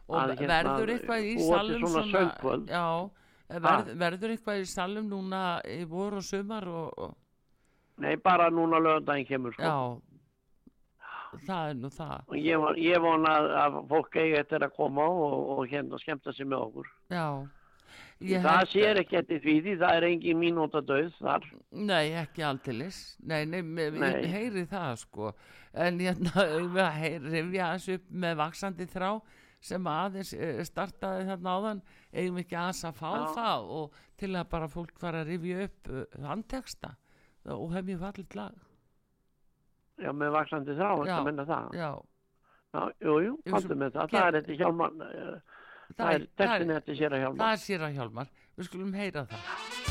og 0.05 0.16
Að 0.20 0.32
hérna, 0.40 0.57
verður 0.74 0.90
eitthvað 0.96 1.28
í 1.28 1.34
salum 1.46 1.84
svona 1.86 2.02
söngkvöld. 2.11 2.66
já, 2.74 2.88
verð, 3.68 3.92
verður 4.02 4.34
eitthvað 4.34 4.59
í 4.64 4.66
salum 4.72 5.07
núna 5.12 5.44
í 5.70 5.84
vor 5.88 6.18
og 6.18 6.26
sumar 6.26 6.66
og, 6.68 6.98
og 6.98 7.14
Nei, 8.02 8.16
bara 8.16 8.50
núna 8.50 8.80
lögandaginn 8.82 9.28
kemur 9.28 9.55
sko. 9.55 9.62
já 9.62 9.78
það 11.47 11.72
er 11.72 11.76
nú 11.82 11.91
það 11.95 12.30
Og 12.30 12.39
ég, 12.39 12.70
ég 12.85 13.03
vona 13.05 13.35
að, 13.64 13.82
fólk 13.91 14.16
eigi 14.22 14.39
eftir 14.41 14.64
að 14.66 14.74
koma 14.78 15.05
og, 15.11 15.37
og 15.59 15.68
hérna 15.70 16.01
skemmta 16.03 16.32
sig 16.32 16.47
með 16.49 16.66
okkur. 16.68 16.89
já 17.11 17.28
það 18.24 18.68
sér 18.70 19.01
ekki 19.03 19.18
eftir 19.18 19.41
því 19.43 19.55
því 19.64 19.74
það 19.80 19.97
er 19.99 20.07
engin 20.09 20.39
mínúta 20.41 20.80
döð 20.87 21.11
þar. 21.18 21.47
Nei, 21.70 22.12
ekki 22.20 22.45
aldeilis. 22.47 23.01
Nei, 23.20 23.45
nei, 23.45 23.61
me, 23.62 23.89
Nei. 23.91 24.11
ég 24.22 24.28
heyri 24.32 24.66
það 24.70 24.99
sko. 25.03 25.32
En 25.74 25.99
hérna, 25.99 26.45
ég 26.55 27.01
heyri 27.01 27.32
rifja 27.35 27.70
þessu 27.74 27.99
upp 27.99 28.11
með 28.24 28.37
vaksandi 28.41 28.87
þrá 28.93 29.09
sem 29.64 29.87
aðeins 29.89 30.35
eh, 30.37 30.61
startaði 30.68 31.24
þarna 31.30 31.57
áðan, 31.57 31.82
eigum 32.12 32.41
ekki 32.43 32.59
aðeins 32.61 32.85
að 32.85 32.99
fá 33.01 33.11
Já. 33.16 33.24
það 33.39 33.70
og 33.80 33.99
til 34.20 34.30
að 34.37 34.51
bara 34.53 34.68
fólk 34.68 35.01
fara 35.01 35.24
að 35.24 35.32
rifja 35.32 35.64
upp 35.68 35.91
þann 36.20 36.45
texta 36.53 36.95
og 37.45 37.72
hef 37.74 37.85
mér 37.89 38.01
fallit 38.01 38.37
lag. 38.39 38.55
Já, 40.03 40.11
með 40.12 40.30
vaksandi 40.34 40.74
þrá, 40.74 40.90
Já. 40.90 41.05
þetta 41.05 41.24
menna 41.24 41.45
það. 41.45 41.74
Já, 41.78 41.90
Já, 42.74 42.80
jú, 43.07 43.12
jú, 43.22 43.34
svo- 43.47 43.76
með 43.78 43.90
það. 43.95 44.09
Ger- 44.11 44.20
Það 44.20 44.26
er 44.28 44.38
eftir 44.40 44.57
Hjálmar, 44.59 44.90
eh, 45.01 45.40
það 45.95 46.14
er 46.14 46.26
textin 46.36 46.70
eftir 46.76 46.95
sér 46.99 47.11
að 47.14 47.20
Hjálmar. 47.22 47.38
það 47.45 47.53
er 47.53 47.62
sér 47.66 47.80
að 47.86 47.95
hjálmar. 47.99 48.28
Við 48.59 48.64
skulum 48.68 48.92
heyra 48.95 49.26
það. 49.26 49.84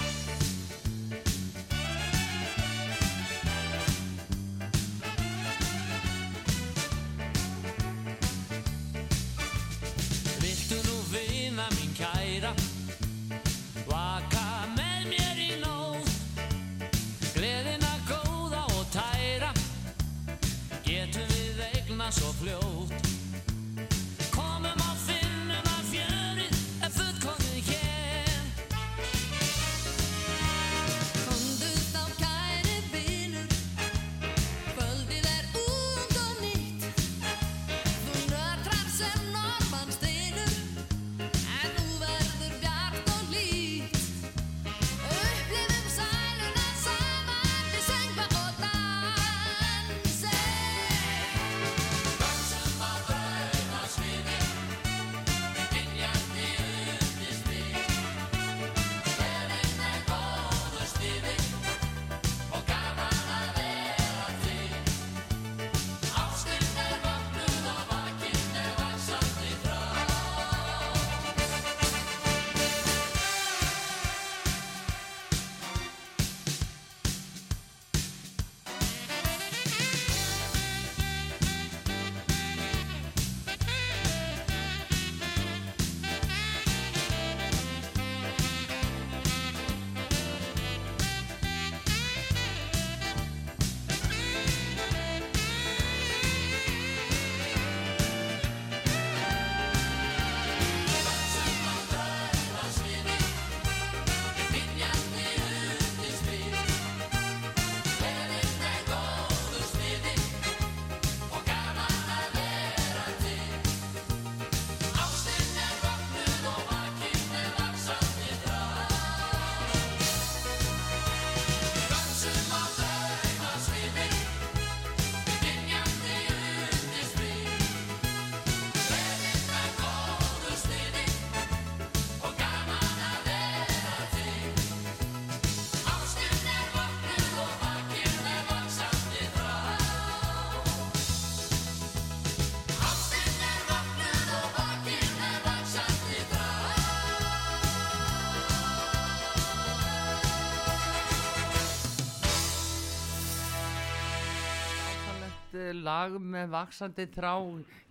Lag 155.83 156.15
með 156.17 156.51
vaksandi 156.53 157.05
þrá 157.13 157.33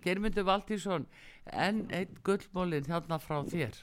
Geirmundur 0.03 0.45
Valtísson 0.47 1.07
en 1.51 1.85
eitt 1.93 2.19
gullmólin 2.25 2.87
hérna 2.89 3.19
frá 3.21 3.41
þér. 3.47 3.75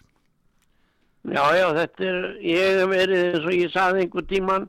Já, 1.28 1.44
já, 1.52 1.66
þetta 1.76 2.06
er, 2.08 2.28
ég 2.40 2.78
hef 2.80 2.92
verið 2.94 3.24
eins 3.24 3.48
og 3.48 3.56
ég 3.56 3.72
saði 3.74 4.04
einhver 4.04 4.24
tíman 4.30 4.68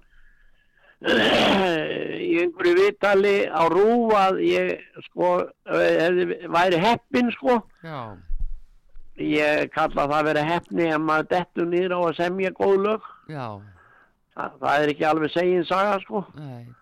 í 1.12 2.34
einhverju 2.42 2.74
vitali 2.78 3.38
á 3.48 3.64
rúf 3.72 4.12
að 4.20 4.42
ég 4.46 4.84
sko 5.08 5.32
hefði, 5.72 6.28
væri 6.52 6.82
heppin 6.84 7.32
sko. 7.38 7.62
Já, 7.86 8.02
ég 9.22 9.72
kalla 9.72 10.04
það 10.04 10.18
að 10.20 10.28
vera 10.32 10.46
heppni 10.50 10.92
ef 10.92 11.02
maður 11.08 11.32
dettur 11.32 11.96
á 11.96 12.00
að 12.02 12.20
semja 12.20 12.54
góð 12.60 12.78
lög. 12.90 13.10
Já, 13.32 13.48
það 14.36 14.76
er 14.76 14.94
ekki 14.94 15.08
alveg 15.08 15.34
segin 15.34 15.66
saga 15.72 15.98
sko. 16.04 16.26
Nei 16.36 16.81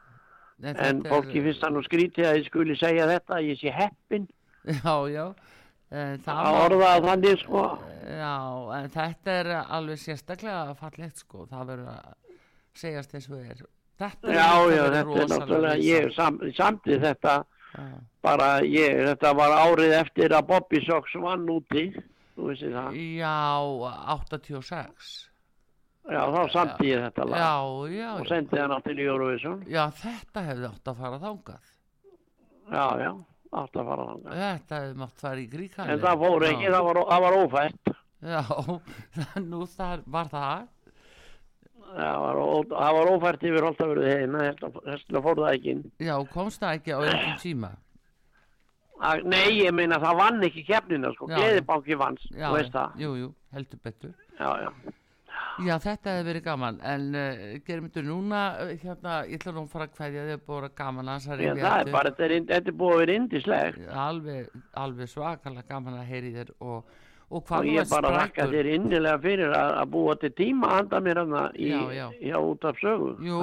en 0.60 0.66
Nei, 0.66 0.74
þetta 0.74 1.08
er- 1.08 1.14
fólki 1.14 1.44
finnst 1.46 1.62
það 1.64 1.74
nú 1.76 1.82
skrítið 1.86 2.26
að 2.30 2.38
ég 2.40 2.48
skuli 2.50 2.76
segja 2.80 3.08
þetta 3.08 3.36
að 3.38 3.48
ég 3.50 3.60
sé 3.62 3.72
heppin 3.72 4.28
Já, 4.68 4.96
já. 5.10 5.26
Það 5.90 6.40
að 6.46 6.58
orða 6.66 6.90
það 6.94 7.06
þannig 7.10 7.40
sko 7.42 7.62
Já, 8.10 8.34
en 8.78 8.90
þetta 8.94 9.36
er 9.40 9.48
alveg 9.64 10.02
sérstaklega 10.02 10.76
fallegt 10.78 11.18
sko, 11.24 11.46
það 11.50 11.70
verður 11.72 11.94
að 11.94 12.36
segjast 12.80 13.14
eins 13.18 13.30
og 13.30 13.40
er. 13.44 13.64
Þetta 14.00 14.34
já, 14.34 14.50
líka 14.66 14.76
já, 14.76 14.84
þetta 14.94 15.24
er 15.24 15.32
náttúrulega 15.34 15.80
ég 15.84 16.14
sam, 16.16 16.38
samtið 16.56 17.02
þetta. 17.04 17.34
Já, 17.70 17.88
bara 18.26 18.48
ég, 18.66 19.02
þetta 19.10 19.34
var 19.38 19.56
árið 19.60 19.96
eftir 20.00 20.34
að 20.38 20.48
Bobby 20.50 20.80
Sox 20.86 21.14
vann 21.22 21.44
úti. 21.54 21.90
Þú 22.36 22.48
veist 22.50 22.64
það, 22.72 22.96
já 23.20 23.36
86. 24.16 25.29
já 26.10 26.22
þá 26.34 26.40
samtið 26.54 26.88
ég 26.90 27.04
þetta 27.08 27.26
lag 27.30 27.40
Já, 27.40 27.52
já, 27.94 28.10
og 28.14 28.24
já. 28.24 28.30
sendið 28.32 28.62
hann 28.64 28.72
aftur 28.78 29.00
í 29.02 29.06
Eurovision 29.10 29.60
Já, 29.70 29.84
þetta 30.02 30.44
hefði 30.50 30.70
átt 30.70 30.92
að 30.94 30.98
fara 31.04 31.20
þangað. 31.26 31.70
já, 32.70 32.86
já, 33.04 33.12
átt 33.64 33.80
að 33.84 33.90
fara 33.92 34.08
þangað 34.10 34.40
Þetta 34.44 34.80
hefði 34.84 35.00
mátt 35.04 35.24
fara 35.26 35.44
í 35.44 35.48
gríkali. 35.54 35.92
en 35.96 36.04
það 36.06 36.24
fór 36.26 36.46
ekki, 36.50 36.68
það 36.74 36.88
var, 36.90 37.02
það 37.14 37.26
var 37.28 37.40
ófært 37.44 37.94
Já, 38.20 38.42
nú 39.52 39.62
þar 39.76 40.02
var 40.06 40.28
það. 40.34 40.66
það 41.90 42.18
var, 42.24 42.40
ó, 42.44 42.48
það 42.74 42.98
var 43.00 43.12
ófært 43.14 43.46
yfir 43.50 43.68
Holtavörðu 43.70 44.10
heima 44.12 44.42
þess 44.50 45.06
vegna 45.08 45.22
fór 45.28 45.40
það 45.44 45.54
ekki 45.60 45.78
Já, 46.10 46.16
komst 46.34 46.62
það 46.66 46.80
ekki 46.80 46.94
á 46.94 47.00
einhvern 47.00 47.40
tíma. 47.44 47.70
Nei, 49.24 49.62
ég 49.64 49.72
meina 49.72 49.96
það 50.04 50.18
vann 50.20 50.42
ekki 50.44 50.66
keppnina 50.68 51.14
sko, 51.16 51.30
Já. 51.32 51.38
gleðibanki 51.40 51.96
vanns 52.02 52.26
Já, 52.36 52.50
þú 52.50 52.56
veist 52.58 52.74
það, 52.76 52.98
jú, 53.00 53.12
jú, 53.22 53.30
heldur 53.56 53.80
betur. 53.88 54.12
já, 54.40 54.50
já 54.66 54.72
Já, 55.66 55.76
þetta 55.84 56.14
hefði 56.16 56.28
verið 56.30 56.44
gaman, 56.46 56.78
en 56.88 57.08
uh, 57.20 57.42
gerum 57.68 57.90
þetta 57.90 58.04
núna, 58.08 58.42
uh, 58.64 58.72
hérna, 58.84 59.18
ég 59.28 59.42
ætla 59.42 59.54
nú 59.58 59.64
að 59.66 59.74
fara 59.74 59.88
að 59.90 59.98
kveðja 59.98 60.24
þau 60.30 60.46
búið 60.48 60.70
gaman 60.80 61.12
að 61.12 61.20
þess 61.20 61.34
að 61.36 61.44
Já, 61.46 61.52
það 61.60 61.82
er 61.84 61.92
bara, 61.98 62.12
þetta 62.14 62.26
er, 62.30 62.34
ind- 62.38 62.50
þetta 62.54 62.72
er 62.74 62.78
búið 62.84 62.96
að 62.96 63.02
vera 63.04 63.18
indislegt 63.20 63.90
alveg, 64.06 64.50
alveg 64.86 65.12
svakalega 65.14 65.68
gaman 65.74 66.00
að 66.00 66.10
heyri 66.14 66.32
þér 66.38 66.54
og, 66.60 66.78
og 66.80 66.96
og 67.30 67.44
hvað 67.46 67.68
ég 67.70 67.90
bara 67.92 68.10
rakka 68.16 68.48
þér 68.50 68.70
innilega 68.74 69.20
fyrir 69.22 69.52
að, 69.54 69.74
að 69.84 69.92
búa 69.94 70.16
til 70.18 70.32
tíma 70.34 70.72
handa 70.80 71.02
mér 71.06 71.20
hana 71.22 71.44
í, 71.54 71.68
Já, 71.70 71.82
já. 71.94 72.06
já, 72.32 72.38
út 72.42 72.64
af 72.66 72.80
sögu. 72.82 73.12
Jú, 73.22 73.42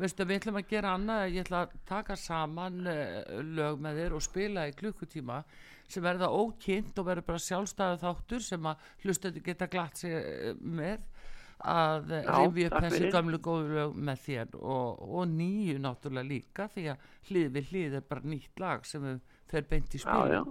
veistu, 0.00 0.24
við 0.26 0.40
ætlum 0.40 0.58
að 0.58 0.66
gera 0.72 0.94
annað, 0.96 1.26
ég 1.36 1.44
ætla 1.44 1.60
að 1.68 1.76
taka 1.86 2.16
saman 2.18 2.80
uh, 2.90 3.20
lög 3.54 3.78
með 3.84 4.00
þér 4.02 4.16
og 4.18 4.24
spila 4.26 4.64
í 4.66 4.74
klukkutíma 4.80 5.42
sem 5.90 6.02
verða 6.02 6.32
ókynnt 6.34 6.98
og 7.02 7.06
verður 7.06 7.26
bara 7.30 7.42
sjálfstæðu 7.42 8.00
þáttur 8.02 8.42
sem 8.48 8.66
að 8.70 8.82
hlustendur 9.04 9.42
geta 9.46 9.66
glatt 9.70 9.98
sig 10.02 10.12
eh, 10.14 10.52
með 10.58 11.00
að 11.60 12.12
rifja 12.26 12.70
upp 12.70 12.86
þessi 12.86 13.10
gamlu 13.12 13.40
góðu 13.44 13.76
lög 13.76 13.98
með 14.08 14.24
þér 14.24 14.56
og, 14.60 15.04
og 15.20 15.28
nýju 15.34 15.78
náttúrulega 15.84 16.30
líka 16.30 16.68
því 16.74 16.86
að 16.92 17.06
hlið 17.30 17.52
við 17.56 17.70
hlið 17.72 17.96
er 18.00 18.08
bara 18.08 18.32
nýtt 18.34 18.62
lag 18.62 18.86
sem 18.88 19.06
fer 19.50 19.66
beint 19.70 19.94
í 19.94 20.02
spil. 20.02 20.34
já, 20.34 20.42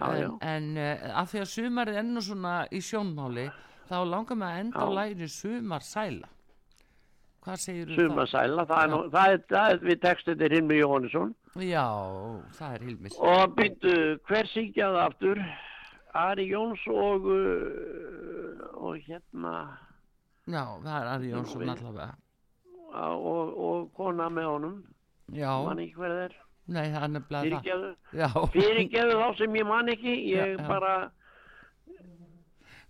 já, 0.00 0.08
já. 0.18 0.28
en, 0.28 0.38
en 0.54 0.70
uh, 0.78 1.10
af 1.22 1.32
því 1.32 1.44
að 1.44 1.52
sumarið 1.54 2.00
er 2.00 2.08
nú 2.08 2.24
svona 2.24 2.54
í 2.70 2.82
sjónmáli 2.82 3.48
þá 3.88 3.98
langar 4.08 4.40
mig 4.40 4.48
að 4.48 4.62
enda 4.64 4.86
á 4.86 4.88
læginu 4.98 5.28
sumar 5.30 5.84
sæla 5.86 6.34
hvað 7.44 7.60
segir 7.60 7.90
þú 7.92 7.98
Sumarsæla, 7.98 8.64
það 8.68 8.82
er, 8.82 8.90
nú, 8.92 9.00
það 9.12 9.32
er, 9.34 9.40
það 9.52 9.72
er 9.72 9.82
við 9.84 10.00
textið 10.04 10.44
er 10.46 10.54
Hilmi 10.56 10.78
Jóhannesson. 10.78 11.32
Já, 11.60 11.86
það 12.58 12.76
er 12.76 12.86
Hilmis 12.88 13.18
og 13.20 13.56
byrju, 13.58 13.96
hver 14.28 14.50
syngja 14.52 14.90
það 14.94 15.00
aftur? 15.04 15.42
Ari 16.14 16.46
Jóns 16.46 16.84
og 16.90 17.26
uh, 17.34 18.64
og 18.84 19.02
hérna 19.04 19.54
Já, 20.44 20.62
það 20.84 20.94
er 21.00 21.10
Ari 21.14 21.30
Jónsson 21.32 21.70
allavega. 21.72 22.14
Og, 22.94 23.54
og 23.66 23.86
kona 23.96 24.28
með 24.30 24.48
honum. 24.52 24.74
Já, 25.32 25.50
man 25.64 25.80
ekki 25.82 25.96
hver 25.98 26.12
það 26.14 26.24
er. 26.28 26.34
Nei, 26.64 26.84
það 26.92 27.02
er 27.06 27.12
nefnilega 27.14 27.60
það. 28.12 28.36
Fyrirgeðu 28.54 29.16
þá 29.20 29.28
sem 29.40 29.56
ég 29.60 29.68
man 29.68 29.92
ekki 29.92 30.14
ég 30.30 30.54
Já, 30.58 30.66
bara 30.68 30.94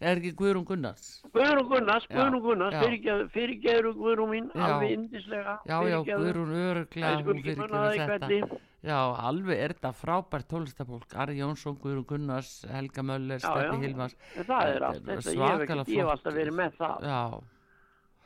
er 0.04 0.20
ekki 0.20 0.32
Guðrún 0.38 0.66
Gunnars? 0.68 1.06
Guðrún 1.34 1.68
Gunnars, 1.70 2.06
Guðrún 2.10 2.42
Gunnars, 2.44 2.74
já. 2.76 2.82
fyrirgeðu, 2.84 3.26
fyrirgeðu 3.34 3.92
Guðrún 3.98 4.30
mín, 4.34 4.50
Já. 4.54 4.64
alveg 4.66 4.94
indislega. 4.98 5.56
já, 5.64 5.76
já, 5.88 5.98
Guðrún 6.10 6.54
öruglega 6.58 7.14
hún 7.14 7.22
skulle 7.22 7.38
ekki 7.38 7.48
fyrir 7.48 7.62
manna 7.62 7.82
það 7.84 7.94
í 7.94 8.06
þetta. 8.12 8.60
Já, 8.84 8.98
alveg 9.28 9.58
er 9.64 9.74
þetta 9.74 9.92
frábært 9.96 10.48
tólestafólk 10.50 11.16
Ari 11.24 11.38
Jónsson, 11.40 11.78
Guðrún 11.80 12.06
Gunnars, 12.10 12.52
Helga 12.70 13.02
Möller 13.02 13.40
Steppi. 13.42 13.80
Hilmars 13.86 14.14
það 14.36 14.70
er 14.76 14.86
allt 14.90 15.02
þetta, 15.08 15.34
ég 15.34 15.42
hef, 15.48 15.66
ekki, 15.78 15.98
ég 15.98 16.12
alltaf 16.14 16.36
verið 16.38 16.58
með 16.62 16.78
það. 16.78 17.10
já, 17.10 17.20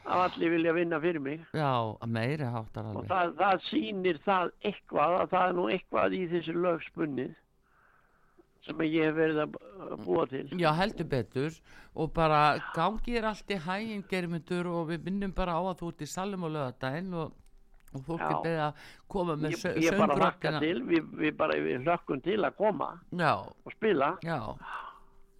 Að 0.08 0.22
allir 0.24 0.50
vilja 0.54 0.72
vinna 0.72 0.98
fyrir 1.02 1.20
mig. 1.20 1.40
já, 1.52 1.68
að 2.00 2.08
meiri 2.14 2.46
háttar 2.54 2.86
Og 2.88 2.94
alveg 2.96 3.10
það, 3.10 3.32
það 3.42 3.64
sýnir 3.68 4.20
það 4.24 4.52
eitthvað, 4.70 5.16
að 5.22 5.34
það 5.34 5.48
er 5.48 5.58
nú 5.58 5.66
eitthvað 5.74 6.14
í 6.16 6.22
þessu 6.32 6.54
lög 6.56 6.86
spunnið 6.86 7.34
sem 8.68 8.80
ég 8.84 9.04
hef 9.08 9.14
verið 9.16 9.38
að 9.44 9.52
búa 10.04 10.24
til. 10.28 10.46
Já, 10.60 10.70
heldur 10.76 11.06
betur 11.08 11.58
og 11.98 12.10
bara 12.16 12.40
gangi 12.74 13.14
er 13.20 13.28
allt 13.30 13.52
í 13.54 13.58
hæginn 13.64 14.02
germyndur 14.10 14.66
og 14.72 14.88
við 14.90 15.04
minnum 15.08 15.32
bara 15.36 15.54
á 15.56 15.62
að 15.70 15.78
þú 15.82 15.92
ert 15.92 16.02
í 16.04 16.08
salum 16.10 16.44
og 16.48 16.52
lögadaginn 16.56 17.14
og, 17.16 17.36
og 17.94 18.04
fólk 18.04 18.24
er 18.26 18.36
beðið 18.44 18.64
að 18.66 18.82
koma 19.08 19.36
með 19.36 19.56
Ég, 19.56 19.78
ég 19.84 19.98
bara 19.98 20.16
söngrökkina 20.16 20.60
til, 20.64 20.82
við, 20.90 21.12
við 21.22 21.36
bara 21.38 21.60
við 21.64 21.86
hlökkum 21.86 22.22
til 22.24 22.38
að 22.44 22.58
koma 22.58 22.90
Já, 23.10 23.32
og 23.64 23.72
spila. 23.76 24.10
já, 24.22 24.40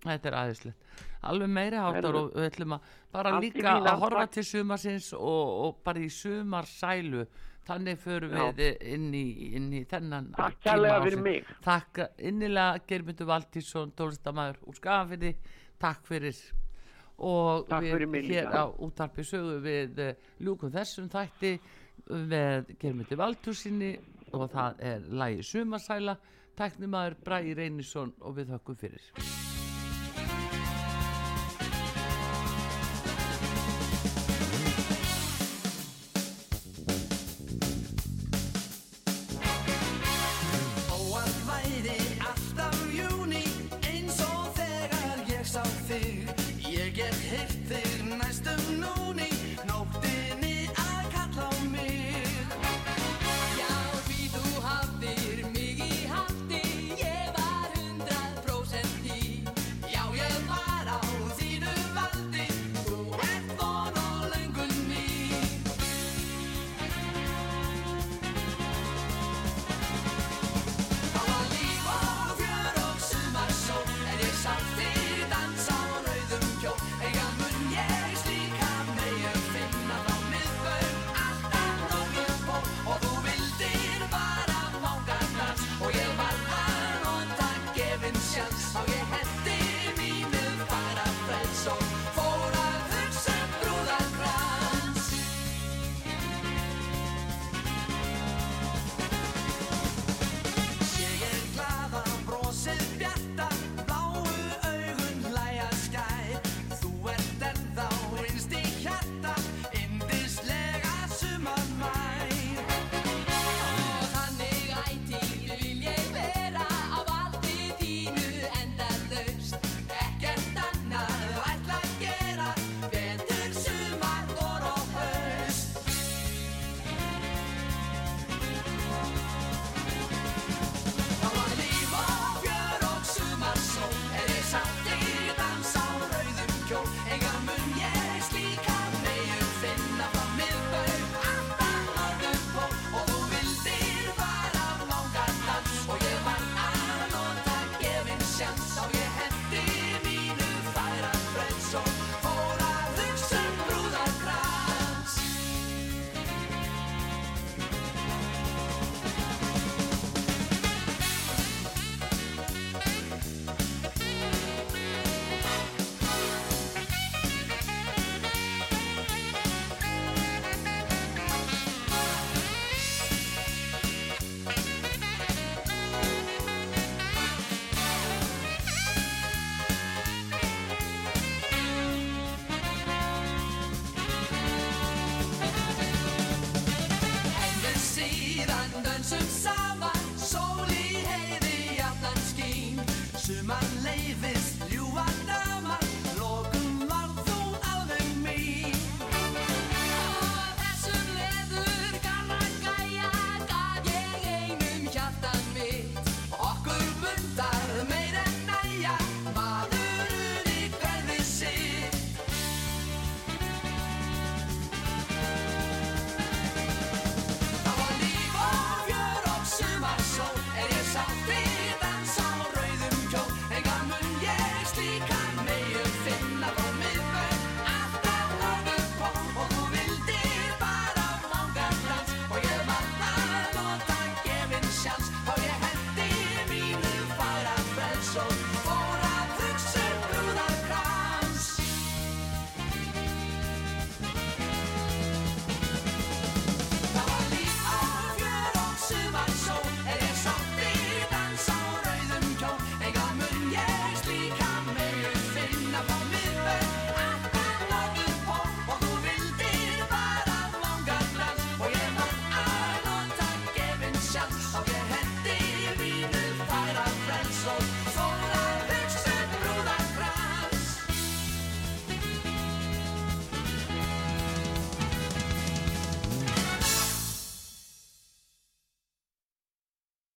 þetta 0.07 0.31
er 0.31 0.39
aðeinslegt 0.43 0.89
alveg 1.29 1.51
meiri 1.51 1.83
Heyrðu. 1.83 2.15
og 2.15 2.33
við 2.37 2.49
ætlum 2.49 2.75
að 2.77 2.89
bara 3.13 3.35
líka 3.43 3.59
fína, 3.59 3.93
að 3.93 4.03
horfa 4.05 4.25
til 4.37 4.45
sumarsins 4.47 5.13
og, 5.17 5.55
og 5.67 5.79
bara 5.85 6.03
í 6.05 6.11
sumarsælu. 6.13 7.27
Þannig 7.69 7.99
förum 8.01 8.33
Já. 8.33 8.45
við 8.57 8.85
inn 8.95 9.09
í, 9.13 9.25
inn 9.59 9.67
í 9.77 9.83
þennan 9.85 10.31
Takk 10.33 10.63
kærlega 10.65 11.03
fyrir 11.05 11.21
mig. 11.21 11.51
Takk 11.67 11.99
innilega 12.31 12.79
Germundur 12.89 13.29
Valtísson, 13.29 13.91
tólistamæður 13.99 14.63
úr 14.65 14.79
Skafirði, 14.79 15.35
takk 15.83 16.07
fyrir. 16.09 16.39
Og 17.19 17.67
Takk 17.69 17.85
við 17.85 18.07
fyrir 18.07 18.31
hér 18.31 18.57
á 18.57 18.65
útarpi 18.73 19.27
sögu 19.27 19.59
við 19.61 20.01
uh, 20.01 20.15
ljúkum 20.41 20.73
þessum 20.73 21.11
þætti 21.13 21.59
með 22.07 22.75
Germundur 22.81 23.21
Valtúsinni 23.21 23.93
og 24.33 24.49
það 24.53 24.83
er 24.93 25.13
lægi 25.23 25.47
Sumarsæla. 25.53 26.19
Tæknumæður 26.59 27.21
Bræði 27.25 27.55
Reynisson 27.55 28.17
og 28.27 28.41
við 28.41 28.57
þökkum 28.57 28.81
fyrir 28.81 29.48